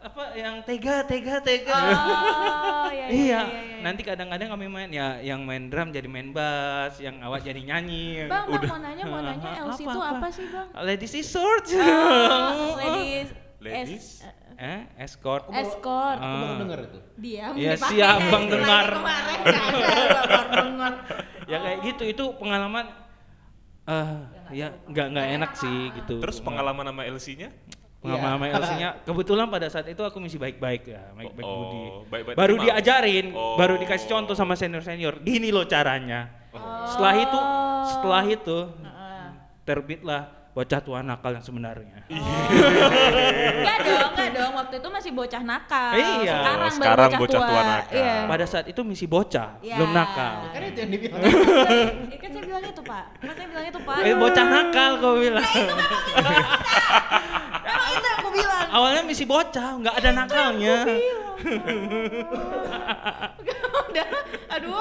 apa, 0.05 0.23
yang 0.37 0.61
tega 0.61 1.01
tega 1.01 1.41
tega. 1.41 1.73
Oh 1.73 2.85
iya 2.93 3.09
iya. 3.09 3.09
Iya, 3.09 3.41
iya, 3.41 3.41
iya. 3.41 3.77
nanti 3.81 4.05
kadang-kadang 4.05 4.53
kami 4.53 4.69
main 4.69 4.93
ya 4.93 5.17
yang 5.25 5.41
main 5.41 5.65
drum 5.73 5.89
jadi 5.89 6.05
main 6.05 6.29
bass, 6.29 7.01
yang 7.01 7.17
awak 7.25 7.41
jadi 7.41 7.57
nyanyi. 7.57 8.29
Bang, 8.29 8.53
bang, 8.53 8.69
mau 8.69 8.77
nanya, 8.77 9.03
mau 9.09 9.21
nanya 9.25 9.49
LC 9.73 9.81
itu 9.81 9.97
apa? 9.97 10.21
apa 10.21 10.27
sih 10.29 10.45
bang? 10.45 10.67
Ladies 10.77 11.13
Resort. 11.17 11.65
Oh, 11.73 12.77
ladies. 12.85 13.48
Ladies? 13.59 14.23
Es- 14.23 14.23
eh, 14.55 14.81
escort. 14.97 15.51
escort. 15.51 16.15
Aku 16.15 16.23
baru 16.33 16.53
Ah. 16.55 16.59
dengar 16.59 16.79
itu. 16.81 16.99
Diam. 17.15 17.53
Ya, 17.53 17.75
ya 17.75 18.09
Bang, 18.23 18.47
istilahnya 18.47 18.47
dengar. 18.49 18.87
Kemarin. 18.95 19.39
Ya 21.43 21.57
kayak 21.59 21.79
gitu 21.83 22.03
itu 22.05 22.23
pengalaman 22.37 22.85
eh 23.83 24.09
ya 24.53 24.69
nggak 24.85 25.07
nggak 25.11 25.27
enak 25.35 25.51
sih 25.55 25.77
gitu. 25.93 26.21
Terus 26.21 26.37
pengalaman 26.39 26.85
sama 26.85 27.03
LC-nya? 27.05 27.49
pengalaman 27.99 28.31
sama 28.31 28.63
LC-nya 28.63 28.89
kebetulan 29.03 29.51
pada 29.51 29.67
saat 29.67 29.83
itu 29.85 29.99
aku 29.99 30.23
masih 30.23 30.39
baik-baik 30.39 30.87
ya, 30.87 31.11
baik-baik 31.11 31.43
Oh, 31.43 31.55
budi. 31.59 31.79
baik-baik 32.07 32.35
baru 32.39 32.53
tapi 32.53 32.55
mau. 32.55 32.65
diajarin, 32.71 33.25
Oh. 33.35 33.59
baru 33.59 33.75
dikasih 33.75 34.07
contoh 34.07 34.31
sama 34.33 34.55
senior-senior. 34.55 35.19
Gini 35.19 35.51
loh 35.51 35.67
caranya. 35.67 36.31
Setelah 36.87 37.15
itu, 37.17 37.39
setelah 37.91 38.23
itu 38.23 38.57
terbitlah 39.61 40.31
bocah 40.49 40.79
tua 40.79 40.99
nakal 40.99 41.31
yang 41.31 41.41
sebenarnya. 41.41 42.03
Enggak 42.09 43.77
dong, 43.87 44.09
enggak 44.11 44.29
dong. 44.33 44.51
Waktu 44.57 44.75
itu 44.77 44.89
masih 44.89 45.11
bocah 45.13 45.39
nakal. 45.39 45.93
Iya. 45.93 46.35
Sekarang, 46.35 46.59
Oh, 46.59 46.73
sekarang 46.73 47.07
baru 47.07 47.15
bocah 47.15 47.21
bocah 47.21 47.31
tua 47.31 47.47
tua. 47.47 47.61
nakal. 47.63 47.95
Iya. 47.95 48.15
Pada 48.25 48.45
saat 48.45 48.65
itu 48.67 48.81
misi 48.83 49.05
bocah, 49.05 49.49
Iya. 49.61 49.75
belum 49.77 49.91
nakal. 49.91 50.35
Kan 50.49 50.61
itu 50.65 50.79
yang 50.79 50.91
dibilang. 50.91 51.21
Kan 52.19 52.29
saya 52.29 52.43
bilang 52.43 52.63
itu, 52.65 52.81
Pak. 52.81 53.03
Kan 53.15 53.31
saya 53.31 53.47
bilang 53.47 53.65
itu, 53.65 53.79
Pak. 53.79 53.97
Eh 54.01 54.13
bocah 54.13 54.45
nakal 54.45 54.91
kau 54.99 55.13
bilang. 55.15 55.45
Emang 57.61 57.87
itu 57.87 58.03
yang 58.03 58.17
aku 58.17 58.29
bilang. 58.33 58.65
Awalnya 58.69 59.01
misi 59.03 59.23
bocah, 59.23 59.69
nggak 59.79 59.95
ada 59.95 60.09
nakalnya. 60.11 60.75
Udah, 63.89 64.07
aduh. 64.49 64.73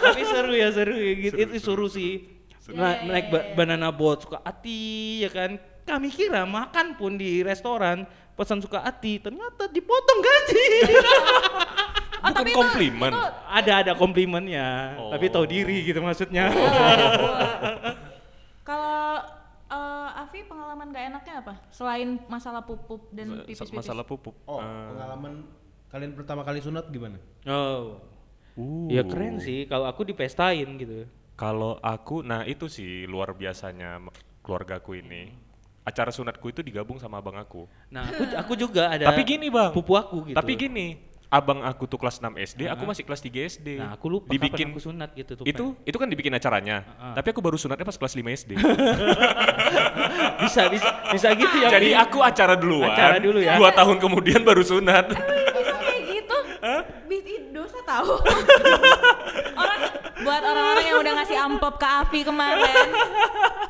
Tapi 0.00 0.22
seru 0.24 0.52
ya 0.52 0.68
seru 0.70 0.94
ya 0.94 1.12
gitu. 1.20 1.34
Itu 1.36 1.54
seru 1.60 1.86
sih. 1.86 2.39
Seru. 2.70 2.76
Na- 2.76 2.86
Iya, 2.92 3.00
iya, 3.00 3.10
naik 3.10 3.24
iya, 3.24 3.32
ba- 3.32 3.42
iya. 3.42 3.54
banana 3.54 3.88
boat 3.90 4.18
suka 4.20 4.38
hati 4.40 4.80
ya 5.20 5.30
kan. 5.30 5.50
Kami 5.82 6.08
kira 6.08 6.42
makan 6.44 6.94
pun 6.94 7.14
di 7.14 7.42
restoran 7.42 8.06
pesan 8.32 8.58
suka 8.58 8.78
hati, 8.80 9.18
ternyata 9.18 9.66
dipotong 9.66 10.18
gaji. 10.18 10.66
Oh, 10.80 10.94
Bukan 12.22 12.32
tapi 12.32 12.50
komplimen. 12.52 13.10
itu- 13.10 13.32
ada 13.50 13.72
ada 13.80 13.92
komplimennya, 13.94 14.68
Oh. 14.96 15.10
tapi 15.10 15.26
tahu 15.26 15.44
diri 15.44 15.82
gitu 15.82 15.98
maksudnya. 15.98 16.46
Kalau 18.62 19.24
eh, 19.66 20.08
Afi 20.16 20.44
pengalaman 20.44 20.90
gak 20.90 21.04
enaknya 21.08 21.34
apa? 21.40 21.54
Selain 21.68 22.18
masalah 22.26 22.60
pupup 22.60 23.10
dan 23.10 23.42
pipis-pipis. 23.42 23.72
Masalah 23.72 24.04
pupuk. 24.04 24.34
Oh, 24.44 24.58
Eh, 24.58 24.86
pengalaman 24.90 25.32
kalian 25.88 26.12
pertama 26.14 26.42
kali 26.42 26.60
sunat 26.60 26.86
gimana? 26.88 27.18
oh. 27.44 27.98
uh. 28.52 28.86
Ya 28.86 29.02
keren 29.02 29.38
sih 29.38 29.64
kalau 29.64 29.86
aku 29.86 30.04
dipestain 30.04 30.66
gitu. 30.76 31.06
Kalau 31.40 31.80
aku, 31.80 32.20
nah 32.20 32.44
itu 32.44 32.68
sih 32.68 33.08
luar 33.08 33.32
biasanya 33.32 33.96
m- 33.96 34.12
keluargaku 34.44 35.00
ini. 35.00 35.32
Acara 35.88 36.12
sunatku 36.12 36.52
itu 36.52 36.60
digabung 36.60 37.00
sama 37.00 37.16
abang 37.16 37.40
aku. 37.40 37.64
Nah, 37.88 38.04
aku 38.12 38.22
aku 38.36 38.52
juga 38.60 38.92
ada 38.92 39.08
Tapi 39.08 39.24
gini 39.24 39.48
bang, 39.48 39.72
pupu 39.72 39.96
aku 39.96 40.28
gitu. 40.28 40.36
Tapi 40.36 40.52
gini, 40.52 41.00
abang 41.32 41.64
aku 41.64 41.88
tuh 41.88 41.96
kelas 41.96 42.20
6 42.20 42.36
SD, 42.36 42.68
aku 42.68 42.84
masih 42.84 43.08
kelas 43.08 43.24
3 43.24 43.48
SD. 43.56 43.80
Nah, 43.80 43.96
aku 43.96 44.12
lupa 44.12 44.28
dibikin 44.28 44.68
kapan 44.68 44.76
aku 44.76 44.80
sunat 44.84 45.10
gitu 45.16 45.32
tuh. 45.40 45.44
itu 45.48 45.64
itu 45.88 45.96
kan 45.96 46.12
dibikin 46.12 46.36
acaranya. 46.36 46.84
Heeh. 46.84 47.14
Tapi 47.16 47.28
aku 47.32 47.40
baru 47.40 47.56
sunatnya 47.56 47.88
pas 47.88 47.96
kelas 47.96 48.12
5 48.12 48.20
SD. 48.20 48.50
bisa 50.44 50.68
bisa 50.68 50.88
bisa 51.08 51.28
gitu 51.32 51.56
ya. 51.56 51.68
Jadi 51.72 51.96
aku 51.96 52.20
acara 52.20 52.52
duluan. 52.52 52.92
Acara 52.92 53.16
dulu 53.16 53.40
ya. 53.40 53.56
Dua 53.56 53.72
tahun 53.72 53.96
kemudian 53.96 54.44
baru 54.44 54.60
sunat. 54.60 55.08
Bisa 55.16 55.72
kayak 55.80 56.00
gitu. 56.04 56.36
Ih, 57.08 57.40
dosa 57.56 57.80
tahu. 57.88 58.20
buat 60.20 60.42
orang-orang 60.42 60.84
yang 60.84 60.98
udah 60.98 61.12
ngasih 61.16 61.36
amplop 61.38 61.74
ke 61.76 61.86
Afi 61.86 62.20
kemarin. 62.22 62.86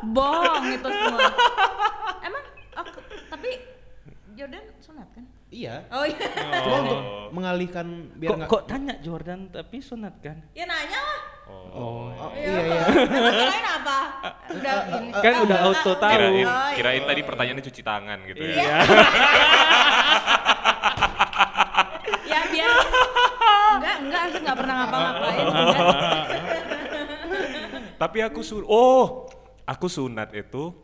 Bohong 0.02 0.66
itu 0.70 0.88
semua. 0.88 1.28
Emang 2.20 2.44
aku, 2.74 2.98
tapi 3.26 3.50
Jordan 4.32 4.64
sunat 4.78 5.08
kan? 5.12 5.24
Iya. 5.50 5.74
Oh 5.90 6.04
iya. 6.04 6.26
Cuma 6.62 6.76
untuk 6.80 7.00
mengalihkan 7.32 7.86
biar 8.14 8.30
kok, 8.30 8.36
nggak 8.38 8.48
kok 8.48 8.62
tanya 8.64 8.94
Jordan 8.98 9.50
tapi 9.50 9.76
sunat 9.78 10.14
kan? 10.18 10.36
Ya 10.54 10.64
nanya 10.64 10.98
lah. 10.98 11.20
Oh. 11.50 12.14
Oh, 12.14 12.30
iya 12.30 12.62
iya. 12.62 12.82
Emang 12.86 13.34
kirain 13.34 13.66
apa? 13.66 13.98
Udah 14.54 14.74
ini. 14.94 15.10
Kan 15.18 15.32
udah 15.42 15.58
auto 15.66 15.92
tahu. 15.98 16.12
Kirain, 16.14 16.46
Oh, 16.46 16.46
iya. 16.46 16.74
kirain 16.78 17.02
tadi 17.02 17.20
pertanyaannya 17.26 17.64
cuci 17.66 17.82
tangan 17.82 18.18
gitu 18.24 18.38
ya. 18.40 18.54
Iya. 18.54 18.76
Ya 22.30 22.40
biar 22.46 22.70
enggak 23.74 23.96
enggak 24.06 24.22
aku 24.22 24.36
enggak 24.38 24.56
pernah 24.56 24.74
ngapa-ngapain. 24.78 25.38
Enggak. 25.50 25.86
Tapi 28.11 28.27
aku 28.27 28.42
sur 28.42 28.66
oh, 28.66 29.31
aku 29.62 29.87
sunat 29.87 30.35
itu 30.35 30.75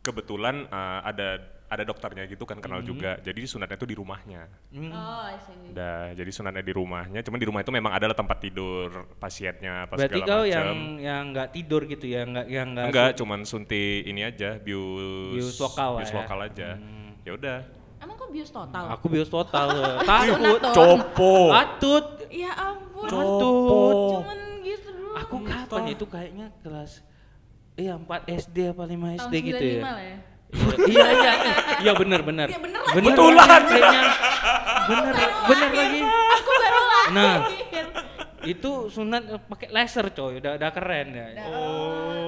kebetulan 0.00 0.64
eh, 0.64 1.00
ada 1.04 1.28
ada 1.68 1.84
dokternya 1.84 2.24
gitu 2.24 2.48
kan 2.48 2.56
kenal 2.56 2.80
juga. 2.80 3.20
Jadi 3.20 3.44
sunatnya 3.44 3.76
itu 3.76 3.84
di 3.84 3.96
rumahnya. 4.00 4.48
Oh, 4.72 5.28
I 5.28 5.36
see. 5.44 5.76
Udah, 5.76 6.16
jadi 6.16 6.30
sunatnya 6.32 6.64
di 6.64 6.72
rumahnya. 6.72 7.20
Cuman 7.20 7.36
di 7.36 7.44
rumah 7.44 7.60
itu 7.60 7.68
memang 7.68 7.92
adalah 7.92 8.16
tempat 8.16 8.40
tidur 8.40 9.12
pasiennya 9.20 9.84
apa 9.84 9.92
Berarti 10.00 10.24
segala 10.24 10.28
kau 10.32 10.40
macam. 10.40 10.56
yang 10.56 10.70
yang 11.04 11.22
nggak 11.36 11.48
tidur 11.52 11.84
gitu 11.84 12.06
ya, 12.08 12.24
nggak 12.24 12.46
yang 12.48 12.66
nggak 12.72 12.86
Enggak, 12.88 13.10
cuman 13.20 13.44
suntik 13.44 14.08
ini 14.08 14.24
aja, 14.24 14.56
bius 14.56 15.36
Bius 15.36 15.60
lokal 15.60 16.00
bius 16.00 16.08
ya. 16.08 16.16
lokal 16.16 16.38
aja. 16.48 16.68
Ya 17.28 17.32
udah. 17.36 17.58
Emang 18.00 18.16
kok 18.16 18.30
bius 18.32 18.48
total? 18.48 18.84
Aku 18.96 19.06
bios 19.12 19.28
total. 19.28 19.68
Takut. 20.08 20.60
Copo. 20.72 21.36
Atut. 21.52 22.06
Ya 22.32 22.56
ampun. 22.56 23.04
Atut. 23.04 24.24
Cuman. 24.24 24.53
Aku 25.14 25.36
kapan 25.46 25.84
itu 25.94 26.04
kayaknya 26.10 26.46
kelas 26.62 27.02
Iya 27.74 27.98
4 27.98 28.06
SD 28.46 28.56
apa 28.70 28.82
5 28.86 28.94
tahun 28.94 29.18
SD 29.18 29.34
gitu 29.50 29.58
95 29.58 29.66
ya. 29.66 29.82
lah 29.82 29.98
ya. 29.98 30.18
iya 30.86 31.06
iya 31.10 31.32
iya 31.82 31.92
bener 31.98 32.20
bener. 32.22 32.46
Iya. 32.46 32.58
Betulan. 32.94 33.48
lagi 33.50 33.66
kayaknya. 33.74 34.10
Bener 34.86 35.14
bener 35.50 35.70
lagi. 35.74 36.00
Aku 36.38 36.50
baru 36.54 36.80
lahir. 36.86 37.10
Nah. 37.10 37.36
Itu 38.44 38.92
sunat 38.92 39.22
eh, 39.26 39.40
pakai 39.40 39.68
laser 39.72 40.06
coy, 40.14 40.38
udah 40.38 40.60
udah 40.60 40.70
keren 40.70 41.08
ya. 41.16 41.26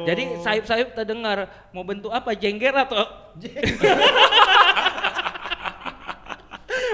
Jadi 0.08 0.40
sayup-sayup 0.42 0.96
terdengar 0.96 1.46
mau 1.70 1.84
bentuk 1.84 2.10
apa 2.10 2.32
jengger 2.34 2.72
atau 2.74 3.04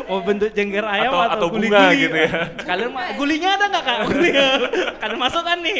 mau 0.05 0.21
bentuk 0.21 0.51
jengger 0.51 0.85
ayam 0.85 1.11
Atau- 1.11 1.23
atau, 1.23 1.37
atau 1.37 1.47
guli 1.49 1.67
bunga 1.67 1.81
guli 1.85 1.97
gitu 2.01 2.17
ya. 2.19 2.31
Kalian 2.59 2.91
ma- 2.91 3.13
gulinya 3.15 3.51
ada 3.53 3.65
nggak 3.69 3.83
kak? 3.83 3.99
Gulinya 4.09 4.47
kalian 4.99 5.19
masuk 5.19 5.43
kan 5.43 5.59
nih? 5.59 5.75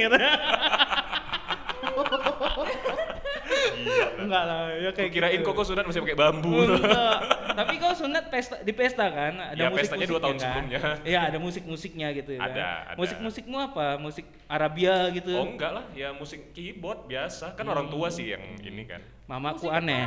Enggak 4.15 4.43
lah, 4.45 4.61
ya 4.73 4.91
Kayak 4.93 5.11
kirain 5.11 5.35
gitu. 5.37 5.47
koko 5.47 5.63
sunat 5.65 5.85
masih 5.85 6.01
pakai 6.01 6.17
bambu. 6.17 6.55
Enggak. 6.63 7.17
Tapi 7.53 7.75
kau 7.77 7.93
sunat 7.93 8.25
pesta 8.29 8.57
di 8.59 8.73
pesta 8.73 9.05
kan? 9.07 9.35
Ada 9.53 9.59
Ya, 9.59 9.69
musik 9.69 9.81
pestanya 9.85 10.07
dua 10.07 10.21
tahun 10.21 10.33
kan? 10.33 10.43
sebelumnya. 10.43 10.81
Iya, 11.03 11.21
ada 11.23 11.39
musik-musiknya 11.39 12.09
gitu 12.15 12.31
kan. 12.35 12.49
Ada, 12.49 12.67
ada. 12.87 12.97
Musik-musikmu 12.97 13.57
apa? 13.59 13.87
Musik 13.99 14.25
Arabia 14.47 14.95
gitu. 15.11 15.33
Oh 15.35 15.47
enggak 15.47 15.73
lah, 15.73 15.85
ya 15.93 16.15
musik 16.15 16.55
keyboard 16.55 17.05
biasa. 17.05 17.53
Kan 17.53 17.67
orang 17.67 17.89
tua 17.89 18.09
sih 18.09 18.31
yang 18.31 18.43
ini 18.59 18.87
kan. 18.87 19.03
Mamaku 19.27 19.69
Musik 19.69 19.77
aneh. 19.77 20.03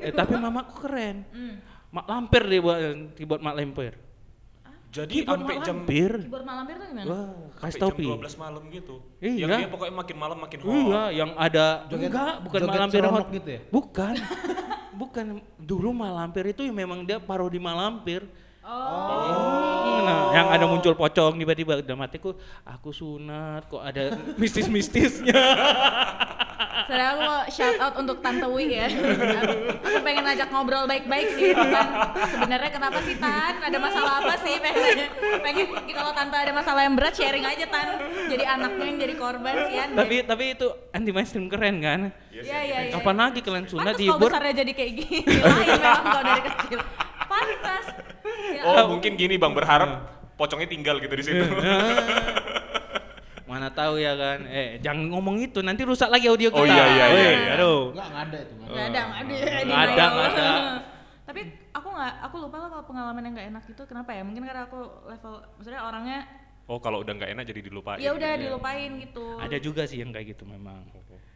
Eh, 0.00 0.12
tapi 0.12 0.34
mamaku 0.36 0.74
keren. 0.80 1.16
Hmm. 1.30 1.56
Mak 1.94 2.06
lampir 2.10 2.42
dia 2.50 2.58
buat 2.58 2.78
keyboard 3.14 3.42
mak 3.46 3.54
lampir. 3.54 3.94
Jadi 4.94 5.26
Keyboard 5.26 5.42
sampai 5.42 5.54
mak 5.58 5.66
jam 5.66 5.76
lampir. 5.82 6.12
Keyboard 6.22 6.46
malam 6.46 6.64
bir 6.66 6.76
tuh 6.78 6.86
gimana? 6.90 7.06
Wah, 7.10 7.30
kasih 7.58 7.78
jam 7.78 7.82
topi. 7.90 8.06
12 8.14 8.34
malam 8.38 8.62
gitu. 8.70 8.96
Iya. 9.18 9.42
Yang 9.42 9.50
dia 9.58 9.68
pokoknya 9.74 9.94
makin 9.94 10.16
malam 10.18 10.38
makin 10.38 10.58
hot. 10.62 10.70
Iya, 10.70 11.02
yang 11.10 11.30
ada 11.34 11.66
Joget- 11.90 12.10
enggak, 12.14 12.34
bukan 12.46 12.58
joget 12.62 12.74
malampir 12.78 12.98
seronok 13.02 13.26
hot. 13.26 13.34
gitu 13.34 13.48
ya? 13.50 13.60
Bukan. 13.70 14.14
bukan 15.02 15.26
dulu 15.58 15.90
malampir 15.90 16.44
itu 16.50 16.62
yang 16.62 16.76
memang 16.78 17.02
dia 17.02 17.18
parodi 17.18 17.58
malampir. 17.58 18.22
Oh. 18.64 20.02
Nah, 20.06 20.32
yang 20.32 20.46
ada 20.50 20.64
muncul 20.64 20.94
pocong 20.96 21.36
tiba-tiba 21.36 21.82
dalam 21.82 22.00
hatiku, 22.06 22.32
aku 22.62 22.94
sunat 22.94 23.66
kok 23.66 23.82
ada 23.82 24.14
mistis-mistisnya. 24.38 25.34
Saudara 26.74 27.04
aku 27.14 27.20
mau 27.22 27.40
shout 27.46 27.78
out 27.78 27.94
untuk 27.94 28.16
Tante 28.18 28.46
Wi 28.50 28.66
ya. 28.74 28.86
aku, 28.90 29.98
pengen 30.02 30.24
ajak 30.26 30.48
ngobrol 30.50 30.84
baik-baik 30.90 31.28
sih 31.38 31.54
Tan. 31.54 31.88
Sebenarnya 32.34 32.70
kenapa 32.74 32.98
sih 33.06 33.16
Tan? 33.16 33.54
Ada 33.62 33.78
masalah 33.78 34.12
apa 34.20 34.34
sih? 34.42 34.54
Pengen, 34.58 35.08
pengen 35.40 35.66
kalau 35.94 36.12
Tante 36.12 36.36
ada 36.36 36.52
masalah 36.52 36.82
yang 36.82 36.94
berat 36.98 37.14
sharing 37.14 37.46
aja 37.46 37.66
Tan. 37.70 37.88
Jadi 38.26 38.44
anaknya 38.44 38.84
yang 38.84 38.98
jadi 38.98 39.14
korban 39.14 39.56
sih 39.70 39.76
tapi 39.94 40.16
tapi 40.26 40.44
itu 40.58 40.66
anti 40.90 41.10
mainstream 41.14 41.46
keren 41.46 41.76
kan? 41.78 42.00
Iya 42.34 42.58
iya 42.66 42.78
iya. 42.90 42.92
Kapan 42.92 43.16
lagi 43.16 43.40
kalian 43.40 43.66
sunat 43.70 43.94
Pantes 43.94 44.00
di 44.02 44.06
kau 44.10 44.18
besarnya 44.18 44.54
jadi 44.64 44.72
kayak 44.74 44.92
gini. 44.98 45.18
Lain 45.38 45.68
memang 45.78 46.04
kau 46.04 46.22
dari 46.22 46.42
kecil. 46.42 46.78
Pantas. 47.30 47.86
Ya 48.54 48.62
Oh, 48.64 48.84
mungkin 48.96 49.12
gini 49.14 49.38
Bang 49.38 49.54
berharap 49.54 49.90
pocongnya 50.34 50.68
tinggal 50.68 50.98
gitu 50.98 51.14
di 51.14 51.24
situ. 51.24 51.44
Mana 53.54 53.70
tahu 53.70 53.94
ya 53.96 54.18
kan? 54.18 54.42
Eh, 54.50 54.82
jangan 54.82 55.06
ngomong 55.06 55.38
itu, 55.38 55.62
nanti 55.62 55.86
rusak 55.86 56.10
lagi 56.10 56.26
audio 56.26 56.50
kita. 56.50 56.58
Oh, 56.58 56.66
iya, 56.66 56.84
iya, 56.90 57.06
iya, 57.06 57.30
iya. 57.30 57.52
Aduh. 57.54 57.94
Enggak, 57.94 58.06
enggak 58.10 58.24
ada 58.26 58.38
itu. 58.42 58.54
nggak 58.58 58.66
ada. 58.66 58.74
Nggak 58.74 58.86
ada, 58.90 59.00
nggak 59.06 59.20
ada. 59.22 59.30
Nggak 59.62 59.62
di 59.62 59.72
ada. 59.94 60.48
Tapi 61.24 61.40
aku 61.70 61.88
nggak, 61.88 62.12
aku 62.20 62.36
lupa 62.36 62.56
lah 62.58 62.68
kalau 62.68 62.84
pengalaman 62.84 63.22
yang 63.22 63.32
nggak 63.32 63.48
enak 63.54 63.64
itu 63.64 63.82
kenapa 63.86 64.10
ya? 64.10 64.22
Mungkin 64.26 64.42
karena 64.42 64.62
aku 64.66 64.80
level, 65.06 65.32
maksudnya 65.54 65.80
orangnya 65.80 66.18
oh, 66.66 66.78
kalau 66.78 66.98
udah 67.00 67.12
nggak 67.14 67.30
enak 67.32 67.44
jadi 67.46 67.60
dilupain. 67.62 67.98
ya 68.02 68.10
udah 68.10 68.32
gitu 68.34 68.42
dilupain 68.44 68.90
gitu. 68.98 69.26
Ada 69.38 69.56
juga 69.56 69.82
sih 69.86 70.02
yang 70.02 70.10
kayak 70.10 70.34
gitu 70.34 70.44
memang. 70.44 70.82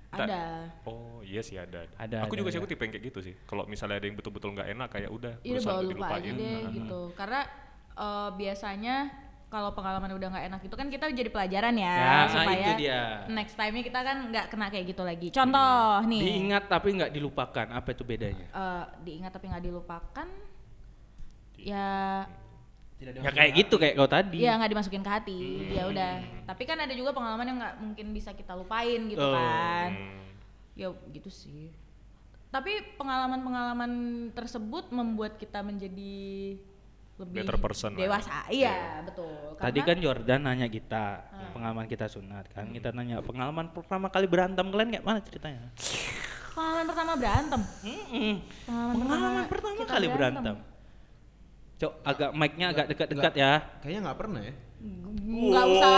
Ta- 0.09 0.25
Ada. 0.25 0.43
Oh 0.85 1.21
iya 1.23 1.39
sih 1.39 1.55
ada. 1.55 1.85
Ada, 1.95 2.25
Aku 2.25 2.35
ada, 2.35 2.41
juga 2.41 2.49
sih 2.51 2.59
aku 2.59 2.67
tipe 2.67 2.81
yang 2.83 2.93
kayak 2.93 3.07
gitu 3.13 3.21
sih. 3.23 3.35
Kalau 3.45 3.65
misalnya 3.65 4.01
ada 4.01 4.07
yang 4.09 4.17
betul-betul 4.17 4.57
nggak 4.57 4.69
enak 4.75 4.89
kayak 4.89 5.11
udah 5.13 5.33
Iya 5.41 5.61
berusaha 5.61 5.73
bawa 5.73 5.83
lupa 5.85 6.07
aja 6.11 6.17
dilupain. 6.19 6.33
deh 6.35 6.57
Nah. 6.59 6.73
gitu. 6.75 7.01
Karena 7.15 7.41
eh, 7.95 8.29
biasanya 8.35 8.97
kalau 9.49 9.73
pengalaman 9.73 10.13
udah 10.13 10.29
nggak 10.29 10.45
enak 10.47 10.61
itu 10.63 10.75
kan 10.75 10.87
kita 10.87 11.09
jadi 11.09 11.29
pelajaran 11.29 11.73
ya, 11.73 11.97
Ya, 11.97 12.17
supaya 12.29 12.67
itu 12.69 12.73
dia. 12.79 13.01
next 13.27 13.55
time-nya 13.55 13.81
kita 13.83 14.01
kan 14.03 14.17
nggak 14.29 14.47
kena 14.49 14.67
kayak 14.69 14.87
gitu 14.87 15.03
lagi. 15.03 15.29
Contoh 15.31 16.05
nih. 16.05 16.21
Diingat 16.21 16.65
tapi 16.67 16.89
nggak 16.95 17.11
dilupakan. 17.11 17.67
Apa 17.71 17.89
itu 17.91 18.03
bedanya? 18.03 18.45
eh, 18.47 18.85
diingat 19.03 19.31
tapi 19.31 19.49
nggak 19.49 19.65
dilupakan. 19.65 20.29
Ya 21.57 21.89
Tidak 22.99 23.11
ada 23.15 23.21
Ya 23.21 23.31
kayak 23.31 23.51
gitu 23.57 23.75
kayak 23.77 23.95
kau 23.95 24.07
tadi. 24.07 24.39
Iya 24.39 24.59
nggak 24.59 24.71
dimasukin 24.71 25.01
ke 25.01 25.11
hati, 25.11 25.41
ya 25.71 25.87
udah. 25.87 26.13
Tapi 26.45 26.63
kan 26.65 26.77
ada 26.77 26.91
juga 26.93 27.11
pengalaman 27.11 27.47
yang 27.47 27.59
nggak 27.59 27.75
mungkin 27.79 28.07
bisa 28.11 28.31
kita 28.33 28.53
lupain 28.53 29.07
gitu 29.07 29.19
Oh. 29.19 29.33
kan. 29.33 29.89
Hmm. 29.91 30.23
Ya 30.75 30.89
gitu 31.09 31.31
sih. 31.31 31.71
Tapi 32.49 32.97
pengalaman-pengalaman 32.97 33.93
tersebut 34.33 34.91
membuat 34.91 35.37
kita 35.37 35.61
menjadi 35.61 36.57
lebih 37.19 37.43
Better 37.43 37.57
person 37.59 37.91
lah. 37.93 37.99
dewasa. 37.99 38.47
Iya 38.47 39.03
betul. 39.03 39.27
Tadi 39.59 39.79
kan 39.83 39.97
Jordan 39.99 40.41
nanya 40.41 40.67
kita 40.67 41.05
pengalaman 41.51 41.85
kita 41.85 42.07
sunat 42.07 42.47
kan. 42.49 42.71
Kita 42.71 42.95
nanya 42.95 43.19
pengalaman 43.21 43.69
pertama 43.69 44.07
kali 44.07 44.25
berantem 44.25 44.65
kalian 44.65 44.89
kayak 44.95 45.05
mana 45.05 45.21
ceritanya? 45.21 45.69
pengalaman 46.55 46.87
pertama 46.87 47.13
berantem. 47.15 47.61
Pengalaman, 48.67 48.95
Pengalaman 48.99 49.45
pertama 49.47 49.75
kita 49.77 49.91
kali 49.91 50.07
berantem. 50.07 50.57
Cok, 51.79 51.93
agak 52.03 52.31
mic-nya 52.35 52.67
agak 52.71 52.87
dekat-dekat 52.91 53.33
ya. 53.35 53.53
Kayaknya 53.79 54.01
nggak 54.11 54.19
pernah 54.19 54.41
ya. 54.43 54.55
Nggak 55.19 55.65
usah 55.71 55.95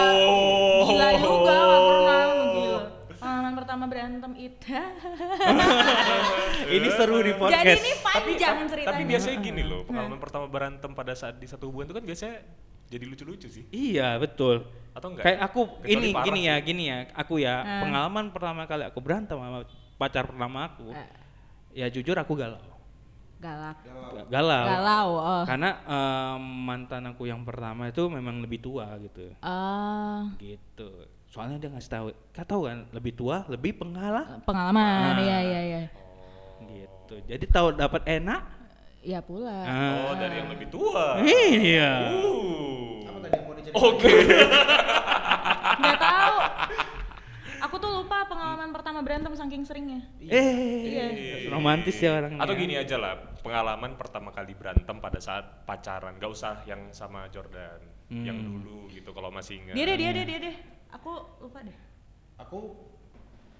gila 0.82 1.08
juga, 1.16 1.56
nggak 1.56 1.82
pernah 1.84 2.20
gila. 2.50 2.80
Pengalaman 3.20 3.52
pertama 3.56 3.84
berantem 3.84 4.32
itu. 4.36 4.72
Ini 6.70 6.88
seru 6.92 7.20
di 7.20 7.30
Jadi 7.30 7.36
podcast. 7.36 7.80
ini 7.80 7.92
panjang 8.12 8.56
ceritanya. 8.66 8.88
Tapi 8.90 9.02
biasanya 9.04 9.36
gini 9.38 9.62
loh, 9.62 9.80
pengalaman 9.82 10.18
pertama 10.18 10.46
berantem 10.46 10.90
pada 10.90 11.12
saat 11.12 11.36
di 11.36 11.46
satu 11.46 11.66
hubungan 11.66 11.86
itu 11.86 11.94
kan 11.94 12.04
biasanya 12.04 12.36
jadi 12.86 13.04
lucu-lucu 13.04 13.46
sih. 13.46 13.64
Iya, 13.70 14.18
betul. 14.18 14.66
Atau 14.90 15.10
enggak? 15.10 15.24
Kayak 15.24 15.40
aku 15.42 15.60
Kecuali 15.78 15.94
ini 15.94 16.08
gini 16.16 16.40
sih. 16.40 16.48
ya, 16.48 16.54
gini 16.58 16.82
ya. 16.84 16.98
Aku 17.14 17.34
ya, 17.36 17.54
Hmm. 17.56 17.80
pengalaman 17.84 18.24
pertama 18.30 18.62
kali 18.64 18.82
aku 18.82 18.98
berantem 18.98 19.36
sama 19.36 19.62
pacar 19.94 20.26
pertama 20.26 20.66
aku. 20.66 20.90
Eh. 20.90 21.08
Ya 21.72 21.86
jujur 21.86 22.14
aku 22.14 22.34
galau. 22.34 22.58
Galak. 23.38 23.78
Galau. 24.28 24.64
Galau. 24.68 25.08
Oh. 25.16 25.42
Karena 25.44 25.80
em, 25.80 26.42
mantan 26.60 27.08
aku 27.08 27.24
yang 27.24 27.40
pertama 27.40 27.88
itu 27.88 28.04
memang 28.04 28.36
lebih 28.38 28.60
tua 28.60 28.84
gitu. 29.00 29.32
Ah, 29.40 30.28
Gitu. 30.36 31.08
Soalnya 31.24 31.56
dia 31.56 31.70
ngasih 31.70 31.88
tahu, 31.88 32.06
kau 32.28 32.42
tahu 32.42 32.62
kan, 32.66 32.90
lebih 32.90 33.14
tua, 33.14 33.46
lebih 33.46 33.78
pengalaman. 33.78 34.42
pengalaman, 34.42 35.14
Ah. 35.14 35.22
iya 35.22 35.38
iya 35.40 35.60
iya. 35.64 35.82
Gitu. 36.70 37.14
Jadi 37.26 37.44
tahu 37.50 37.74
dapat 37.74 38.02
enak. 38.06 38.42
Iya 39.00 39.24
pula. 39.24 39.64
Oh, 39.64 40.12
dari 40.12 40.44
yang 40.44 40.48
lebih 40.52 40.68
tua. 40.68 41.18
Iya. 41.24 42.12
Uh. 42.12 43.00
Apa 43.08 43.18
tadi 43.24 43.34
yang 43.34 43.44
mau 43.48 43.54
diceritain? 43.56 43.80
Oke. 43.80 44.12
Nggak 45.80 45.98
tahu. 45.98 46.36
Aku 47.60 47.74
tuh 47.76 47.90
lupa 47.92 48.24
pengalaman 48.24 48.70
pertama 48.72 48.98
berantem 49.04 49.32
saking 49.36 49.64
seringnya. 49.64 50.00
Eh, 50.20 51.48
romantis 51.52 51.96
ya 52.00 52.16
orangnya. 52.16 52.40
Atau 52.40 52.56
gini 52.56 52.76
aja 52.76 52.96
lah, 52.96 53.20
pengalaman 53.44 54.00
pertama 54.00 54.32
kali 54.32 54.56
berantem 54.56 54.96
pada 54.96 55.20
saat 55.20 55.68
pacaran, 55.68 56.16
gak 56.16 56.32
usah 56.32 56.64
yang 56.64 56.88
sama 56.88 57.28
Jordan, 57.28 57.84
yang 58.08 58.40
dulu 58.40 58.88
gitu 58.88 59.12
kalau 59.12 59.28
masih 59.28 59.60
ingat. 59.60 59.76
Dia 59.76 59.84
deh, 59.92 59.96
dia 60.00 60.10
deh, 60.16 60.24
dia 60.24 60.38
deh. 60.40 60.56
Aku 60.96 61.12
lupa 61.44 61.60
deh. 61.60 61.76
Aku 62.40 62.58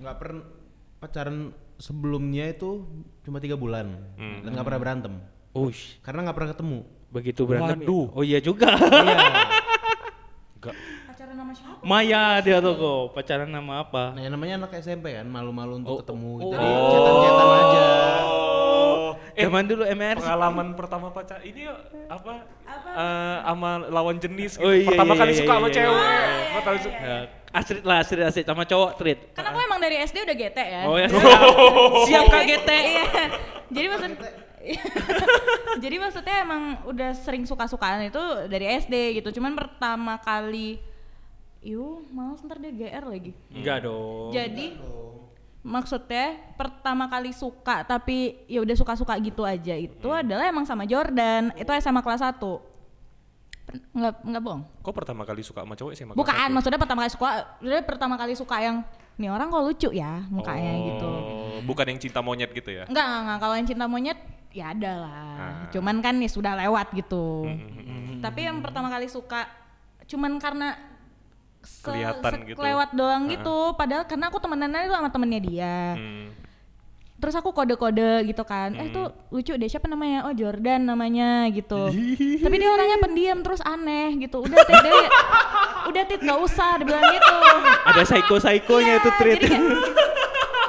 nggak 0.01 0.17
pernah 0.17 0.45
pacaran 0.97 1.53
sebelumnya 1.81 2.45
itu 2.47 2.85
cuma 3.21 3.37
tiga 3.37 3.57
bulan 3.57 3.89
Hmm. 4.15 4.45
dan 4.45 4.51
nggak 4.53 4.63
pernah 4.65 4.81
berantem 4.81 5.15
Ush, 5.51 5.99
karena 6.01 6.23
nggak 6.23 6.37
pernah 6.37 6.51
ketemu. 6.53 6.79
begitu 7.11 7.43
berantem. 7.43 7.83
Waduh. 7.83 8.07
Oh 8.15 8.23
iya 8.23 8.39
juga. 8.39 8.71
Iya. 8.71 9.19
Gak. 10.63 10.77
Pacaran 11.09 11.35
sama 11.35 11.51
siapa? 11.51 11.83
Maya 11.83 12.23
dia 12.39 12.61
tuh 12.61 12.71
kok. 12.73 13.03
Pacaran 13.17 13.49
nama 13.49 13.81
apa? 13.81 14.13
Nah, 14.13 14.21
yang 14.21 14.31
namanya 14.31 14.61
anak 14.61 14.79
SMP 14.79 15.11
kan 15.11 15.25
malu-malu 15.25 15.81
untuk 15.81 15.91
Oh, 15.91 15.99
ketemu. 15.99 16.31
oh, 16.39 16.51
Jadi 16.53 16.69
oh. 16.69 16.87
cetan-cetan 16.87 17.49
aja. 17.51 17.89
Oh. 18.23 19.09
Eh, 19.33 19.43
Zaman 19.43 19.65
dulu 19.65 19.83
MR. 19.85 20.17
pengalaman 20.21 20.67
pertama 20.75 21.07
pacar 21.11 21.41
ini 21.43 21.67
apa? 22.07 22.45
Eh, 22.93 23.39
sama 23.43 23.71
lawan 23.89 24.17
jenis 24.17 24.55
gitu. 24.55 24.63
Oh, 24.63 24.71
iya, 24.71 24.87
pertama 24.87 25.11
iya, 25.11 25.19
kali 25.19 25.33
iya, 25.33 25.39
suka 25.41 25.49
iya, 25.49 25.57
sama 25.57 25.67
iya. 25.67 25.75
cewek. 25.75 25.91
Oh, 25.91 26.07
iya, 26.07 26.31
Gua 26.47 26.63
tahu 26.63 26.77
su- 26.79 26.93
Ya, 26.93 27.19
Astrid 27.51 27.83
lah, 27.83 28.07
Astrid, 28.07 28.23
Astrid 28.23 28.47
sama 28.47 28.63
cowok 28.63 28.91
treat. 28.95 29.19
Kan 29.35 29.43
aku 29.43 29.59
emang 29.59 29.83
dari 29.83 29.99
SD 29.99 30.23
udah 30.23 30.37
GT 30.39 30.59
ya. 30.59 30.83
Oh 30.87 30.95
ya, 30.95 31.11
siap, 31.13 31.43
siap 32.07 32.25
KGT. 32.31 32.71
Iya. 32.71 33.05
Jadi 33.71 33.87
maksud 33.91 34.13
Jadi 35.83 35.97
maksudnya 35.97 36.37
emang 36.45 36.63
udah 36.85 37.11
sering 37.17 37.49
suka-sukaan 37.49 38.07
itu 38.07 38.23
dari 38.47 38.69
SD 38.77 39.19
gitu. 39.19 39.41
Cuman 39.41 39.57
pertama 39.57 40.21
kali 40.21 40.79
Yuh, 41.61 42.09
malas 42.09 42.41
ntar 42.41 42.57
dia 42.57 42.73
GR 42.73 43.05
lagi. 43.05 43.37
Enggak 43.53 43.85
dong. 43.85 44.33
Jadi 44.33 44.81
maksudnya 45.61 46.41
pertama 46.57 47.05
kali 47.05 47.37
suka 47.37 47.85
tapi 47.85 48.41
ya 48.49 48.65
udah 48.65 48.73
suka-suka 48.73 49.13
gitu 49.21 49.45
aja 49.45 49.77
itu 49.77 50.09
adalah 50.09 50.49
emang 50.49 50.65
sama 50.65 50.89
Jordan. 50.89 51.53
Itu 51.53 51.69
SMA 51.77 52.01
kelas 52.01 52.25
1. 52.25 52.70
Enggak 53.91 54.15
enggak 54.23 54.43
bohong. 54.43 54.63
Kok 54.81 54.95
pertama 54.95 55.23
kali 55.23 55.41
suka 55.41 55.63
sama 55.63 55.75
cowok 55.75 55.93
sih? 55.93 56.05
Bukan, 56.07 56.49
maksudnya 56.51 56.79
pertama 56.79 57.01
kali 57.03 57.13
suka, 57.13 57.29
maksudnya 57.57 57.85
pertama 57.85 58.15
kali 58.17 58.35
suka 58.35 58.57
yang 58.59 58.77
nih 59.17 59.29
orang 59.29 59.49
kok 59.49 59.63
lucu 59.63 59.89
ya 59.93 60.25
mukanya 60.27 60.73
Oh, 60.73 60.85
gitu. 60.87 61.11
Bukan 61.63 61.85
yang 61.87 62.01
cinta 62.01 62.21
monyet 62.21 62.51
gitu 62.51 62.71
ya? 62.73 62.85
Enggak, 62.87 63.05
enggak, 63.05 63.21
enggak. 63.21 63.39
Kalau 63.39 63.55
yang 63.55 63.69
cinta 63.69 63.85
monyet 63.85 64.19
ya 64.51 64.65
ada 64.73 64.93
lah. 64.99 65.21
Ah. 65.37 65.55
Cuman 65.71 65.97
kan 65.99 66.15
ya 66.17 66.27
sudah 66.27 66.53
lewat 66.59 66.87
gitu. 66.93 67.47
Hmm, 67.47 68.19
Tapi 68.19 68.41
yang 68.43 68.59
pertama 68.61 68.89
kali 68.89 69.07
suka 69.07 69.47
cuman 70.05 70.37
karena 70.37 70.75
se- 71.61 71.85
Kelihatan 71.85 72.43
gitu. 72.45 72.57
sekelewat 72.57 72.91
doang 72.93 73.25
Ah. 73.25 73.31
gitu. 73.31 73.57
Padahal 73.75 74.05
karena 74.05 74.27
aku 74.27 74.39
temenannya 74.39 74.81
itu 74.83 74.95
sama 74.95 75.09
temennya 75.09 75.41
dia. 75.41 75.77
Hmm. 75.95 76.27
Terus 77.21 77.35
aku 77.35 77.53
kode-kode 77.53 78.25
gitu 78.25 78.43
kan. 78.43 78.73
Eh 78.73 78.89
tuh 78.89 79.13
lucu 79.29 79.53
deh 79.53 79.69
siapa 79.69 79.87
namanya? 79.87 80.25
Oh 80.25 80.33
Jordan 80.33 80.83
namanya 80.83 81.47
gitu. 81.49 81.93
Tapi 82.41 82.55
dia 82.57 82.69
orangnya 82.69 82.99
pendiam 82.99 83.39
terus 83.41 83.61
aneh 83.61 84.17
gitu. 84.19 84.41
Udah 84.41 84.57
tit. 84.59 84.81
Udah 85.89 86.03
tit 86.03 86.19
nggak 86.19 86.41
usah 86.41 86.77
dibilang 86.77 87.05
gitu. 87.11 87.35
Ada 87.85 88.03
psycho-psychonya 88.03 88.89
Iya, 88.89 88.95
itu 88.97 89.11
treat. 89.15 89.37
Jadi, 89.37 89.47
kayak- 89.47 89.69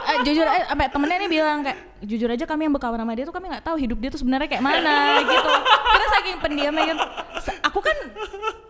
eh, 0.11 0.17
jujur 0.21 0.43
aja 0.43 0.63
sampai 0.67 0.87
temennya 0.87 1.17
nih 1.17 1.31
bilang 1.31 1.59
kayak 1.61 1.79
jujur 2.01 2.27
aja 2.27 2.43
kami 2.43 2.61
yang 2.63 2.73
berkawan 2.73 2.99
sama 2.99 3.13
dia 3.13 3.23
tuh 3.23 3.31
kami 3.31 3.47
nggak 3.47 3.63
tahu 3.63 3.77
hidup 3.77 3.95
dia 3.95 4.09
tuh 4.09 4.19
sebenarnya 4.19 4.49
kayak 4.49 4.65
mana 4.65 4.95
gitu 5.23 5.51
karena 5.63 6.07
saking 6.11 6.37
pendiamnya 6.37 6.95
Se- 7.39 7.61
aku 7.61 7.79
kan 7.79 7.95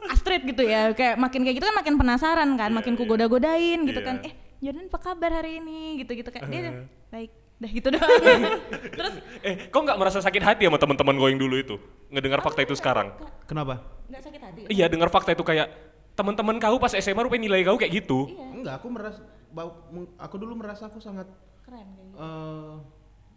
Astrid 0.07 0.43
gitu 0.43 0.61
ya 0.61 0.91
kayak 0.91 1.17
makin 1.17 1.41
kayak 1.41 1.55
gitu 1.57 1.65
kan 1.65 1.73
makin 1.73 1.95
penasaran 1.95 2.49
kan 2.53 2.69
makin 2.69 2.93
ku 2.93 3.03
goda-godain 3.05 3.79
gitu 3.82 3.97
Iya. 3.97 4.05
kan 4.05 4.15
eh 4.21 4.34
Jordan 4.59 4.86
apa 4.86 4.99
kabar 5.01 5.32
hari 5.34 5.57
ini 5.57 5.79
gitu 5.97 6.11
gitu 6.13 6.29
kayak 6.29 6.45
dia 6.45 6.86
baik 7.09 7.32
dah 7.62 7.70
gitu 7.70 7.88
doang 7.88 8.41
terus 8.97 9.14
Eh, 9.39 9.70
kok 9.70 9.78
nggak 9.80 9.95
merasa 9.95 10.18
sakit 10.18 10.41
hati 10.41 10.64
sama 10.64 10.78
teman-teman 10.78 11.14
gue 11.14 11.28
yang 11.30 11.39
dulu 11.39 11.55
itu? 11.55 11.76
Ngedengar 12.09 12.41
fakta 12.41 12.62
itu 12.62 12.74
sekarang? 12.74 13.14
Kenapa? 13.45 13.86
nggak 14.05 14.22
sakit 14.22 14.41
hati 14.41 14.59
Iya, 14.68 14.86
dengar 14.86 15.07
fakta 15.07 15.32
itu 15.32 15.41
kayak 15.41 15.70
teman-teman 16.12 16.57
kau 16.57 16.76
pas 16.76 16.91
SMA 16.91 17.22
rupanya 17.22 17.47
nilai 17.47 17.62
kau 17.64 17.78
kayak 17.78 17.93
gitu. 17.95 18.28
iya 18.28 18.45
Enggak, 18.51 18.74
aku 18.78 18.88
merasa 18.89 19.22
aku 20.18 20.36
dulu 20.36 20.53
merasa 20.55 20.86
aku 20.86 20.97
sangat 20.97 21.30
keren 21.62 21.86
kayak 21.88 22.07
gitu. 22.07 22.18
eh, 22.18 22.74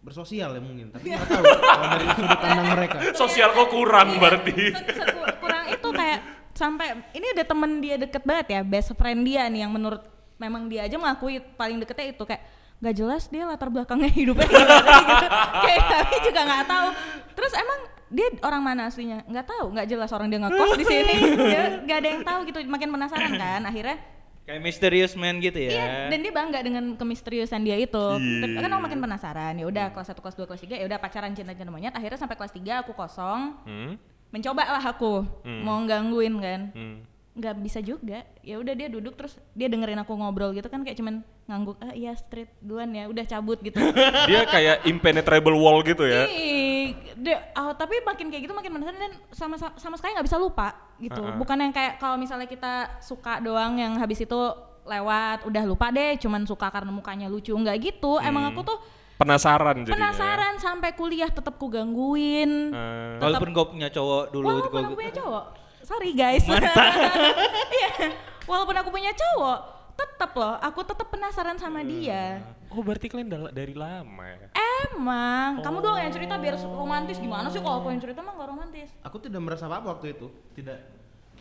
bersosial 0.01 0.51
ya 0.51 0.61
mungkin, 0.61 0.87
tapi 0.91 1.07
nggak 1.07 1.25
tahu 1.27 1.45
kalau 1.49 1.87
dari 1.91 2.07
sudut 2.11 2.39
pandang 2.39 2.69
mereka. 2.71 2.97
Sosial 3.23 3.49
kok 3.51 3.69
kurang 3.69 4.09
berarti. 4.19 4.53
Se- 4.71 4.85
se- 4.91 5.17
kurang 5.39 5.65
itu 5.67 5.89
kayak 5.91 6.21
sampai 6.53 6.87
ini 7.13 7.27
ada 7.31 7.45
temen 7.45 7.71
dia 7.79 7.97
deket 7.97 8.21
banget 8.23 8.47
ya 8.51 8.61
best 8.63 8.93
friend 8.93 9.21
dia 9.23 9.49
nih 9.49 9.65
yang 9.65 9.73
menurut 9.73 10.05
memang 10.37 10.67
dia 10.67 10.85
aja 10.85 10.95
mengakui 10.95 11.41
paling 11.55 11.79
deketnya 11.79 12.11
itu 12.11 12.23
kayak 12.23 12.43
nggak 12.83 12.95
jelas 12.95 13.23
dia 13.31 13.45
latar 13.47 13.69
belakangnya 13.71 14.11
hidupnya 14.21 14.49
gitu 14.51 15.27
kayak 15.63 15.83
kami 15.89 16.17
juga 16.25 16.41
nggak 16.43 16.65
tahu 16.67 16.89
terus 17.35 17.53
emang 17.55 17.81
dia 18.15 18.29
orang 18.47 18.63
mana 18.63 18.81
aslinya 18.87 19.27
nggak 19.27 19.47
tahu 19.47 19.65
nggak 19.75 19.87
jelas 19.91 20.11
orang 20.15 20.29
dia 20.31 20.39
ngekos 20.43 20.71
di 20.79 20.85
sini 20.87 21.15
nggak 21.87 21.99
ada 21.99 22.09
yang 22.09 22.23
tahu 22.23 22.39
gitu 22.47 22.59
makin 22.69 22.89
penasaran 22.93 23.33
kan 23.35 23.63
akhirnya 23.67 23.99
Kayak 24.45 24.61
mysterious 24.61 25.17
man 25.17 25.41
gitu 25.41 25.57
ya. 25.57 25.73
Iya, 25.73 25.87
dan 26.13 26.19
dia 26.21 26.29
bangga 26.29 26.61
dengan 26.61 27.01
kemisteriusan 27.01 27.65
dia 27.65 27.81
itu. 27.81 28.07
Tapi 28.21 28.61
kan 28.61 28.69
aku 28.77 28.83
makin 28.85 29.01
penasaran. 29.01 29.57
Ya 29.57 29.65
udah 29.65 29.89
kelas 29.97 30.13
1, 30.13 30.21
kelas 30.21 30.37
2, 30.37 30.45
kelas 30.45 30.63
3 30.69 30.81
ya 30.85 30.85
udah 30.85 30.99
pacaran 31.01 31.33
cinta-cinta 31.33 31.73
monyet. 31.73 31.97
Akhirnya 31.97 32.21
sampai 32.21 32.37
kelas 32.37 32.53
3 32.53 32.85
aku 32.85 32.93
kosong. 32.93 33.57
Hmm? 33.65 33.97
Mencoba 34.29 34.69
lah 34.69 34.85
aku 34.85 35.25
mau 35.65 35.81
gangguin 35.89 36.37
kan. 36.45 36.61
Hmm. 36.77 37.09
Nggak 37.35 37.55
bisa 37.59 37.79
juga 37.79 38.23
ya 38.41 38.57
udah 38.57 38.73
dia 38.73 38.87
duduk 38.87 39.15
terus 39.15 39.35
dia 39.51 39.67
dengerin 39.67 39.99
aku 39.99 40.15
ngobrol 40.15 40.51
gitu 40.51 40.65
kan 40.65 40.81
kayak 40.81 40.95
cuman 40.95 41.19
ngangguk 41.45 41.75
ah 41.79 41.91
iya 41.91 42.15
street 42.15 42.47
duluan 42.59 42.89
ya 42.89 43.05
udah 43.05 43.25
cabut 43.25 43.59
gitu 43.59 43.75
Dia 44.31 44.43
kayak 44.45 44.87
impenetrable 44.87 45.53
wall 45.53 45.83
gitu 45.83 46.03
ya. 46.03 46.25
Ih, 46.27 46.95
dia- 47.17 47.51
ah, 47.53 47.73
tapi 47.73 47.99
makin 48.01 48.29
kayak 48.29 48.39
gitu 48.41 48.53
makin 48.53 48.71
penasaran 48.73 49.01
dan 49.01 49.13
sama 49.29 49.55
sama, 49.55 49.75
sama 49.75 49.95
sekali 49.95 50.15
nggak 50.15 50.25
bisa 50.25 50.39
lupa 50.39 50.69
gitu 50.97 51.19
Uh-uh. 51.19 51.35
bukan 51.35 51.59
yang 51.59 51.71
kayak 51.71 51.99
kalau 51.99 52.15
misalnya 52.15 52.47
kita 52.47 52.73
suka 53.01 53.39
doang 53.39 53.77
yang 53.77 53.93
habis 53.95 54.21
itu 54.21 54.41
lewat 54.85 55.43
udah 55.43 55.63
lupa 55.65 55.91
deh 55.91 56.15
cuman 56.17 56.45
suka 56.45 56.69
karena 56.69 56.89
mukanya 56.89 57.27
lucu 57.27 57.51
nggak 57.51 57.77
gitu 57.83 58.21
emang 58.21 58.47
aku 58.47 58.63
tuh 58.65 58.79
Penasaran 59.15 59.79
jadinya. 59.81 59.91
ya. 59.91 59.97
penasaran 59.97 60.55
sampai 60.57 60.91
kuliah 60.93 61.27
tetep 61.29 61.55
ku 61.55 61.67
gangguin 61.67 62.71
Eh, 62.71 63.19
Walaupun 63.19 63.51
gue 63.51 63.65
punya 63.69 63.89
cowok 63.89 64.23
dulu 64.29 64.45
walaupun 64.45 64.81
aku 64.85 64.95
punya 64.95 65.13
cowok 65.13 65.45
sorry 65.85 66.17
guys. 66.17 66.45
Iya. 67.75 68.13
Walaupun 68.45 68.77
aku 68.77 68.91
punya 68.93 69.13
cowok 69.13 69.59
tetep 69.95 70.31
loh 70.35 70.59
aku 70.59 70.81
tetep 70.83 71.07
penasaran 71.07 71.55
sama 71.55 71.81
dia. 71.87 72.43
Oh 72.75 72.83
berarti 72.83 73.07
kalian 73.07 73.31
dal- 73.31 73.55
dari 73.55 73.75
lama 73.79 74.27
ya? 74.27 74.49
emang. 74.91 75.63
Kamu 75.63 75.79
doang 75.81 76.01
yang 76.03 76.13
cerita 76.13 76.35
biar 76.37 76.59
romantis. 76.59 77.17
Gimana 77.23 77.47
sih 77.49 77.63
kalau 77.63 77.83
aku 77.83 77.95
yang 77.95 78.03
cerita 78.03 78.21
emang 78.21 78.37
gak 78.37 78.51
romantis? 78.51 78.89
Aku 79.07 79.17
tidak 79.23 79.41
merasa 79.43 79.71
apa-apa 79.71 79.99
waktu 79.99 80.19
itu. 80.19 80.27
Tidak 80.59 80.79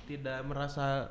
tidak 0.05 0.39
merasa 0.45 1.09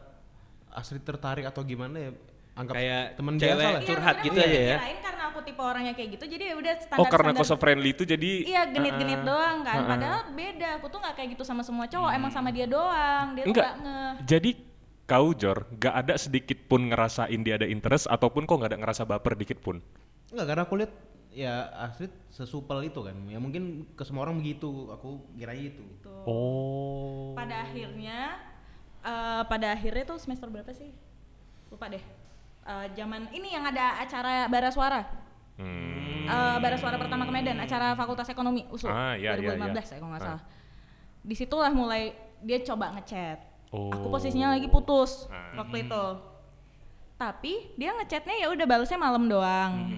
asli 0.73 1.03
tertarik 1.03 1.45
atau 1.45 1.61
gimana 1.67 1.99
ya. 1.99 2.11
Anggap 2.53 2.75
Kayak 2.77 3.05
teman 3.17 3.35
cewek 3.41 3.49
biasa 3.49 3.65
lah. 3.65 3.73
Iya, 3.73 3.89
curhat 3.89 4.17
maksudnya 4.17 4.27
gitu 4.29 4.39
aja 4.39 4.49
ya. 4.53 4.77
dikirain 4.77 4.99
karena 5.01 5.23
aku 5.25 5.39
tipe 5.41 5.63
orangnya 5.65 5.93
kayak 5.97 6.09
gitu 6.21 6.25
jadi 6.29 6.45
ya 6.45 6.55
udah 6.61 6.73
standar 6.77 7.01
Oh 7.01 7.07
karena 7.09 7.31
kau 7.33 7.47
so 7.49 7.57
friendly 7.57 7.91
itu 7.91 8.05
jadi 8.05 8.31
iya 8.45 8.63
genit-genit 8.69 9.21
Ah, 9.21 9.25
doang 9.25 9.57
kan 9.65 9.73
ah, 9.73 9.81
ah. 9.81 9.89
padahal 9.89 10.21
beda 10.37 10.69
aku 10.77 10.87
tuh 10.93 10.99
nggak 11.01 11.15
kayak 11.17 11.29
gitu 11.33 11.43
sama 11.49 11.63
semua 11.65 11.89
cowok 11.89 12.11
emang 12.13 12.29
sama 12.29 12.49
dia 12.53 12.69
doang 12.69 13.27
dia 13.33 13.45
tuh 13.45 13.51
Enggak. 13.57 13.65
nggak 13.65 13.77
nge 13.81 14.01
Jadi 14.29 14.51
kau 15.03 15.29
Jor, 15.33 15.59
gak 15.77 15.95
ada 15.99 16.15
sedikit 16.17 16.57
pun 16.65 16.89
ngerasain 16.89 17.41
dia 17.41 17.57
ada 17.57 17.69
interest 17.69 18.09
ataupun 18.09 18.45
kau 18.45 18.57
gak 18.57 18.73
ada 18.73 18.81
ngerasa 18.81 19.05
baper 19.05 19.37
dikit 19.37 19.61
pun. 19.61 19.83
Enggak, 20.31 20.47
karena 20.49 20.63
aku 20.65 20.75
lihat 20.81 20.93
ya 21.33 21.69
Astrid 21.75 22.13
sesupel 22.29 22.89
itu 22.89 23.03
kan. 23.03 23.13
Ya 23.29 23.37
mungkin 23.37 23.85
ke 23.93 24.09
semua 24.09 24.25
orang 24.25 24.41
begitu. 24.41 24.89
Aku 24.89 25.21
kira 25.37 25.53
itu. 25.53 25.85
Oh. 26.25 27.35
pada 27.37 27.67
akhirnya 27.67 28.41
eh, 29.03 29.43
pada 29.45 29.75
akhirnya 29.75 30.05
tuh 30.07 30.17
semester 30.17 30.49
berapa 30.49 30.71
sih 30.71 30.95
lupa 31.69 31.91
deh 31.91 32.01
Eh, 32.63 32.87
zaman 32.95 33.27
ini 33.31 33.51
yang 33.51 33.67
ada 33.67 33.99
acara 33.99 34.47
bara 34.47 34.71
suara 34.71 35.03
Hmm. 35.53 36.25
Eh, 36.25 36.57
bara 36.59 36.75
suara 36.75 36.95
pertama 36.95 37.23
ke 37.23 37.31
Medan 37.31 37.59
acara 37.59 37.93
Fakultas 37.93 38.25
Ekonomi 38.27 38.65
USU 38.67 38.87
Ah, 38.87 39.13
iya, 39.13 39.35
iya, 39.35 39.53
2015 39.53 39.59
iya. 39.85 39.93
ya 39.93 39.99
kalau 39.99 40.11
nggak 40.11 40.23
Ah. 40.23 40.29
salah 40.31 40.43
di 41.21 41.35
situlah 41.35 41.71
mulai 41.71 42.03
dia 42.39 42.63
coba 42.63 42.95
ngechat 42.95 43.39
aku 43.69 44.07
Oh. 44.07 44.11
posisinya 44.11 44.51
lagi 44.51 44.67
putus 44.67 45.27
Ah. 45.27 45.59
waktu 45.59 45.85
itu 45.85 46.05
tapi 47.17 47.53
dia 47.75 47.91
ngechatnya 47.93 48.35
ya 48.37 48.47
udah 48.49 48.65
balesnya 48.65 48.97
malam 48.97 49.27
doang 49.27 49.91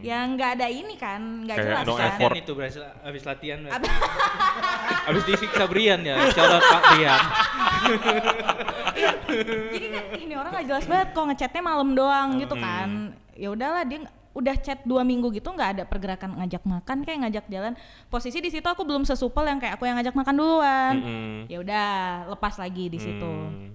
ya 0.00 0.20
nggak 0.22 0.56
ada 0.56 0.66
ini 0.66 0.96
kan 0.96 1.20
nggak 1.44 1.56
Hmm. 1.56 1.66
Jelas 1.66 1.84
no 1.84 1.92
kan 1.94 2.04
effort. 2.10 2.32
Latihan 2.32 2.40
itu 2.40 2.52
berarti 2.54 2.78
abis 3.02 3.22
latihan 3.22 3.58
berarti. 3.60 3.84
Ab- 3.84 5.08
abis 5.08 5.22
disiksa 5.26 5.64
Brian 5.66 6.00
ya. 6.00 6.16
Shout 6.30 6.60
Pak 6.62 6.80
Brian. 6.90 7.20
jadi 9.26 9.86
kan 9.86 10.04
"Ih, 10.12 10.22
ini 10.22 10.34
orang 10.34 10.50
nggak 10.52 10.66
jelas 10.66 10.84
banget 10.84 11.08
kok 11.10 11.24
ngechatnya 11.24 11.62
malam 11.62 11.88
doang 11.92 12.28
gitu 12.36 12.54
kan 12.54 12.88
ya 13.32 13.48
udahlah 13.48 13.82
dia 13.82 13.98
udah 14.30 14.54
chat 14.56 14.78
dua 14.84 15.02
minggu 15.02 15.26
gitu 15.32 15.48
nggak 15.48 15.70
ada 15.74 15.82
pergerakan 15.84 16.38
ngajak 16.38 16.62
makan 16.62 17.02
kayak 17.02 17.18
ngajak 17.20 17.44
jalan 17.48 17.72
posisi 18.06 18.38
di 18.38 18.46
situ 18.46 18.62
aku 18.62 18.82
belum 18.82 19.02
sesupel 19.02 19.42
yang 19.42 19.58
kayak 19.58 19.74
aku 19.74 19.84
yang 19.84 19.98
ngajak 19.98 20.14
makan 20.14 20.34
duluan 20.34 20.94
Mm-mm. 20.96 21.36
ya 21.46 21.58
udah 21.58 21.86
lepas 22.28 22.54
lagi 22.56 22.86
di 22.86 22.98
situ 22.98 23.26
Hmm. 23.26 23.74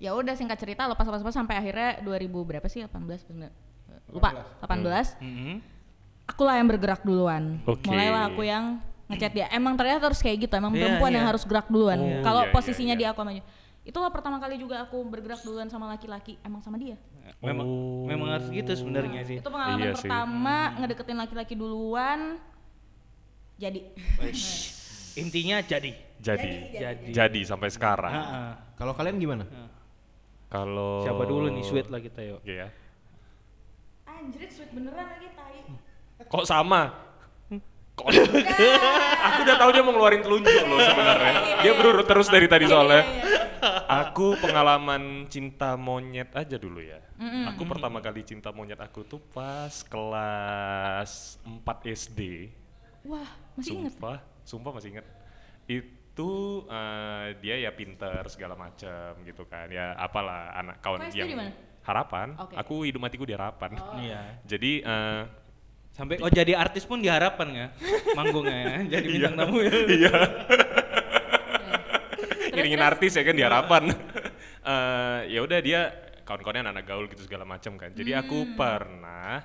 ya 0.00 0.16
udah 0.16 0.32
singkat 0.32 0.56
cerita 0.56 0.88
lepas 0.88 1.04
lepas 1.04 1.20
lepas 1.20 1.36
sampai 1.36 1.54
akhirnya 1.54 2.00
2000 2.00 2.16
berapa 2.40 2.64
sih 2.64 2.80
18 2.80 3.28
19? 3.28 3.52
lupa 4.08 4.32
18 4.58 5.20
Mhm. 5.20 5.54
akulah 6.26 6.56
yang 6.56 6.66
bergerak 6.66 7.04
duluan 7.04 7.60
Oke. 7.62 7.84
mulailah 7.84 8.26
aku 8.26 8.40
yang 8.42 8.80
ngechat 9.06 9.32
dia 9.34 9.46
emang 9.50 9.74
ternyata 9.74 10.06
harus 10.06 10.18
kayak 10.18 10.48
gitu 10.48 10.54
emang 10.54 10.72
Iya, 10.72 10.80
perempuan 10.80 11.10
iya. 11.10 11.16
yang 11.18 11.26
harus 11.28 11.42
gerak 11.44 11.68
duluan 11.68 11.98
Oh, 11.98 12.22
kalau 12.22 12.40
iya, 12.40 12.48
iya, 12.48 12.54
posisinya 12.54 12.94
iya. 12.96 13.00
dia 13.02 13.08
aku 13.12 13.20
maju 13.20 13.42
itulah 13.90 14.08
pertama 14.08 14.38
kali 14.38 14.54
juga 14.54 14.80
aku 14.80 15.02
bergerak 15.02 15.42
duluan 15.42 15.66
sama 15.66 15.90
laki-laki 15.90 16.38
emang 16.40 16.62
sama 16.62 16.78
dia 16.78 16.94
Memang 17.40 17.62
Oh. 17.62 18.04
memang 18.06 18.28
harus 18.32 18.48
gitu 18.48 18.68
sebenarnya 18.74 19.22
sih. 19.22 19.38
itu 19.38 19.46
pengalaman 19.46 19.80
Iya 19.80 19.92
sih. 19.94 20.06
pertama 20.06 20.56
ngedeketin 20.76 21.16
laki-laki 21.16 21.54
duluan 21.54 22.38
jadi. 23.54 23.80
Intinya 25.14 25.60
jadi. 25.60 25.92
Jadi. 26.16 26.50
Jadi. 26.74 27.06
Jadi 27.12 27.40
sampai 27.44 27.68
sekarang. 27.68 28.08
Heeh. 28.10 28.50
Kalau 28.74 28.92
kalian 28.92 29.16
gimana? 29.16 29.44
Kalau 30.48 31.04
Siapa 31.04 31.22
dulu 31.22 31.48
nih 31.48 31.62
sweet 31.62 31.86
lah 31.86 31.98
kita 31.98 32.20
yuk. 32.24 32.40
Oke 32.40 32.54
ya. 32.56 32.68
anjrit 34.06 34.50
sweet 34.50 34.68
beneran 34.70 35.06
lagi 35.06 35.28
tai 35.32 35.60
Kok 36.26 36.44
sama? 36.44 36.92
Kok 38.00 38.08
Aku 39.20 39.38
udah 39.44 39.56
tahu 39.60 39.70
dia 39.76 39.82
mau 39.84 39.92
ngeluarin 39.92 40.22
telunjuk 40.24 40.64
loh 40.64 40.80
sebenarnya. 40.80 41.34
Dia 41.60 41.72
berurut 41.76 42.06
terus 42.08 42.28
dari 42.32 42.48
tadi 42.48 42.64
soalnya. 42.64 43.04
Aku 43.90 44.40
pengalaman 44.40 45.28
cinta 45.28 45.76
monyet 45.76 46.32
aja 46.32 46.56
dulu 46.56 46.80
ya. 46.80 47.04
Aku 47.52 47.68
pertama 47.68 48.00
kali 48.00 48.24
cinta 48.24 48.48
monyet 48.48 48.80
aku 48.80 49.04
tuh 49.04 49.20
pas 49.20 49.84
kelas 49.84 51.36
4 51.44 51.60
SD. 51.92 52.20
wah 53.00 53.32
masih 53.56 53.80
inget 53.80 53.96
Sumpah, 53.96 54.18
sumpah 54.44 54.72
masih 54.76 54.88
inget. 54.96 55.06
Itu 55.64 56.64
eh, 56.68 57.36
dia 57.40 57.56
ya 57.60 57.70
pinter 57.72 58.24
segala 58.32 58.56
macam 58.56 59.20
gitu 59.24 59.44
kan. 59.44 59.68
Ya 59.68 59.92
apalah 59.96 60.56
anak 60.56 60.80
kawan 60.80 61.08
yang 61.12 61.28
di 61.28 61.36
mana? 61.36 61.52
harapan. 61.84 62.36
Aku 62.56 62.84
hidup 62.84 63.00
matiku 63.04 63.24
di 63.24 63.32
harapan. 63.36 63.76
Iya. 64.00 64.20
Jadi 64.44 64.84
eh, 64.84 65.22
Sampai 65.90 66.16
oh 66.18 66.28
jadi 66.28 66.54
artis 66.54 66.82
pun 66.82 66.98
diharapkan 66.98 67.50
ya 67.50 67.66
manggungnya 68.14 68.56
ya. 68.56 68.76
Jadi 68.96 69.06
bintang 69.10 69.34
tamu 69.36 69.58
ya. 69.60 69.72
iya 69.96 70.14
ngiringin 72.50 72.82
artis 72.82 73.12
ya 73.14 73.22
kan 73.22 73.34
di 73.34 73.44
harapan. 73.44 73.84
Eh, 74.60 75.20
ya 75.32 75.40
udah 75.40 75.56
dia 75.58 75.88
kawan-kawannya 76.20 76.60
anak-anak 76.62 76.84
gaul 76.84 77.08
gitu 77.08 77.24
segala 77.24 77.48
macam 77.48 77.80
kan. 77.80 77.96
Jadi 77.96 78.12
aku 78.12 78.44
Hmm. 78.44 78.52
pernah 78.52 79.40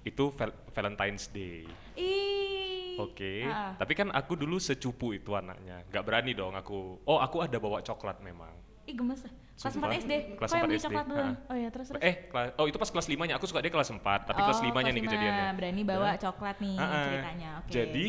itu 0.00 0.30
Val- 0.30 0.54
Valentine's 0.70 1.26
Day. 1.26 1.66
ih 1.98 2.94
Oke, 2.94 3.42
Ah. 3.42 3.74
tapi 3.74 3.98
kan 3.98 4.14
aku 4.14 4.38
dulu 4.38 4.62
secupu 4.62 5.10
itu 5.10 5.34
anaknya, 5.34 5.82
nggak 5.90 6.04
berani 6.06 6.32
dong 6.32 6.54
aku. 6.54 7.02
Oh, 7.02 7.18
aku 7.18 7.42
ada 7.42 7.58
bawa 7.58 7.82
coklat 7.82 8.22
memang. 8.22 8.54
ih 8.86 8.94
gemes 8.94 9.26
lah 9.26 9.34
kelas 9.60 9.72
Sumpah. 9.72 9.88
4 9.88 10.00
SD 10.00 10.12
Kelas 10.34 10.50
yang 10.50 10.58
4 10.58 10.64
beli 10.64 10.74
SD, 10.74 10.84
coklat 10.86 11.04
duluan 11.06 11.24
ah. 11.26 11.34
oh 11.46 11.56
ya 11.56 11.68
terus 11.68 11.86
terus 11.86 12.00
Eh, 12.00 12.14
kelas- 12.26 12.54
oh 12.54 12.64
itu 12.64 12.76
pas 12.76 12.88
kelas 12.88 13.06
5-nya. 13.06 13.34
Aku 13.36 13.44
suka 13.44 13.60
dia 13.60 13.68
kelas 13.68 13.90
4, 13.90 14.00
tapi 14.24 14.40
kelas 14.40 14.58
Oh, 14.58 14.64
5-nya 14.64 14.88
nih 14.88 14.96
kelas 14.96 14.96
lima. 14.96 15.04
kejadiannya. 15.04 15.46
berani 15.54 15.82
bawa 15.84 16.08
Ya. 16.08 16.16
coklat 16.18 16.56
nih 16.58 16.74
Ah, 16.74 16.82
ah. 16.82 17.04
ceritanya 17.04 17.48
oke 17.58 17.68
Jadi 17.70 18.06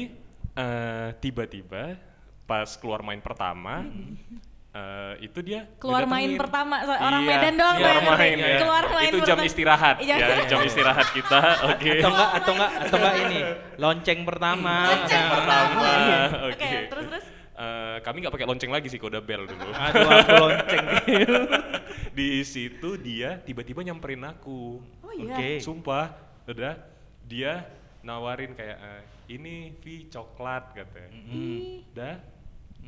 eh, 0.53 1.09
tiba-tiba 1.17 1.83
pas 2.43 2.69
keluar 2.73 3.01
main 3.01 3.19
pertama, 3.19 3.83
Eh, 4.71 5.27
itu 5.27 5.43
dia 5.43 5.67
Keluar 5.75 6.07
main 6.07 6.31
pertama, 6.33 6.79
so- 6.79 6.95
orang 6.95 7.19
Iya, 7.21 7.31
Medan 7.35 7.53
doang 7.59 7.75
keluar 7.75 7.91
bayangin. 7.91 8.15
main 8.15 8.37
ya. 8.39 8.57
Keluar 8.57 8.83
main 8.87 9.09
itu 9.11 9.19
jam 9.21 9.39
istirahat 9.41 9.95
Iya. 9.99 10.15
ya 10.15 10.47
jam 10.47 10.59
istirahat 10.63 11.07
kita 11.11 11.39
oke 11.67 11.89
Atau 11.91 12.07
enggak 12.09 12.29
atau 12.31 12.51
enggak 12.55 12.71
atau 12.79 12.95
enggak 12.95 13.15
ini 13.21 13.39
lonceng 13.75 14.19
pertama. 14.23 14.75
Lonceng 14.87 15.23
pertama 15.27 15.89
oke 16.47 16.55
Oke, 16.55 16.69
terus 16.87 17.05
terus. 17.05 17.25
Eh, 17.61 17.97
kami 18.01 18.25
nggak 18.25 18.33
pakai 18.33 18.47
lonceng 18.49 18.73
lagi 18.73 18.89
sih 18.89 18.97
kode 18.97 19.21
bel 19.21 19.45
dulu 19.45 19.69
Aduh 19.85 20.09
aku 20.09 20.33
lonceng. 20.33 20.85
di 22.17 22.41
situ 22.41 22.97
dia 22.97 23.37
tiba-tiba 23.37 23.85
nyamperin 23.85 24.25
aku 24.25 24.81
Oh 25.05 25.13
iya. 25.13 25.37
Oke. 25.37 25.61
sumpah 25.61 26.09
udah 26.49 26.73
dia 27.21 27.69
nawarin 28.01 28.57
kayak 28.57 28.77
eh, 28.81 29.01
ini 29.29 29.77
Vi 29.77 30.09
coklat 30.09 30.73
katanya 30.73 31.13
Ih, 31.29 31.85
Dah, 31.93 32.17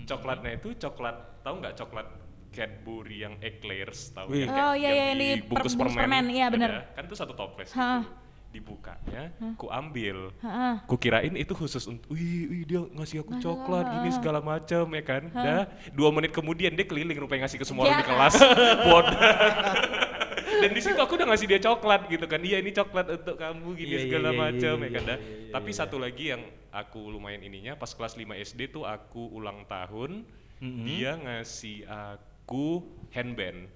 coklatnya 0.09 0.57
itu 0.57 0.73
coklat, 0.73 1.45
tahu 1.45 1.61
nggak 1.61 1.75
coklat 1.77 2.07
Cadbury 2.49 3.25
yang 3.25 3.35
eclairs 3.41 4.09
tahu 4.09 4.29
Wih. 4.29 4.45
ya? 4.45 4.69
Oh, 4.69 4.73
iya, 4.73 4.89
iya, 4.89 5.05
yang 5.09 5.17
di 5.17 5.27
dibungkus 5.41 5.73
perbungkus 5.73 5.97
permen, 5.97 6.25
iya, 6.29 6.47
bener. 6.53 6.69
ada. 6.69 6.93
Kan 6.93 7.03
itu 7.09 7.15
satu 7.17 7.33
toples. 7.33 7.69
Hah. 7.73 8.05
Gitu. 8.05 8.22
Dibukanya, 8.53 9.33
ku 9.57 9.65
ambil. 9.65 10.29
Heeh. 10.37 10.73
Ku 10.85 10.93
kirain 10.93 11.33
itu 11.33 11.57
khusus 11.57 11.81
untuk, 11.89 12.13
wih, 12.13 12.45
wih 12.45 12.63
dia 12.63 12.85
ngasih 12.85 13.25
aku 13.25 13.41
coklat, 13.41 13.89
gini 13.89 14.13
segala 14.13 14.45
macam 14.45 14.85
ya 14.93 15.01
kan. 15.01 15.23
Dah, 15.33 15.65
dua 15.89 16.13
menit 16.13 16.29
kemudian 16.29 16.77
dia 16.77 16.85
keliling 16.85 17.17
rupanya 17.17 17.49
ngasih 17.49 17.57
ke 17.57 17.65
semua 17.65 17.89
orang 17.89 17.97
Ya. 17.97 18.01
di 18.01 18.07
kelas. 18.07 18.33
Bodoh. 18.85 19.17
Dan 20.61 20.69
di 20.71 20.81
situ 20.85 20.95
aku 20.95 21.17
udah 21.17 21.27
ngasih 21.33 21.49
dia 21.49 21.59
coklat 21.59 22.05
gitu 22.07 22.29
kan. 22.29 22.39
Iya 22.39 22.61
ini 22.61 22.69
coklat 22.69 23.09
untuk 23.09 23.35
kamu 23.41 23.73
gini 23.73 23.89
Iya, 23.89 23.97
iya, 23.97 24.03
segala 24.05 24.29
iya, 24.29 24.37
macam 24.37 24.75
iya, 24.77 24.85
ya 24.85 24.89
kan. 24.93 25.03
iya, 25.03 25.09
dah. 25.09 25.17
iya, 25.17 25.33
iya, 25.33 25.51
Tapi 25.51 25.69
iya. 25.73 25.77
satu 25.81 25.95
lagi 25.97 26.23
yang 26.29 26.41
aku 26.69 27.01
lumayan 27.09 27.41
ininya 27.41 27.73
pas 27.73 27.89
kelas 27.89 28.13
5 28.15 28.37
SD 28.37 28.69
tuh 28.69 28.85
aku 28.85 29.33
ulang 29.33 29.65
tahun, 29.65 30.23
Mm-hmm. 30.63 30.85
dia 30.87 31.11
ngasih 31.19 31.83
aku 31.89 32.85
handband. 33.11 33.67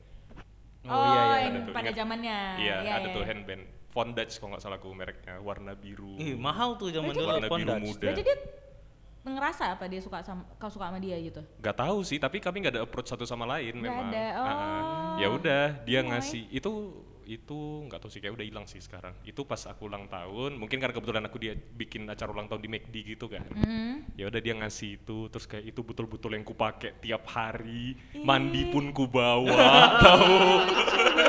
Oh, 0.88 0.96
Oh, 0.96 1.04
iya, 1.04 1.20
iya, 1.20 1.38
yang 1.52 1.56
pada 1.76 1.92
zamannya. 1.92 2.38
Iya, 2.64 2.76
ada 2.80 3.04
iya, 3.04 3.12
tuh 3.12 3.24
iya. 3.28 3.28
Fondage 3.98 4.38
kalau 4.38 4.54
nggak 4.54 4.62
salah 4.62 4.78
aku 4.78 4.94
mereknya, 4.94 5.42
warna 5.42 5.74
biru. 5.74 6.14
Ih, 6.22 6.38
mahal 6.38 6.78
tuh 6.78 6.94
zaman 6.94 7.10
dulu 7.10 7.26
warna 7.26 7.50
biru 7.50 7.74
muda. 7.82 8.14
Berarti 8.14 8.22
dia 8.22 8.38
ngerasa 9.28 9.76
apa 9.76 9.90
dia 9.90 10.00
suka 10.00 10.22
sama 10.22 10.46
kau 10.56 10.70
suka 10.70 10.88
sama 10.88 11.02
dia 11.02 11.18
gitu? 11.18 11.42
Gak 11.60 11.76
tahu 11.76 12.06
sih, 12.06 12.16
tapi 12.16 12.38
kami 12.38 12.62
nggak 12.62 12.78
ada 12.78 12.84
approach 12.86 13.10
satu 13.10 13.26
sama 13.26 13.44
lain 13.44 13.74
Nggak 13.74 13.90
memang. 13.90 14.08
ada, 14.08 14.26
Ah, 14.30 14.40
ah. 14.40 14.54
oh. 14.54 15.16
Ya 15.18 15.28
udah, 15.28 15.64
dia 15.82 16.00
ngasih 16.00 16.46
itu 16.48 16.72
itu 17.28 17.60
nggak 17.92 18.00
tahu 18.00 18.08
sih 18.08 18.24
kayak 18.24 18.40
udah 18.40 18.46
hilang 18.48 18.64
sih 18.64 18.80
sekarang. 18.80 19.12
Itu 19.28 19.44
pas 19.44 19.60
aku 19.68 19.92
ulang 19.92 20.08
tahun, 20.08 20.56
mungkin 20.56 20.80
karena 20.80 20.96
kebetulan 20.96 21.24
aku 21.28 21.36
dia 21.36 21.58
bikin 21.58 22.08
acara 22.08 22.32
ulang 22.32 22.48
tahun 22.48 22.64
di 22.64 22.70
McD 22.72 22.96
gitu 23.04 23.28
kan. 23.28 23.44
Hmm. 23.52 24.08
Ya 24.16 24.32
udah 24.32 24.40
dia 24.40 24.56
ngasih 24.56 25.04
itu, 25.04 25.28
terus 25.28 25.44
kayak 25.44 25.76
itu 25.76 25.84
betul-betul 25.84 26.32
yang 26.32 26.48
kupakai 26.48 26.96
tiap 27.04 27.28
hari, 27.28 28.00
mandi 28.24 28.72
pun 28.72 28.96
ku 28.96 29.12
bawa, 29.12 29.60
tahu. 30.08 30.38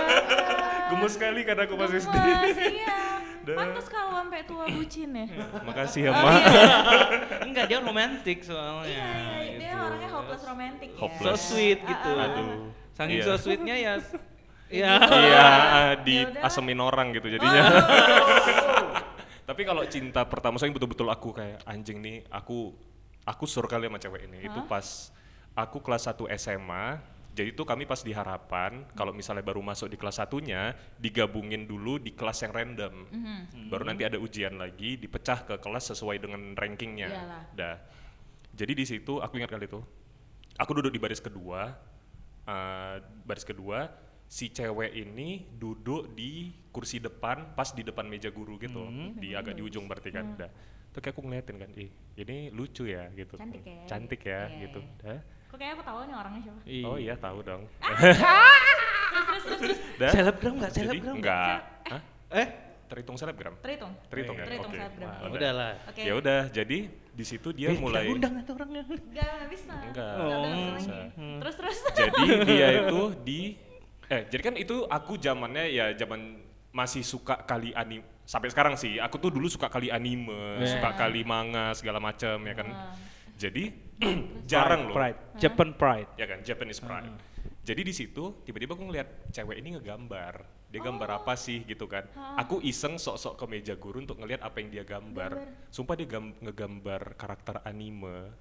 Gemes 0.89 1.13
sekali 1.13 1.41
karena 1.43 1.63
aku 1.65 1.75
pas 1.75 1.91
SD. 1.91 2.09
Gemes, 2.09 2.59
iya. 2.75 2.97
Pantas 3.59 3.87
kalau 3.89 4.13
sampai 4.13 4.45
tua 4.45 4.69
bucin 4.69 5.09
ya. 5.09 5.25
Makasih 5.65 6.01
ya, 6.05 6.11
Oh, 6.13 6.21
Mak. 6.21 6.41
iya. 6.45 6.77
Enggak, 7.49 7.65
dia 7.67 7.79
romantis 7.81 8.39
soalnya. 8.45 8.85
Iya, 8.85 9.09
iya, 9.41 9.57
dia 9.57 9.73
gitu. 9.73 9.87
orangnya 9.89 10.11
hopeless 10.13 10.43
romantic 10.45 10.89
ya. 10.93 10.99
Hopeless. 11.01 11.41
So 11.41 11.57
sweet 11.57 11.81
gitu. 11.81 12.11
Ah, 12.13 12.17
ah, 12.17 12.25
ah. 12.25 12.29
Aduh. 12.29 12.49
Saking 12.93 13.17
Iya. 13.17 13.25
so 13.25 13.35
sweetnya 13.39 13.77
ya. 13.77 13.93
Iya. 14.69 15.01
Iya, 15.01 15.41
ah, 15.41 15.89
Ya 15.97 16.05
diasemin 16.05 16.77
orang 16.77 17.17
gitu 17.17 17.25
jadinya. 17.33 17.73
Tapi 19.49 19.65
kalau 19.65 19.81
cinta 19.89 20.29
pertama 20.29 20.61
saya 20.61 20.69
betul-betul 20.69 21.09
aku 21.09 21.33
kayak 21.33 21.65
anjing 21.65 22.05
nih, 22.05 22.21
aku 22.29 22.77
aku 23.25 23.49
sur 23.49 23.65
kali 23.65 23.89
sama 23.89 23.97
cewek 23.97 24.29
ini. 24.29 24.45
Itu 24.45 24.69
pas 24.69 25.09
aku 25.57 25.81
kelas 25.81 26.05
1 26.05 26.29
SMA. 26.37 27.01
Jadi 27.39 27.55
itu 27.55 27.63
kami 27.63 27.87
pas 27.87 28.03
di 28.03 28.11
harapan, 28.11 28.83
kalau 28.99 29.15
misalnya 29.15 29.47
baru 29.47 29.63
masuk 29.63 29.87
di 29.87 29.95
kelas 29.95 30.19
satunya, 30.19 30.75
digabungin 30.99 31.71
dulu 31.71 32.03
di 32.03 32.11
kelas 32.11 32.43
yang 32.43 32.51
random. 32.51 33.07
Mhm. 33.15 33.71
Baru 33.71 33.87
nanti 33.87 34.03
ada 34.03 34.19
ujian 34.19 34.59
lagi, 34.59 34.99
dipecah 34.99 35.47
ke 35.47 35.55
kelas 35.63 35.95
sesuai 35.95 36.19
dengan 36.19 36.59
rankingnya. 36.59 37.07
Iyalah. 37.15 37.43
Dah. 37.55 37.77
Jadi 38.51 38.73
di 38.75 38.83
situ 38.83 39.23
aku 39.23 39.39
ingat 39.39 39.55
kali 39.55 39.71
itu, 39.71 39.79
aku 40.59 40.71
duduk 40.83 40.91
di 40.91 40.99
baris 40.99 41.23
kedua, 41.23 41.79
eh, 42.43 42.97
baris 43.23 43.47
kedua, 43.47 43.87
si 44.27 44.51
cewek 44.51 44.99
ini 44.99 45.47
duduk 45.55 46.19
di 46.19 46.51
kursi 46.75 46.99
depan, 46.99 47.55
pas 47.55 47.71
di 47.71 47.87
depan 47.87 48.11
meja 48.11 48.35
guru 48.35 48.59
gitu, 48.59 48.83
Hmm. 48.83 49.15
di 49.15 49.39
agak 49.39 49.55
di 49.55 49.63
ujung 49.63 49.87
berarti 49.87 50.11
kan. 50.11 50.35
Dah. 50.35 50.51
Terus 50.91 51.03
kayak 51.07 51.15
aku 51.15 51.23
ngeliatin 51.23 51.57
kan, 51.63 51.71
ih 51.79 51.91
ini 52.19 52.51
lucu 52.51 52.83
ya 52.91 53.07
gitu. 53.15 53.39
Cantik 53.39 53.63
ya. 53.63 53.83
Cantik 53.87 54.21
ya 54.27 54.41
Iya, 54.51 54.59
gitu. 54.67 54.81
Dah. 55.07 55.23
Kok 55.49 55.57
kayak 55.57 55.73
aku 55.75 55.83
tahu 55.83 55.99
nih 56.03 56.15
orangnya 56.15 56.41
siapa? 56.43 56.61
Oh 56.85 56.97
iya 56.97 57.15
tahu 57.17 57.39
dong. 57.41 57.63
Terus 59.29 59.43
terus 59.45 59.59
terus. 59.59 59.79
Dah. 59.97 60.11
Selebgram 60.11 60.55
nggak? 60.55 60.71
Jadi 60.71 60.87
Selebgram 60.87 61.17
nggak? 61.17 61.19
enggak. 61.19 61.59
Hah? 61.89 62.03
Eh? 62.35 62.49
terhitung 62.89 63.17
selebgram? 63.17 63.53
Terhitung. 63.61 63.93
Terhitung 64.09 64.33
ya? 64.35 64.45
Terhitung 64.47 64.71
Oke. 64.71 64.79
selebgram. 64.81 65.05
Wah, 65.05 65.17
Ya 65.19 65.29
udahlah. 65.31 65.73
Oke. 65.87 66.01
Ya 66.01 66.13
udah, 66.15 66.41
jadi 66.49 66.79
di 66.89 67.25
situ 67.27 67.49
dia 67.51 67.69
Eh, 67.69 67.77
mulai 67.77 68.09
undang 68.09 68.33
nanti 68.33 68.49
orangnya. 68.49 68.81
Enggak, 68.83 69.29
enggak 69.29 69.51
bisa. 69.51 69.73
Enggak, 69.75 70.13
Enggak, 70.15 70.15
Oh. 70.33 70.45
enggak 70.47 70.73
bisa 70.75 70.93
lagi. 70.95 71.29
Terus 71.37 71.55
terus. 71.55 71.79
jadi 71.93 72.23
dia 72.49 72.69
itu 72.79 73.01
di 73.21 73.41
eh 74.09 74.23
jadi 74.27 74.43
kan 74.43 74.55
itu 74.57 74.77
aku 74.87 75.13
zamannya 75.17 75.65
ya 75.69 75.87
zaman 75.95 76.41
masih 76.71 77.03
suka 77.03 77.37
kali 77.39 77.77
anime 77.77 78.01
sampai 78.25 78.49
sekarang 78.49 78.73
sih 78.73 78.97
aku 78.97 79.17
tuh 79.19 79.29
dulu 79.29 79.45
suka 79.47 79.69
kali 79.69 79.89
anime 79.89 80.33
Yeah. 80.59 80.69
suka 80.71 80.97
kali 80.97 81.21
manga 81.23 81.73
segala 81.73 81.97
macam 81.99 82.41
ya 82.41 82.55
kan 82.55 82.69
Ah. 82.71 82.97
Jadi 83.39 83.71
jarang 84.51 84.91
loh. 84.91 84.95
Pride. 84.95 85.19
Japan 85.39 85.71
Pride. 85.73 86.11
ya 86.15 86.27
kan 86.27 86.43
Japanese 86.43 86.79
pride. 86.79 87.15
Jadi 87.63 87.81
di 87.81 87.93
situ 87.93 88.43
tiba-tiba 88.43 88.73
aku 88.73 88.85
ngeliat 88.85 89.31
cewek 89.31 89.57
ini 89.57 89.79
ngegambar. 89.79 90.35
Dia 90.69 90.81
gambar 90.81 91.09
Oh. 91.09 91.17
apa 91.19 91.33
sih 91.33 91.65
gitu 91.65 91.87
kan. 91.87 92.05
Aku 92.37 92.61
iseng 92.61 92.97
sok-sok 92.97 93.37
ke 93.37 93.45
meja 93.47 93.75
guru 93.75 94.01
untuk 94.01 94.19
ngeliat 94.19 94.41
apa 94.41 94.59
yang 94.59 94.69
dia 94.69 94.85
gambar. 94.85 95.31
Gambar. 95.33 95.69
sumpah 95.69 95.95
dia 95.95 96.05
gam- 96.07 96.37
ngegambar 96.39 97.15
karakter 97.15 97.61
anime 97.63 98.33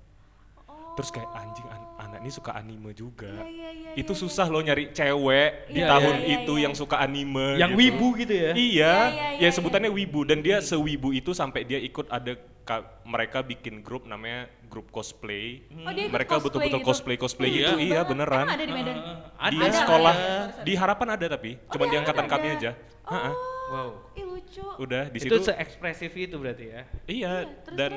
terus 0.97 1.13
kayak 1.13 1.29
anjing 1.31 1.67
an- 1.67 1.85
anak 1.99 2.19
ini 2.19 2.31
suka 2.31 2.51
anime 2.51 2.89
juga 2.91 3.29
Iya, 3.29 3.45
iya, 3.45 3.69
iya, 3.71 3.89
itu 3.95 4.11
iya, 4.11 4.19
susah 4.19 4.45
loh 4.47 4.59
nyari 4.59 4.89
cewek 4.89 5.69
di 5.69 5.77
Iya, 5.77 5.87
tahun 5.87 6.15
iya, 6.15 6.25
iya, 6.25 6.35
itu 6.35 6.53
iya. 6.53 6.63
yang 6.65 6.73
suka 6.73 6.97
anime 6.97 7.47
Yang 7.55 7.71
gitu. 7.71 7.79
wibu 7.79 8.07
gitu 8.17 8.33
ya? 8.33 8.51
iya 8.51 8.57
Iya, 8.57 8.93
iya, 9.07 9.27
ya 9.31 9.39
iya, 9.39 9.49
sebutannya 9.53 9.91
wibu 9.91 10.19
dan 10.23 10.41
dia 10.41 10.57
sewibu 10.59 11.09
itu 11.11 11.31
sampai 11.31 11.61
dia 11.63 11.77
ikut 11.77 12.09
ada 12.09 12.33
ka- 12.63 12.81
mereka 13.03 13.39
bikin 13.41 13.79
grup 13.79 14.03
namanya 14.03 14.49
grup 14.65 14.89
cosplay 14.89 15.61
Oh, 15.79 15.93
dia 15.93 16.09
mereka 16.09 16.35
cosplay 16.35 16.45
betul-betul 16.49 16.79
gitu? 16.79 16.87
cosplay 16.89 17.15
cosplay 17.15 17.49
Lucu 17.51 17.61
gitu 17.61 17.73
iya 17.79 18.01
beneran 18.01 18.43
Emang 18.43 18.57
ada 18.57 18.65
di 18.65 18.73
Medan? 18.73 18.95
Ada. 19.37 19.53
di 19.53 19.67
sekolah 19.71 20.15
ada, 20.15 20.63
di 20.65 20.73
harapan 20.75 21.07
ada 21.13 21.25
tapi 21.29 21.51
Oh, 21.55 21.71
cuma 21.71 21.85
di 21.85 21.91
di 21.93 21.95
angkatan 21.95 22.25
kami 22.25 22.47
aja 22.51 22.71
Ha-ha. 23.05 23.31
Wow. 23.67 23.89
Lucu. 24.37 24.65
udah 24.85 25.09
di 25.09 25.17
itu 25.17 25.33
situ 25.33 25.49
se-ekspresif 25.49 26.11
itu 26.13 26.35
berarti 26.37 26.65
ya? 26.69 26.81
Iya, 27.09 27.33
terus, 27.65 27.77
dan 27.77 27.93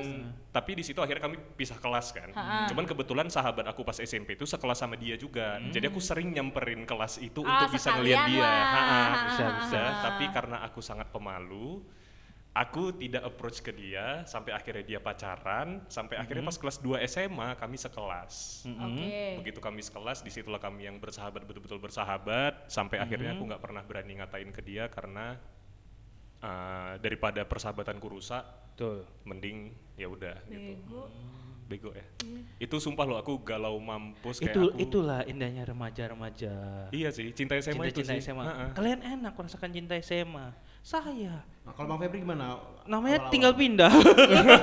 tapi 0.49 0.73
di 0.73 0.83
situ 0.83 0.99
akhirnya 0.99 1.23
kami 1.29 1.37
pisah 1.55 1.77
kelas 1.77 2.17
kan. 2.17 2.33
Ha-ha. 2.33 2.67
Cuman 2.73 2.89
kebetulan 2.89 3.29
sahabat 3.29 3.69
aku 3.69 3.85
pas 3.85 4.01
SMP 4.01 4.35
itu 4.35 4.49
sekelas 4.49 4.81
sama 4.81 4.97
dia 4.97 5.21
juga. 5.21 5.61
Jadi 5.69 5.87
aku 5.93 6.01
sering 6.01 6.33
nyamperin 6.33 6.89
kelas 6.89 7.21
itu 7.21 7.45
Ah, 7.45 7.69
untuk 7.69 7.77
bisa 7.77 7.93
ngeliat 7.95 8.21
dia. 8.27 8.53
Bisa, 9.31 9.45
bisa. 9.63 9.83
Tapi 10.11 10.25
karena 10.33 10.65
aku 10.65 10.81
sangat 10.81 11.13
pemalu, 11.13 11.85
aku 12.51 12.91
tidak 12.99 13.23
approach 13.31 13.63
ke 13.63 13.71
dia 13.71 14.27
sampai 14.27 14.51
akhirnya 14.51 14.83
dia 14.83 14.99
pacaran, 14.99 15.87
sampai 15.87 16.19
akhirnya 16.19 16.43
pas 16.43 16.59
kelas 16.59 16.83
2 16.83 16.99
SMA 17.07 17.55
kami 17.55 17.77
sekelas. 17.79 18.67
Oke. 18.67 19.39
Begitu 19.45 19.61
kami 19.63 19.81
sekelas, 19.87 20.27
di 20.27 20.35
situlah 20.35 20.59
kami 20.59 20.91
yang 20.91 20.99
bersahabat 20.99 21.47
betul-betul 21.47 21.79
bersahabat, 21.79 22.67
sampai 22.67 22.99
akhirnya 22.99 23.39
aku 23.39 23.47
nggak 23.47 23.63
pernah 23.63 23.83
berani 23.87 24.19
ngatain 24.19 24.51
ke 24.51 24.63
dia 24.67 24.91
karena 24.91 25.39
uh, 26.41 26.97
daripada 26.99 27.45
persahabatanku 27.45 28.07
rusak, 28.09 28.43
Betul. 28.75 29.05
mending 29.25 29.73
ya 29.95 30.09
udah 30.09 30.37
gitu 30.49 30.73
Bego. 30.81 31.03
bego 31.69 31.91
ya 31.93 32.03
itu 32.59 32.77
sumpah 32.81 33.05
loh 33.07 33.19
aku 33.21 33.45
galau 33.45 33.77
mampus 33.79 34.41
kayak 34.41 34.57
Itu 34.57 34.73
aku 34.73 34.81
itulah 34.81 35.21
indahnya 35.23 35.63
remaja-remaja. 35.69 36.89
iya 36.91 37.13
sih 37.13 37.31
cinta 37.31 37.55
SMA 37.61 37.93
itu 37.93 38.03
Cinta-cinta 38.03 38.13
sih 38.17 38.25
SMA. 38.27 38.43
Ha-ha. 38.43 38.67
Kalian 38.75 39.01
enak 39.05 39.33
merasakan 39.39 39.71
cinta 39.71 39.95
SMA. 40.03 40.51
Saya 40.81 41.45
Nah, 41.61 41.77
kalau 41.77 41.93
Bang 41.93 42.01
Febri 42.01 42.25
gimana? 42.25 42.57
namanya 42.89 43.23
Awal-awal. 43.23 43.33
tinggal 43.33 43.53
pindah. 43.55 43.93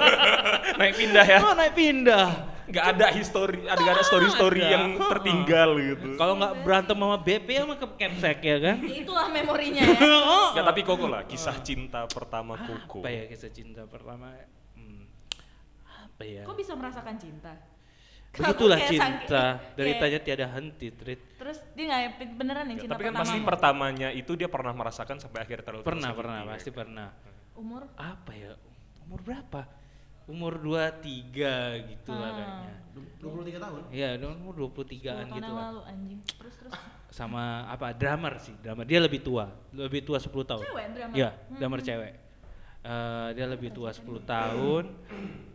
naik 0.82 0.94
pindah 1.00 1.26
ya 1.26 1.40
oh, 1.40 1.54
naik 1.56 1.74
pindah. 1.74 2.28
nggak 2.68 2.86
ada 2.92 3.08
history 3.16 3.64
ada 3.64 3.80
nggak 3.80 3.96
ada 3.96 4.04
story 4.04 4.28
story 4.28 4.60
ada. 4.60 4.72
yang 4.76 4.86
tertinggal 5.00 5.70
gitu 5.80 6.20
Kalau 6.20 6.36
nggak 6.36 6.54
berantem 6.68 6.98
sama 7.00 7.16
BP 7.16 7.48
sama 7.56 7.80
ke 7.80 7.88
capsek 7.96 8.38
ya 8.44 8.58
kan? 8.60 8.78
Itulah 8.84 9.28
memorinya 9.32 9.84
ya. 9.88 9.96
oh. 10.04 10.48
Nggak, 10.58 10.66
tapi 10.68 10.82
koko 10.84 11.06
lah 11.08 11.24
kisah 11.24 11.56
cinta 11.64 12.04
pertama 12.12 12.60
koko 12.60 13.00
Apa 13.00 13.10
ya 13.10 13.24
kisah 13.32 13.52
cinta 13.56 13.88
pertama? 13.88 14.36
Hmm, 14.76 15.08
apa 15.88 16.24
ya? 16.28 16.44
Kok 16.44 16.56
bisa 16.60 16.76
merasakan 16.76 17.16
cinta? 17.16 17.56
Begitulah 18.30 18.80
cinta. 18.82 19.04
saking- 19.58 19.74
Dari 19.74 19.88
kayak- 19.90 20.02
tanya 20.04 20.20
tiada 20.22 20.46
henti, 20.50 20.88
Trit. 20.90 21.20
Terus 21.38 21.58
dia 21.74 21.84
nggak 21.86 22.02
beneran 22.34 22.66
nih 22.66 22.76
cinta 22.78 22.94
tapi 22.94 23.04
kan 23.04 23.12
pertama? 23.12 23.24
pasti 23.24 23.38
pertamanya 23.42 24.10
itu 24.12 24.32
dia 24.34 24.46
pernah 24.46 24.74
merasakan 24.74 25.18
sampai 25.18 25.40
akhir 25.42 25.58
terlalu 25.62 25.82
Pernah, 25.82 26.12
pernah, 26.12 26.38
ya 26.42 26.50
pasti 26.52 26.70
kan? 26.70 26.78
pernah. 26.78 27.08
Umur? 27.56 27.82
Apa 27.94 28.32
ya? 28.32 28.54
Umur 29.04 29.20
berapa? 29.22 29.62
umur 30.28 30.60
23 30.60 31.40
gitu 31.88 32.12
lah 32.12 32.32
kayaknya. 32.36 32.74
23 33.18 33.58
tahun. 33.58 33.82
Iya, 33.90 34.10
umur 34.28 34.54
23-an 34.68 35.24
10 35.24 35.24
tahun 35.24 35.40
gitu 35.40 35.48
lah. 35.48 35.64
lalu 35.66 35.82
anjing. 35.88 36.20
Terus 36.36 36.54
terus. 36.60 36.74
Sama 37.08 37.44
apa? 37.66 37.96
Drummer 37.96 38.36
sih, 38.38 38.52
drummer. 38.60 38.84
Dia 38.84 39.00
lebih 39.00 39.24
tua, 39.24 39.48
lebih 39.72 40.04
tua 40.04 40.20
10 40.20 40.44
tahun. 40.44 40.62
Cewek 40.62 40.86
drummer? 40.92 41.16
Iya, 41.16 41.30
Hmm. 41.32 41.56
drummer 41.56 41.80
cewek. 41.82 42.12
Eh, 42.88 43.28
dia 43.36 43.44
lebih 43.52 43.76
tua 43.76 43.92
10 43.92 44.24
tahun. 44.24 44.88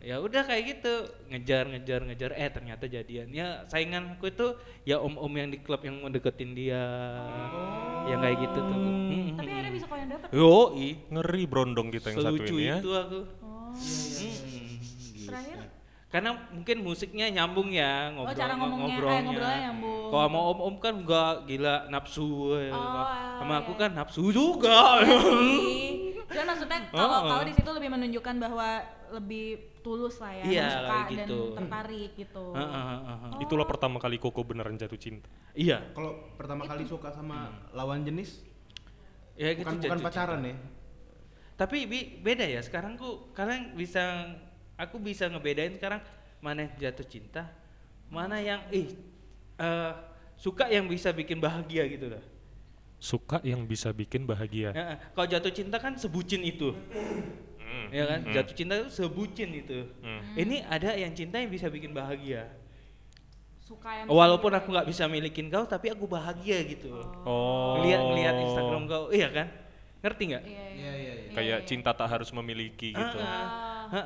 Ya 0.05 0.21
udah 0.21 0.45
kayak 0.45 0.63
gitu, 0.69 0.93
ngejar 1.33 1.65
ngejar 1.65 2.05
ngejar 2.05 2.31
eh 2.37 2.49
ternyata 2.53 2.85
jadian. 2.85 3.33
Ya 3.33 3.65
sainganku 3.65 4.29
itu 4.29 4.53
ya 4.85 5.01
om-om 5.01 5.33
yang 5.33 5.49
di 5.49 5.57
klub 5.57 5.81
yang 5.81 5.97
mau 5.97 6.13
deketin 6.13 6.53
dia. 6.53 6.85
Yang 8.05 8.19
kayak 8.21 8.37
gitu 8.37 8.59
tuh. 8.61 8.77
Hmm. 8.77 9.33
Tapi 9.33 9.49
akhirnya 9.49 9.73
bisa 9.73 9.85
kau 9.89 9.97
yang 9.97 10.09
dapat. 10.13 10.27
Yo, 10.29 10.53
Ngeri 11.09 11.43
brondong 11.49 11.89
kita 11.89 12.13
yang 12.13 12.17
satu 12.21 12.37
selucu 12.37 12.55
ini 12.61 12.69
ya. 12.69 12.77
itu 12.77 12.91
aku. 12.93 13.19
Oh. 13.41 13.73
Hmm, 13.73 14.73
Terakhir? 15.25 15.57
Karena 16.13 16.29
mungkin 16.53 16.77
musiknya 16.85 17.25
nyambung 17.33 17.73
ya 17.73 18.13
ngobrol 18.13 18.29
Oh, 18.29 18.37
cara 18.37 18.53
ngomongnya, 18.53 18.77
eh, 18.77 18.85
ngobrolnya. 18.93 19.21
ngobrolnya 19.25 19.59
nyambung. 19.73 20.05
Kalau 20.13 20.25
sama 20.29 20.39
om-om 20.53 20.75
kan 20.77 20.93
enggak 21.01 21.33
gila 21.49 21.75
nafsu. 21.89 22.29
ya. 22.61 22.77
Oh, 22.77 23.05
sama 23.41 23.53
aku 23.65 23.71
iya. 23.73 23.81
kan 23.81 23.89
nafsu 23.97 24.23
juga. 24.29 25.01
Cuman 26.33 26.47
maksudnya 26.49 26.79
kalau 26.89 27.17
Oh. 27.21 27.29
kalau 27.29 27.43
di 27.45 27.53
situ 27.53 27.69
lebih 27.69 27.89
menunjukkan 27.93 28.35
bahwa 28.41 28.69
lebih 29.13 29.45
tulus 29.85 30.17
lah 30.17 30.33
ya, 30.33 30.43
Iya, 30.43 30.67
suka 30.73 30.89
kayak 30.89 31.07
dan 31.13 31.27
gitu. 31.29 31.39
tertarik 31.53 32.11
gitu. 32.17 32.45
Heeh, 32.57 32.69
heeh, 32.73 32.99
heeh. 33.05 33.41
Itulah 33.45 33.65
pertama 33.69 33.97
kali 34.01 34.17
Koko 34.17 34.41
beneran 34.41 34.73
jatuh 34.73 34.97
cinta. 34.97 35.29
Iya. 35.53 35.93
Kalau 35.93 36.33
pertama 36.33 36.65
kali 36.65 36.83
suka 36.83 37.13
sama 37.13 37.53
lawan 37.71 38.01
jenis 38.01 38.41
Ya 39.33 39.49
gitu 39.53 39.65
bukan 39.65 39.81
bukan 39.81 39.99
pacaran 40.01 40.41
cinta. 40.41 40.49
ya. 40.49 40.57
Tapi 41.53 41.77
bi 41.85 41.99
beda 42.17 42.45
ya 42.49 42.61
sekarang 42.65 42.97
ku 42.97 43.29
kalian 43.33 43.77
bisa 43.77 44.29
aku 44.73 44.97
bisa 44.97 45.29
ngebedain 45.29 45.77
sekarang 45.77 46.01
mana 46.41 46.65
yang 46.65 46.73
jatuh 46.81 47.05
cinta, 47.05 47.43
mana 48.09 48.41
yang 48.41 48.61
ih 48.69 48.89
eh, 49.57 49.91
suka 50.33 50.65
yang 50.69 50.89
bisa 50.89 51.13
bikin 51.13 51.37
bahagia 51.37 51.85
gitu 51.85 52.09
lah. 52.09 52.23
Suka 53.03 53.43
yang 53.43 53.67
bisa 53.67 53.91
bikin 53.91 54.23
bahagia. 54.23 54.71
Ya, 54.71 54.95
kalau 55.11 55.27
jatuh 55.27 55.51
cinta 55.51 55.75
kan 55.75 55.99
sebucin 55.99 56.39
itu. 56.39 56.71
Hmm. 57.59 57.91
Ya 57.91 58.07
kan? 58.07 58.19
Hmm. 58.23 58.31
Jatuh 58.31 58.55
cinta 58.55 58.79
itu 58.79 58.87
sebucin 58.95 59.51
itu. 59.51 59.91
Hmm. 59.99 60.23
Ini 60.39 60.63
ada 60.71 60.95
yang 60.95 61.11
cinta 61.11 61.35
yang 61.35 61.51
bisa 61.51 61.67
bikin 61.67 61.91
bahagia. 61.91 62.47
Suka 63.59 63.91
yang 63.91 64.07
Walaupun 64.07 64.55
aku 64.55 64.71
nggak 64.71 64.87
bisa 64.87 65.03
milikin 65.11 65.51
kau, 65.51 65.67
tapi 65.67 65.91
aku 65.91 66.07
bahagia 66.07 66.63
gitu. 66.63 66.95
Oh. 67.27 67.83
Lihat 67.83 68.07
lihat 68.15 68.35
Instagram 68.39 68.87
kau, 68.87 69.11
iya 69.11 69.27
kan? 69.35 69.51
Ngerti 69.99 70.23
nggak? 70.31 70.43
Iya, 70.47 70.65
iya. 70.71 70.71
Iya 70.71 70.91
iya 70.95 71.13
iya. 71.27 71.31
Kayak 71.35 71.59
cinta 71.67 71.91
tak 71.91 72.07
harus 72.07 72.31
memiliki 72.31 72.95
gitu. 72.95 73.17
Ah, 73.19 73.83
nggak 73.91 74.05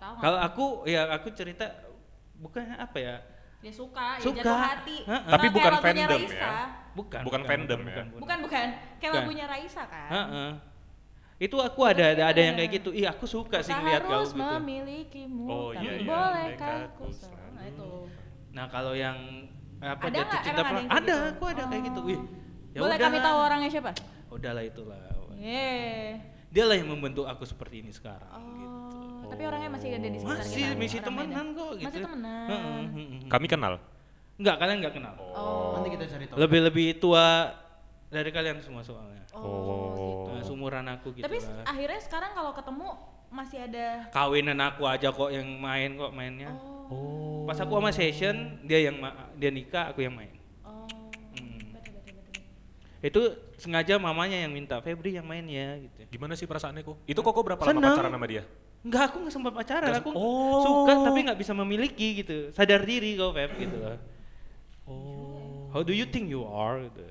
tahu. 0.00 0.12
nggak 0.16 0.24
Kalau 0.24 0.38
aku 0.40 0.64
ya 0.88 1.04
aku 1.12 1.28
cerita 1.36 1.68
bukan 2.40 2.64
apa 2.80 2.96
ya? 2.96 3.16
Dia 3.60 3.68
suka, 3.70 4.16
Suka. 4.16 4.40
ya 4.40 4.42
jatuh 4.42 4.56
hati. 4.56 4.96
Sama 5.04 5.30
Tapi 5.30 5.46
bukan 5.48 5.70
lagunya 5.70 5.84
fandom 5.84 6.20
Raisa. 6.20 6.40
ya. 6.40 6.54
Bukan. 6.90 7.20
Bukan 7.22 7.42
fandom 7.44 7.80
ya? 7.82 8.02
Bukan 8.16 8.38
bukan, 8.40 8.66
kayak 8.96 9.00
Bukan. 9.02 9.20
lagunya 9.20 9.44
Raisa 9.46 9.82
kan. 9.84 10.08
Heeh. 10.10 10.50
Itu 11.38 11.56
aku 11.56 11.80
ada 11.82 12.04
ada, 12.10 12.22
ada 12.26 12.40
yang 12.40 12.52
kayak 12.54 12.70
gitu. 12.74 12.90
Ih, 12.90 13.04
aku 13.04 13.24
suka 13.24 13.60
sih 13.60 13.72
ngeliat 13.72 14.02
kau 14.02 14.12
harus 14.14 14.32
gitu. 14.32 14.40
memilikimu, 14.40 15.44
Oh, 15.46 15.70
iya, 15.72 15.92
iya. 15.94 16.04
bolehkah 16.04 16.76
aku 16.88 17.04
selalu. 17.08 17.48
Nah, 17.50 17.64
itu. 17.64 17.88
Nah, 18.50 18.64
kalau 18.66 18.92
yang 18.92 19.16
apa 19.78 20.02
Ada 20.04 20.16
jatuh 20.20 20.38
cinta 20.42 20.60
ada 20.60 20.72
ada, 20.90 21.00
gitu? 21.00 21.16
aku 21.32 21.44
ada 21.46 21.62
kayak 21.66 21.82
gitu. 21.88 22.00
Wih. 22.02 22.20
ya 22.70 22.78
Boleh 22.80 22.96
kami 22.96 23.18
tahu 23.18 23.36
orangnya 23.40 23.70
siapa? 23.70 23.90
Udahlah 24.28 24.60
itulah. 24.62 25.00
Yeay. 25.34 26.20
Dia 26.50 26.64
lah 26.66 26.76
yang 26.76 26.90
membentuk 26.90 27.24
aku 27.24 27.46
seperti 27.46 27.80
ini 27.80 27.88
sekarang 27.88 28.28
Oh, 28.28 28.52
gitu. 28.52 28.69
Tapi 29.30 29.42
orangnya 29.42 29.70
masih 29.70 29.88
ada 29.92 30.04
di 30.04 30.18
sekitar 30.18 30.36
Masih, 30.36 30.64
kita. 30.66 30.76
masih 30.76 31.00
temenan 31.00 31.46
kok 31.50 31.70
gitu. 31.72 31.86
Masih 31.86 32.00
temenan. 32.02 32.46
Heeh, 32.46 32.82
heeh. 32.90 33.20
Kami 33.26 33.46
kenal. 33.46 33.74
Enggak, 34.34 34.56
kalian 34.56 34.76
enggak 34.80 34.94
kenal. 34.94 35.14
Oh. 35.30 35.72
Nanti 35.76 35.88
kita 35.90 36.04
cari 36.06 36.24
tahu. 36.26 36.36
Lebih-lebih 36.36 36.86
tua 36.96 37.26
dari 38.08 38.30
kalian 38.30 38.58
semua 38.58 38.82
soalnya. 38.82 39.22
Oh, 39.30 39.38
Oh. 39.38 39.90
gitu. 39.94 40.30
Nah, 40.30 40.42
seumuran 40.42 40.86
aku 40.88 41.08
gitu 41.12 41.22
Tapi 41.22 41.38
lah. 41.38 41.62
akhirnya 41.64 42.00
sekarang 42.00 42.30
kalau 42.32 42.50
ketemu 42.50 42.88
masih 43.30 43.58
ada 43.62 44.10
Kawinan 44.10 44.58
aku 44.58 44.82
aja 44.84 45.08
kok 45.08 45.30
yang 45.30 45.46
main 45.54 45.94
kok 45.94 46.10
mainnya. 46.10 46.50
Oh. 46.90 47.46
Pas 47.46 47.54
aku 47.56 47.72
sama 47.72 47.90
session, 47.90 48.34
dia 48.62 48.82
yang 48.82 48.98
ma- 48.98 49.30
dia 49.32 49.48
nikah, 49.48 49.88
aku 49.88 50.02
yang 50.02 50.12
main. 50.12 50.34
Oh. 50.60 50.82
Hmm. 51.30 51.70
Betul, 51.70 51.94
betul, 51.94 52.14
betul. 52.18 52.42
Itu 53.00 53.20
sengaja 53.54 53.94
mamanya 53.96 54.34
yang 54.36 54.50
minta 54.50 54.80
Febri 54.80 55.14
yang 55.14 55.24
main 55.24 55.44
ya 55.44 55.78
gitu. 55.78 56.10
Gimana 56.10 56.34
sih 56.34 56.44
perasaannya 56.44 56.82
kok? 56.82 56.96
Itu 57.04 57.20
Koko 57.20 57.40
berapa 57.40 57.60
lama 57.60 57.70
Senang. 57.70 57.94
pacaran 57.94 58.10
sama 58.10 58.26
dia? 58.26 58.42
Enggak, 58.80 59.12
aku 59.12 59.16
nggak 59.20 59.34
sempat 59.36 59.52
pacaran, 59.52 59.92
aku 59.92 60.08
Oh. 60.16 60.64
suka 60.64 60.92
tapi 61.04 61.20
nggak 61.28 61.36
bisa 61.36 61.52
memiliki 61.52 62.24
gitu. 62.24 62.48
Sadar 62.50 62.80
diri 62.88 63.12
kau 63.14 63.28
Feb 63.30 63.52
gitu. 63.60 63.76
Oh. 64.88 65.68
How 65.70 65.84
do 65.84 65.92
you 65.92 66.08
think 66.08 66.32
you 66.32 66.42
are 66.48 66.80
gitu. 66.88 67.04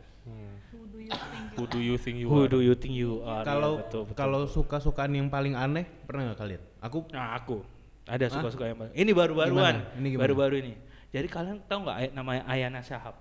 Who 0.70 0.86
do 0.89 0.99
you 0.99 1.15
think 1.15 1.45
you 1.45 1.55
Who 1.55 1.65
do 1.70 1.80
you 1.80 1.95
think 1.97 2.15
you 2.17 2.28
Who 2.30 2.39
are? 2.45 2.49
do 2.49 2.59
you 2.59 2.76
think 2.76 2.93
you 2.97 3.22
are? 3.24 3.45
Kalau 3.45 3.82
Ya, 3.82 4.01
kalau 4.17 4.41
suka-sukaan 4.49 5.13
yang 5.13 5.30
paling 5.30 5.53
aneh 5.53 5.86
pernah 6.05 6.30
nggak 6.32 6.39
kalian? 6.41 6.61
Aku 6.82 7.05
Nah, 7.13 7.38
aku 7.38 7.61
ada 8.09 8.26
suka-suka 8.26 8.65
yang 8.65 8.78
baru. 8.78 8.91
Ini 8.93 9.11
baru-baruan. 9.13 9.76
Ini 9.97 10.07
gimana? 10.13 10.22
Baru-baru 10.26 10.55
ini. 10.65 10.74
Jadi 11.09 11.28
kalian 11.30 11.57
tahu 11.65 11.86
nggak 11.86 12.13
namanya 12.13 12.45
Ayana 12.45 12.82
Syahab? 12.82 13.13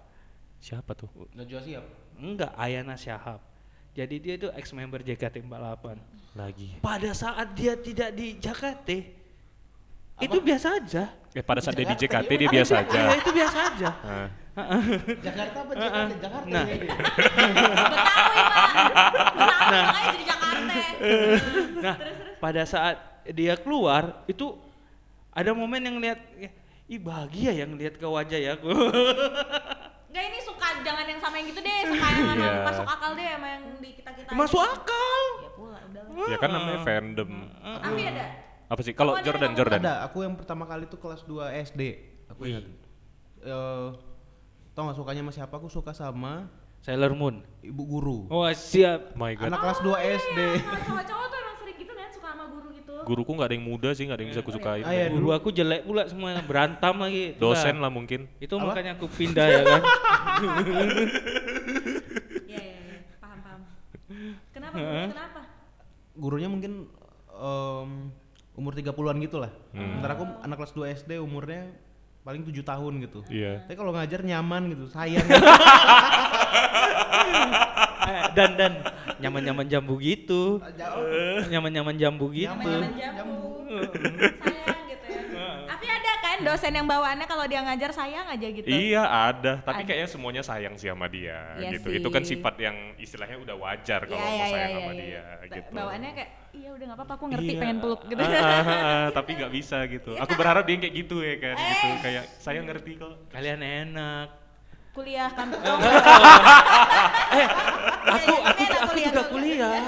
Siapa 0.58 0.92
tuh? 0.96 1.08
Najwa 1.36 1.60
siap. 1.62 1.84
Enggak, 2.18 2.52
Ayana 2.56 2.96
Syahab. 2.98 3.40
Jadi 3.98 4.14
dia 4.22 4.34
itu 4.38 4.46
ex 4.54 4.70
member 4.70 5.02
JKT48. 5.02 5.86
Lagi. 6.38 6.78
Pada 6.78 7.10
saat 7.10 7.50
dia 7.58 7.74
tidak 7.74 8.14
di 8.14 8.38
JKT, 8.38 8.88
itu 10.22 10.38
biasa 10.38 10.78
aja. 10.78 11.10
Eh 11.34 11.42
pada 11.42 11.58
saat 11.58 11.74
dia 11.74 11.82
di 11.82 11.98
JKT 11.98 12.30
dia 12.30 12.46
biasa 12.46 12.72
aja. 12.78 12.94
Iya, 12.94 13.14
itu 13.18 13.30
biasa 13.34 13.58
aja. 13.58 13.90
Jakarta 15.26 15.56
apa 15.66 15.72
Jakarta? 15.74 16.14
Jakarta 16.14 16.46
Nah. 16.46 16.64
ya 16.66 16.76
dia. 16.78 16.94
Betawi, 16.94 17.62
Pak. 17.74 17.90
Betawi 19.34 19.66
Nah. 19.66 19.86
jadi 20.06 20.22
Jakarta. 20.22 20.74
Nah, 21.82 21.96
pada 22.38 22.62
saat 22.66 22.96
dia 23.34 23.54
keluar 23.58 24.22
itu 24.30 24.54
ada 25.34 25.50
momen 25.54 25.82
yang 25.82 25.98
lihat 25.98 26.18
ya, 26.38 26.50
ih 26.86 27.00
bahagia 27.02 27.50
yang 27.66 27.74
lihat 27.74 27.98
ke 27.98 28.06
wajah 28.06 28.38
ya 28.38 28.54
aku. 28.54 28.70
Enggak 30.06 30.24
ini 30.24 30.38
jangan 30.80 31.04
yang 31.04 31.20
sama 31.20 31.34
yang 31.36 31.46
gitu 31.48 31.60
deh, 31.60 31.78
suka 31.84 32.06
yang 32.06 32.18
sama 32.20 32.34
Iya. 32.38 32.52
masuk 32.64 32.86
akal 32.86 33.10
deh 33.12 33.26
sama 33.28 33.46
yang 33.48 33.62
di 33.76 33.90
kita-kita. 33.94 34.28
Masuk 34.32 34.60
gitu. 34.60 34.74
akal. 34.74 35.22
Ya 35.38 35.50
pula 35.52 35.78
udah. 35.82 36.02
ya 36.26 36.36
kan 36.36 36.50
namanya 36.50 36.78
fandom. 36.82 37.30
Afi 37.60 38.02
ada? 38.04 38.26
Apa 38.68 38.80
sih? 38.82 38.92
Kalau 38.92 39.12
Jordan? 39.18 39.50
Jordan. 39.52 39.80
Ada, 39.80 39.94
aku 40.04 40.18
yang 40.22 40.34
pertama 40.34 40.64
kali 40.64 40.84
tuh 40.84 40.98
kelas 40.98 41.24
2 41.24 41.40
SD. 41.64 41.82
Aku 42.28 42.44
ingat. 42.44 42.68
Eh, 43.40 43.88
tau 44.72 44.82
gak 44.84 44.94
sukanya 44.94 45.22
sama 45.22 45.32
siapa? 45.32 45.54
Aku 45.56 45.68
suka 45.68 45.90
sama 45.90 46.52
Sailor 46.78 47.10
Moon. 47.12 47.40
ibu 47.60 47.82
guru. 47.82 48.18
Oh 48.28 48.44
siap. 48.48 49.16
My 49.16 49.32
God. 49.32 49.48
Anak 49.48 49.58
kelas 49.58 49.80
2 49.80 49.88
SD. 50.20 50.38
Kalau 50.60 50.82
cowok-cowok 50.84 51.26
tuh 51.26 51.38
emang 51.38 51.56
sering 51.58 51.76
gitu 51.76 51.92
kan 51.92 52.08
suka 52.12 52.28
sama 52.28 52.44
guru 52.48 52.68
gitu. 52.70 52.87
Guruku 53.04 53.30
nggak 53.36 53.48
ada 53.50 53.56
yang 53.58 53.66
muda 53.66 53.90
sih, 53.94 54.04
nggak 54.06 54.16
ada 54.16 54.22
yang 54.24 54.32
bisa 54.32 54.42
kusukain. 54.42 54.84
Ah, 54.86 54.92
iya, 54.94 55.06
Guru 55.12 55.30
aku 55.30 55.52
jelek 55.52 55.84
pula 55.84 56.08
semua 56.08 56.38
berantem 56.42 56.94
lagi. 56.98 57.22
Itulah. 57.36 57.54
Dosen 57.54 57.76
lah 57.78 57.90
mungkin. 57.92 58.20
Itu 58.40 58.56
Apa? 58.58 58.74
makanya 58.74 58.96
aku 58.96 59.06
pindah 59.06 59.46
ya 59.46 59.60
kan. 59.62 59.82
Iya 62.48 62.60
iya 62.62 62.76
paham 63.20 63.38
paham. 63.44 63.60
Kenapa? 64.54 64.74
gurunya 64.78 65.08
kenapa? 65.12 65.40
Gurunya 66.18 66.48
mungkin 66.50 66.72
em, 67.28 67.90
umur 68.58 68.72
30-an 68.74 69.16
gitu 69.22 69.36
lah. 69.38 69.50
Hmm. 69.70 69.98
Sementara 69.98 70.12
aku 70.18 70.24
anak 70.42 70.56
kelas 70.58 70.72
2 70.74 70.98
SD 71.04 71.10
umurnya 71.22 71.70
paling 72.26 72.42
7 72.42 72.60
tahun 72.60 72.92
gitu. 73.06 73.20
Iya. 73.30 73.64
Tapi 73.64 73.76
kalau 73.78 73.94
ngajar 73.94 74.20
nyaman 74.26 74.74
gitu, 74.74 74.84
sayang. 74.90 75.22
dan 78.36 78.50
dan 78.56 78.72
nyaman-nyaman 79.18 79.66
jambu 79.66 79.94
gitu. 79.98 80.60
Nyaman-nyaman 81.48 81.94
jambu 81.96 82.26
gitu. 82.30 82.52
Nyaman 82.54 82.92
jambu. 82.96 83.68
sayang 84.42 84.82
gitu 84.88 85.06
ya. 85.08 85.20
Afi 85.72 85.86
ada 85.86 86.12
kan 86.18 86.38
dosen 86.42 86.72
yang 86.72 86.86
bawaannya 86.88 87.26
kalau 87.28 87.44
dia 87.46 87.60
ngajar 87.62 87.90
sayang 87.92 88.26
aja 88.26 88.46
gitu. 88.48 88.66
Iya 88.66 89.02
ada, 89.04 89.52
tapi 89.60 89.84
Ada. 89.84 89.88
kayaknya 89.88 90.08
semuanya 90.08 90.42
sayang 90.42 90.74
sih 90.74 90.88
sama 90.88 91.06
dia 91.06 91.54
Iya 91.60 91.78
gitu. 91.78 91.88
Itu 91.92 92.08
kan 92.08 92.22
sifat 92.24 92.54
yang 92.58 92.76
istilahnya 92.96 93.36
udah 93.38 93.56
wajar 93.58 94.00
kalau 94.08 94.18
Iya, 94.18 94.28
mau 94.28 94.38
iya, 94.38 94.48
sayang 94.50 94.70
sama 94.74 94.92
dia 94.96 95.24
gitu. 95.48 95.70
Bawaannya 95.72 96.10
kayak 96.16 96.30
iya 96.48 96.70
udah 96.72 96.84
nggak 96.88 96.98
apa-apa 96.98 97.14
aku 97.14 97.24
ngerti 97.30 97.52
Iya. 97.52 97.60
pengen 97.60 97.78
peluk 97.78 98.00
gitu. 98.08 98.22
Tapi 99.18 99.30
nggak 99.36 99.52
bisa 99.52 99.78
gitu. 99.86 100.10
Aku 100.16 100.32
berharap 100.34 100.64
dia 100.64 100.76
kayak 100.80 100.94
gitu 100.96 101.16
ya 101.20 101.34
kan, 101.38 101.54
gitu. 101.56 101.86
Eh. 101.86 101.98
Kayak 102.02 102.24
saya 102.40 102.60
ngerti 102.64 102.90
kok. 102.96 103.12
Kalian 103.30 103.60
enak. 103.60 104.28
Kuliah 104.98 105.30
kan. 105.30 105.46
Eh, 107.28 107.46
aku 108.08 108.34
aku 108.40 108.62
Enak 108.64 108.80
aku 108.82 108.88
kuliah, 108.90 109.08
juga 109.12 109.20
Kak. 109.22 109.28
kuliah. 109.30 109.82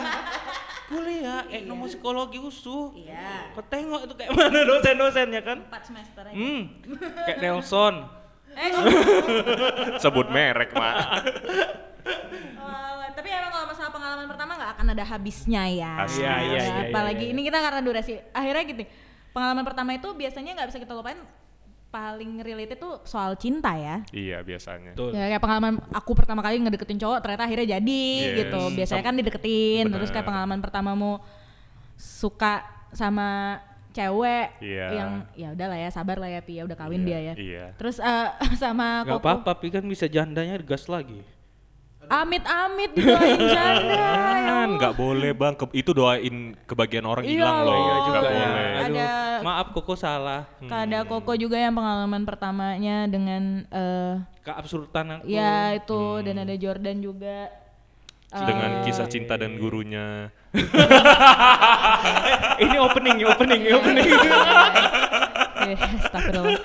Kuliah 0.87 1.41
etnomusikologi 1.49 2.39
USU. 2.39 2.93
Iya. 2.95 3.51
Kau 3.55 3.65
tengok 3.65 4.01
itu 4.07 4.15
kayak 4.15 4.31
mana 4.37 4.61
dosen-dosennya 4.63 5.41
kan? 5.43 5.59
Empat 5.67 5.83
semester 5.83 6.23
aja. 6.23 6.35
Hmm, 6.37 6.61
kayak 7.25 7.39
Nelson. 7.41 7.95
Eh, 8.51 8.71
Sebut 9.97 10.27
merek, 10.29 10.75
Mak. 10.75 10.95
oh, 12.59 13.03
tapi 13.15 13.29
emang 13.31 13.51
kalau 13.55 13.67
masalah 13.71 13.91
pengalaman 13.91 14.27
pertama 14.27 14.53
nggak 14.59 14.71
akan 14.75 14.87
ada 14.91 15.05
habisnya 15.07 15.63
ya. 15.71 15.93
Pasti. 16.03 16.21
Iya, 16.21 16.35
iya, 16.43 16.59
iya, 16.61 16.77
Apalagi 16.91 17.25
iya, 17.25 17.31
iya. 17.31 17.35
ini 17.35 17.41
kita 17.47 17.59
karena 17.63 17.81
durasi. 17.81 18.13
Akhirnya 18.31 18.63
gitu. 18.67 18.83
Pengalaman 19.31 19.63
pertama 19.63 19.91
itu 19.95 20.11
biasanya 20.13 20.59
nggak 20.59 20.69
bisa 20.75 20.79
kita 20.83 20.93
lupain. 20.93 21.19
Paling 21.91 22.39
related 22.39 22.79
tuh 22.79 23.03
soal 23.03 23.35
cinta 23.35 23.75
ya. 23.75 24.07
Iya 24.11 24.41
biasanya. 24.41 24.95
Betul. 24.95 25.11
Ya 25.11 25.27
kayak 25.27 25.43
pengalaman 25.43 25.75
aku 25.91 26.15
pertama 26.15 26.39
kali 26.39 26.59
ngedeketin 26.59 26.97
cowok 26.97 27.19
ternyata 27.19 27.45
akhirnya 27.45 27.77
jadi 27.77 28.03
Yes. 28.23 28.37
gitu. 28.41 28.61
Biasanya 28.73 29.03
Sam- 29.03 29.09
kan 29.11 29.19
dideketin, 29.19 29.85
terus 29.87 30.07
Bener. 30.07 30.15
kayak 30.15 30.27
pengalaman 30.27 30.59
pertamamu 30.61 31.13
suka 31.97 32.63
sama 32.91 33.59
cewek 33.91 34.55
Iya. 34.63 34.87
yang 34.95 35.11
ya 35.35 35.49
udahlah 35.51 35.75
ya 35.77 35.91
sabar 35.91 36.15
lah 36.17 36.31
ya 36.31 36.39
Pi 36.41 36.57
ya 36.57 36.63
udah 36.63 36.79
kawin 36.79 37.03
Iya, 37.03 37.07
dia 37.07 37.19
ya. 37.19 37.35
iya. 37.35 37.65
Terus 37.75 37.99
eh, 37.99 38.29
sama 38.63 39.03
Gak 39.03 39.19
Koko. 39.19 39.27
apa-apa, 39.27 39.43
tapi 39.51 39.67
kan 39.69 39.83
bisa 39.83 40.07
jandanya 40.07 40.63
gas 40.63 40.87
lagi. 40.87 41.27
Amit-amit 42.11 42.91
didoain 42.91 43.39
janda. 43.39 43.87
ya 43.87 44.11
Kan 44.11 44.43
Allah. 44.43 44.67
nggak 44.75 44.93
boleh 44.95 45.31
bang, 45.31 45.55
Ke- 45.55 45.71
itu 45.73 45.91
doain 45.91 46.35
kebagian 46.61 47.05
orang 47.05 47.23
Iya 47.23 47.33
hilang 47.33 47.57
loh. 47.63 47.77
Iya 47.77 47.95
juga 48.01 48.19
Nggak 48.19 48.27
ya. 48.27 48.43
boleh. 48.43 48.71
Ada- 48.77 49.39
maaf 49.41 49.67
Koko 49.71 49.95
salah. 49.95 50.41
Ada 50.61 50.99
Koko 51.05 51.33
juga 51.35 51.55
yang 51.55 51.73
pengalaman 51.73 52.23
pertamanya 52.23 53.07
dengan 53.07 53.65
eh 53.65 54.13
Keabsurdan 54.41 55.07
aku. 55.17 55.23
ya 55.25 55.73
itu 55.73 56.01
dan 56.21 56.37
ada 56.41 56.55
Jordan 56.55 56.97
juga. 56.99 57.49
Dengan 58.31 58.69
Eh, 58.77 58.81
kisah 58.85 59.07
cinta 59.07 59.35
dan 59.35 59.55
gurunya. 59.55 60.29
ini 62.61 62.77
opening, 62.77 63.17
opening, 63.25 63.61
opening. 63.73 64.07
Eh, 65.61 65.77
Astagfirullah. 65.77 66.57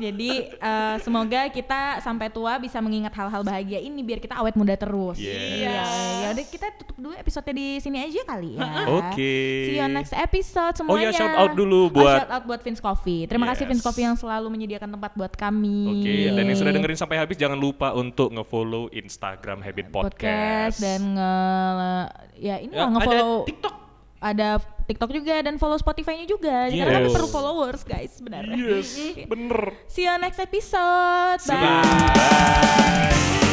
Jadi 0.00 0.30
eh, 0.48 0.96
semoga 0.98 1.40
kita 1.48 1.80
sampai 1.98 2.28
tua 2.28 2.56
bisa 2.56 2.78
mengingat 2.78 3.10
hal-hal 3.12 3.42
bahagia 3.42 3.78
ini 3.78 4.00
biar 4.00 4.18
kita 4.18 4.34
awet 4.34 4.54
muda 4.54 4.72
terus. 4.72 5.18
Yes. 5.18 5.58
Iya. 5.58 5.82
Ya 6.18 6.28
udah 6.30 6.46
kita 6.46 6.66
tutup 6.74 6.96
dulu 6.96 7.14
episode 7.14 7.50
di 7.50 7.78
sini 7.78 7.98
aja 8.00 8.22
kali 8.24 8.54
ya. 8.54 8.68
Oke. 8.98 9.34
See 9.66 9.74
you 9.74 9.82
on 9.82 9.90
next 9.90 10.12
episode 10.12 10.72
Oh 10.72 10.78
semuanya. 10.78 11.10
ya, 11.10 11.18
shout 11.18 11.34
out 11.36 11.52
dulu 11.52 11.80
Oh, 11.80 11.92
buat- 11.92 12.18
shout 12.18 12.30
out 12.30 12.44
buat 12.44 12.60
Vince 12.60 12.78
Coffee. 12.78 13.26
Terima 13.26 13.46
kasih 13.46 13.64
Yes. 13.64 13.70
Vince 13.70 13.82
Coffee 13.82 14.04
yang 14.04 14.14
selalu 14.14 14.46
menyediakan 14.48 14.90
tempat 14.90 15.12
buat 15.12 15.32
kami. 15.32 15.98
Oke, 15.98 16.14
dan 16.30 16.44
yang 16.44 16.56
sudah 16.56 16.70
dengerin 16.70 16.94
sampai 16.96 17.16
habis 17.16 17.34
jangan 17.34 17.56
lupa 17.56 17.90
untuk 17.92 18.30
nge-follow 18.30 18.86
Instagram 18.90 19.60
Habit 19.60 19.86
Podcast. 19.88 20.78
dan 20.78 21.00
nge 21.10 21.32
ya 22.38 22.56
ini 22.58 22.70
Ya, 22.70 22.86
nge-follow 22.86 23.42
TikTok. 23.44 23.87
Ada 24.18 24.58
TikTok 24.84 25.10
juga 25.12 25.38
dan 25.40 25.56
follow 25.56 25.76
Spotify-nya 25.76 26.26
juga. 26.26 26.66
Jadi 26.66 26.80
Yes. 26.80 26.90
kami 26.90 27.08
perlu 27.12 27.28
followers 27.28 27.82
guys 27.84 28.10
sebenarnya. 28.16 28.56
Yes, 28.56 28.96
bener. 29.26 29.76
See 29.86 30.04
you 30.04 30.14
next 30.18 30.38
episode. 30.38 31.38
Bye. 31.44 31.54
you. 31.54 31.62
Bye. 31.62 33.47